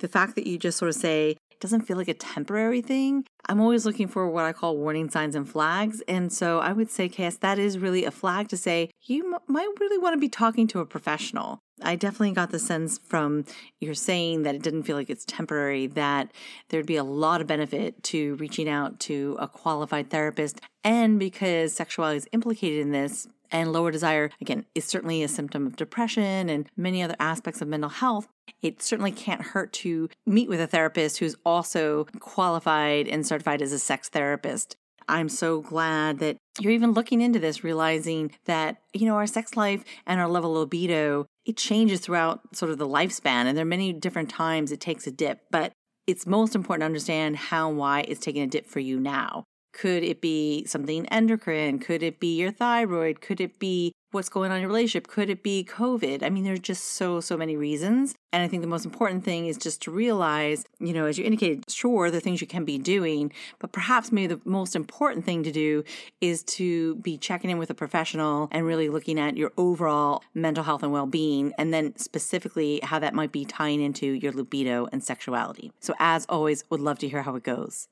The 0.00 0.08
fact 0.08 0.34
that 0.34 0.46
you 0.46 0.58
just 0.58 0.78
sort 0.78 0.88
of 0.88 0.96
say, 0.96 1.36
doesn't 1.62 1.82
feel 1.82 1.96
like 1.96 2.08
a 2.08 2.14
temporary 2.14 2.82
thing. 2.82 3.24
I'm 3.46 3.60
always 3.60 3.86
looking 3.86 4.08
for 4.08 4.28
what 4.28 4.44
I 4.44 4.52
call 4.52 4.76
warning 4.76 5.08
signs 5.08 5.36
and 5.36 5.48
flags. 5.48 6.02
And 6.08 6.32
so 6.32 6.58
I 6.58 6.72
would 6.72 6.90
say, 6.90 7.08
KS, 7.08 7.36
that 7.36 7.58
is 7.58 7.78
really 7.78 8.04
a 8.04 8.10
flag 8.10 8.48
to 8.48 8.56
say 8.56 8.90
you 9.02 9.32
m- 9.34 9.40
might 9.46 9.68
really 9.80 9.96
want 9.96 10.14
to 10.14 10.20
be 10.20 10.28
talking 10.28 10.66
to 10.68 10.80
a 10.80 10.86
professional. 10.86 11.60
I 11.80 11.94
definitely 11.96 12.32
got 12.32 12.50
the 12.50 12.58
sense 12.58 12.98
from 12.98 13.44
your 13.80 13.94
saying 13.94 14.42
that 14.42 14.56
it 14.56 14.62
didn't 14.62 14.82
feel 14.82 14.96
like 14.96 15.08
it's 15.08 15.24
temporary, 15.24 15.86
that 15.86 16.32
there'd 16.68 16.86
be 16.86 16.96
a 16.96 17.04
lot 17.04 17.40
of 17.40 17.46
benefit 17.46 18.02
to 18.04 18.34
reaching 18.34 18.68
out 18.68 18.98
to 19.00 19.36
a 19.40 19.46
qualified 19.46 20.10
therapist. 20.10 20.60
And 20.84 21.18
because 21.18 21.72
sexuality 21.72 22.18
is 22.18 22.28
implicated 22.32 22.80
in 22.80 22.90
this, 22.90 23.28
and 23.52 23.72
lower 23.72 23.90
desire, 23.90 24.30
again, 24.40 24.64
is 24.74 24.84
certainly 24.84 25.22
a 25.22 25.28
symptom 25.28 25.66
of 25.66 25.76
depression 25.76 26.48
and 26.48 26.68
many 26.76 27.02
other 27.02 27.16
aspects 27.20 27.60
of 27.60 27.68
mental 27.68 27.90
health. 27.90 28.28
It 28.62 28.82
certainly 28.82 29.12
can't 29.12 29.42
hurt 29.42 29.72
to 29.74 30.08
meet 30.26 30.48
with 30.48 30.60
a 30.60 30.66
therapist 30.66 31.18
who's 31.18 31.36
also 31.44 32.06
qualified 32.18 33.06
and 33.06 33.26
certified 33.26 33.62
as 33.62 33.72
a 33.72 33.78
sex 33.78 34.08
therapist. 34.08 34.76
I'm 35.08 35.28
so 35.28 35.60
glad 35.60 36.20
that 36.20 36.36
you're 36.60 36.72
even 36.72 36.92
looking 36.92 37.20
into 37.20 37.38
this, 37.38 37.64
realizing 37.64 38.32
that, 38.44 38.78
you 38.92 39.06
know, 39.06 39.16
our 39.16 39.26
sex 39.26 39.56
life 39.56 39.84
and 40.06 40.20
our 40.20 40.28
level 40.28 40.52
of 40.52 40.60
libido, 40.60 41.26
it 41.44 41.56
changes 41.56 42.00
throughout 42.00 42.56
sort 42.56 42.70
of 42.70 42.78
the 42.78 42.88
lifespan. 42.88 43.46
And 43.46 43.56
there 43.56 43.62
are 43.62 43.66
many 43.66 43.92
different 43.92 44.30
times 44.30 44.70
it 44.70 44.80
takes 44.80 45.06
a 45.06 45.10
dip, 45.10 45.40
but 45.50 45.72
it's 46.06 46.26
most 46.26 46.54
important 46.54 46.82
to 46.82 46.86
understand 46.86 47.36
how 47.36 47.68
and 47.68 47.78
why 47.78 48.00
it's 48.02 48.20
taking 48.20 48.42
a 48.42 48.46
dip 48.46 48.66
for 48.66 48.80
you 48.80 48.98
now. 48.98 49.44
Could 49.72 50.02
it 50.02 50.20
be 50.20 50.64
something 50.66 51.06
endocrine? 51.06 51.78
Could 51.78 52.02
it 52.02 52.20
be 52.20 52.36
your 52.36 52.52
thyroid? 52.52 53.20
Could 53.20 53.40
it 53.40 53.58
be 53.58 53.92
what's 54.12 54.28
going 54.28 54.50
on 54.50 54.58
in 54.58 54.62
your 54.62 54.68
relationship? 54.68 55.08
Could 55.08 55.30
it 55.30 55.42
be 55.42 55.64
COVID? 55.64 56.22
I 56.22 56.30
mean, 56.30 56.44
there's 56.44 56.60
just 56.60 56.84
so, 56.84 57.20
so 57.20 57.36
many 57.36 57.56
reasons. 57.56 58.14
And 58.32 58.42
I 58.42 58.48
think 58.48 58.62
the 58.62 58.68
most 58.68 58.84
important 58.84 59.24
thing 59.24 59.46
is 59.46 59.56
just 59.56 59.82
to 59.82 59.90
realize, 59.90 60.64
you 60.78 60.92
know, 60.92 61.06
as 61.06 61.18
you 61.18 61.24
indicated, 61.24 61.64
sure, 61.68 62.10
the 62.10 62.20
things 62.20 62.40
you 62.40 62.46
can 62.46 62.64
be 62.64 62.78
doing, 62.78 63.32
but 63.58 63.72
perhaps 63.72 64.12
maybe 64.12 64.34
the 64.34 64.40
most 64.44 64.76
important 64.76 65.24
thing 65.24 65.42
to 65.42 65.52
do 65.52 65.84
is 66.20 66.42
to 66.44 66.96
be 66.96 67.16
checking 67.16 67.50
in 67.50 67.58
with 67.58 67.70
a 67.70 67.74
professional 67.74 68.48
and 68.52 68.66
really 68.66 68.88
looking 68.88 69.18
at 69.18 69.36
your 69.36 69.52
overall 69.56 70.22
mental 70.34 70.64
health 70.64 70.82
and 70.82 70.92
well 70.92 71.06
being, 71.06 71.52
and 71.58 71.72
then 71.72 71.96
specifically 71.96 72.80
how 72.82 72.98
that 72.98 73.14
might 73.14 73.32
be 73.32 73.44
tying 73.44 73.80
into 73.80 74.06
your 74.06 74.32
libido 74.32 74.88
and 74.92 75.02
sexuality. 75.02 75.72
So, 75.80 75.94
as 75.98 76.26
always, 76.28 76.64
would 76.70 76.80
love 76.80 76.98
to 77.00 77.08
hear 77.08 77.22
how 77.22 77.34
it 77.36 77.42
goes. 77.42 77.88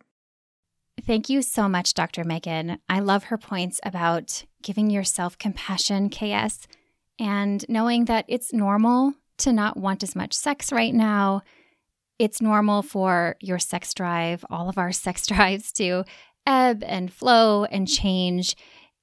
Thank 1.11 1.29
you 1.29 1.43
so 1.43 1.69
much, 1.69 1.95
Dr. 1.95 2.23
Megan. 2.23 2.79
I 2.89 3.01
love 3.01 3.25
her 3.25 3.37
points 3.37 3.81
about 3.83 4.45
giving 4.63 4.91
yourself 4.91 5.37
compassion, 5.37 6.09
KS, 6.09 6.69
and 7.19 7.69
knowing 7.69 8.05
that 8.05 8.27
it's 8.29 8.53
normal 8.53 9.15
to 9.39 9.53
not 9.53 9.77
want 9.77 10.05
as 10.05 10.15
much 10.15 10.33
sex 10.33 10.71
right 10.71 10.95
now. 10.95 11.43
It's 12.21 12.41
normal 12.41 12.83
for 12.83 13.35
your 13.41 13.59
sex 13.59 13.93
drive, 13.93 14.45
all 14.51 14.69
of 14.69 14.79
our 14.79 14.93
sex 15.07 15.27
drives 15.27 15.73
to 15.73 16.05
ebb 16.47 16.85
and 16.87 17.13
flow 17.13 17.65
and 17.65 17.89
change. 17.89 18.55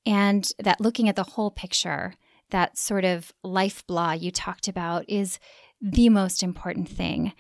And 0.06 0.50
that 0.60 0.80
looking 0.80 1.10
at 1.10 1.18
the 1.18 1.24
whole 1.24 1.52
picture, 1.52 2.14
that 2.52 2.78
sort 2.78 3.04
of 3.04 3.34
life 3.44 3.86
blah 3.86 4.14
you 4.14 4.32
talked 4.32 4.70
about, 4.70 5.04
is 5.10 5.40
the 5.82 6.08
most 6.08 6.42
important 6.42 6.88
thing. 6.88 7.34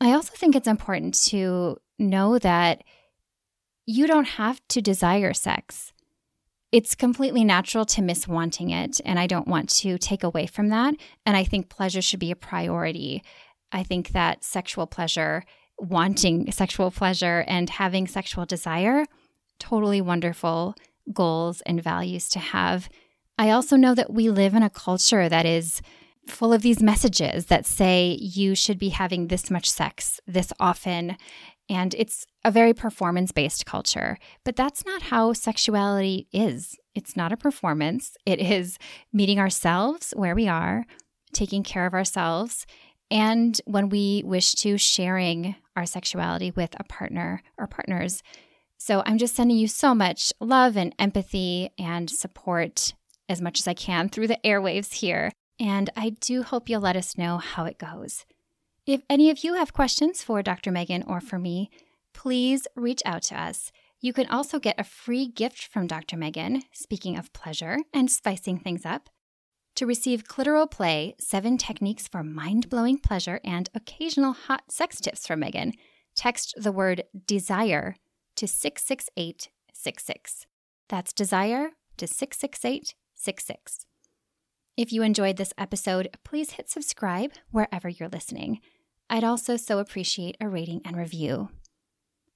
I 0.00 0.12
also 0.12 0.34
think 0.36 0.54
it's 0.54 0.68
important 0.68 1.20
to 1.30 1.78
know 1.98 2.38
that 2.38 2.84
you 3.86 4.06
don't 4.06 4.28
have 4.28 4.60
to 4.68 4.80
desire 4.80 5.32
sex. 5.32 5.92
It's 6.72 6.94
completely 6.94 7.44
natural 7.44 7.84
to 7.86 8.02
miss 8.02 8.26
wanting 8.26 8.70
it, 8.70 9.00
and 9.04 9.18
I 9.18 9.26
don't 9.26 9.46
want 9.46 9.68
to 9.70 9.96
take 9.98 10.24
away 10.24 10.46
from 10.46 10.68
that. 10.70 10.94
And 11.24 11.36
I 11.36 11.44
think 11.44 11.68
pleasure 11.68 12.02
should 12.02 12.18
be 12.18 12.32
a 12.32 12.36
priority. 12.36 13.22
I 13.70 13.82
think 13.82 14.10
that 14.10 14.42
sexual 14.42 14.86
pleasure, 14.86 15.44
wanting 15.78 16.50
sexual 16.50 16.90
pleasure, 16.90 17.44
and 17.46 17.70
having 17.70 18.08
sexual 18.08 18.44
desire, 18.44 19.04
totally 19.58 20.00
wonderful 20.00 20.74
goals 21.12 21.60
and 21.62 21.82
values 21.82 22.28
to 22.30 22.38
have. 22.38 22.88
I 23.38 23.50
also 23.50 23.76
know 23.76 23.94
that 23.94 24.12
we 24.12 24.30
live 24.30 24.54
in 24.54 24.62
a 24.62 24.70
culture 24.70 25.28
that 25.28 25.46
is 25.46 25.80
full 26.26 26.52
of 26.52 26.62
these 26.62 26.82
messages 26.82 27.46
that 27.46 27.66
say 27.66 28.18
you 28.20 28.54
should 28.54 28.78
be 28.78 28.88
having 28.88 29.28
this 29.28 29.50
much 29.50 29.70
sex 29.70 30.20
this 30.26 30.52
often 30.58 31.16
and 31.68 31.94
it's 31.94 32.26
a 32.44 32.50
very 32.50 32.74
performance 32.74 33.32
based 33.32 33.66
culture. 33.66 34.18
But 34.44 34.56
that's 34.56 34.84
not 34.84 35.02
how 35.02 35.32
sexuality 35.32 36.28
is. 36.32 36.76
It's 36.94 37.16
not 37.16 37.32
a 37.32 37.36
performance, 37.36 38.16
it 38.24 38.40
is 38.40 38.78
meeting 39.12 39.38
ourselves 39.38 40.12
where 40.16 40.34
we 40.34 40.46
are, 40.46 40.84
taking 41.32 41.62
care 41.62 41.86
of 41.86 41.94
ourselves, 41.94 42.66
and 43.10 43.60
when 43.64 43.88
we 43.88 44.22
wish 44.24 44.52
to, 44.54 44.78
sharing 44.78 45.56
our 45.76 45.86
sexuality 45.86 46.50
with 46.52 46.74
a 46.78 46.84
partner 46.84 47.42
or 47.58 47.66
partners. 47.66 48.22
So 48.78 49.02
I'm 49.06 49.18
just 49.18 49.34
sending 49.34 49.56
you 49.56 49.68
so 49.68 49.94
much 49.94 50.32
love 50.40 50.76
and 50.76 50.94
empathy 50.98 51.70
and 51.78 52.08
support 52.08 52.94
as 53.28 53.40
much 53.40 53.58
as 53.58 53.66
I 53.66 53.74
can 53.74 54.08
through 54.08 54.28
the 54.28 54.38
airwaves 54.44 54.94
here. 54.94 55.32
And 55.58 55.90
I 55.96 56.10
do 56.20 56.42
hope 56.42 56.68
you'll 56.68 56.80
let 56.80 56.96
us 56.96 57.16
know 57.16 57.38
how 57.38 57.64
it 57.64 57.78
goes. 57.78 58.26
If 58.86 59.02
any 59.08 59.30
of 59.30 59.42
you 59.42 59.54
have 59.54 59.72
questions 59.72 60.22
for 60.22 60.42
Dr. 60.42 60.70
Megan 60.70 61.04
or 61.04 61.20
for 61.20 61.38
me, 61.38 61.70
please 62.14 62.66
reach 62.76 63.02
out 63.04 63.22
to 63.24 63.40
us. 63.40 63.72
You 64.00 64.12
can 64.12 64.28
also 64.28 64.58
get 64.58 64.78
a 64.78 64.84
free 64.84 65.26
gift 65.26 65.66
from 65.66 65.86
Dr. 65.86 66.16
Megan, 66.16 66.62
speaking 66.72 67.18
of 67.18 67.32
pleasure 67.32 67.78
and 67.92 68.10
spicing 68.10 68.58
things 68.58 68.86
up. 68.86 69.10
To 69.76 69.86
receive 69.86 70.24
Clitoral 70.24 70.70
Play, 70.70 71.16
seven 71.18 71.58
techniques 71.58 72.06
for 72.06 72.22
mind 72.22 72.70
blowing 72.70 72.98
pleasure 72.98 73.40
and 73.44 73.68
occasional 73.74 74.32
hot 74.32 74.70
sex 74.70 75.00
tips 75.00 75.26
from 75.26 75.40
Megan, 75.40 75.72
text 76.14 76.54
the 76.56 76.70
word 76.70 77.02
desire 77.26 77.96
to 78.36 78.46
66866. 78.46 80.46
That's 80.88 81.12
desire 81.12 81.70
to 81.96 82.06
66866. 82.06 83.86
If 84.76 84.92
you 84.92 85.02
enjoyed 85.02 85.36
this 85.36 85.52
episode, 85.56 86.08
please 86.24 86.52
hit 86.52 86.68
subscribe 86.68 87.32
wherever 87.50 87.88
you're 87.88 88.08
listening. 88.08 88.60
I'd 89.08 89.24
also 89.24 89.56
so 89.56 89.78
appreciate 89.78 90.36
a 90.40 90.48
rating 90.48 90.80
and 90.84 90.96
review. 90.96 91.48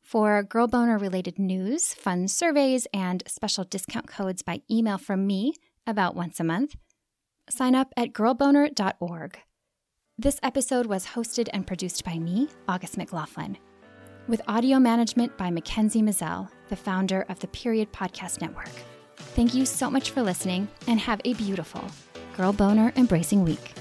For 0.09 0.43
Girl 0.43 0.67
Boner 0.67 0.97
related 0.97 1.39
news, 1.39 1.93
fun 1.93 2.29
surveys, 2.29 2.87
and 2.95 3.23
special 3.27 3.65
discount 3.65 4.07
codes 4.07 4.41
by 4.41 4.63
email 4.71 4.97
from 4.97 5.27
me 5.27 5.53
about 5.87 6.17
once 6.17 6.41
a 6.41 6.45
month, 6.45 6.77
sign 7.51 7.75
up 7.75 7.93
at 7.95 8.15
girlboner.org. 8.15 9.39
This 10.17 10.41
episode 10.43 10.87
was 10.87 11.09
hosted 11.09 11.51
and 11.53 11.67
produced 11.67 12.07
by 12.07 12.19
me, 12.19 12.49
August 12.67 12.97
McLaughlin, 12.97 13.59
with 14.27 14.41
audio 14.49 14.79
management 14.79 15.37
by 15.37 15.51
Mackenzie 15.51 16.01
Mazel, 16.01 16.49
the 16.71 16.77
founder 16.77 17.27
of 17.29 17.41
the 17.41 17.49
Period 17.49 17.93
Podcast 17.93 18.41
Network. 18.41 18.73
Thank 19.37 19.53
you 19.53 19.67
so 19.67 19.91
much 19.91 20.13
for 20.13 20.23
listening 20.23 20.69
and 20.87 20.99
have 20.99 21.21
a 21.27 21.35
beautiful 21.35 21.85
Girl 22.35 22.55
Boner 22.55 22.95
Embracing 22.97 23.45
Week. 23.45 23.75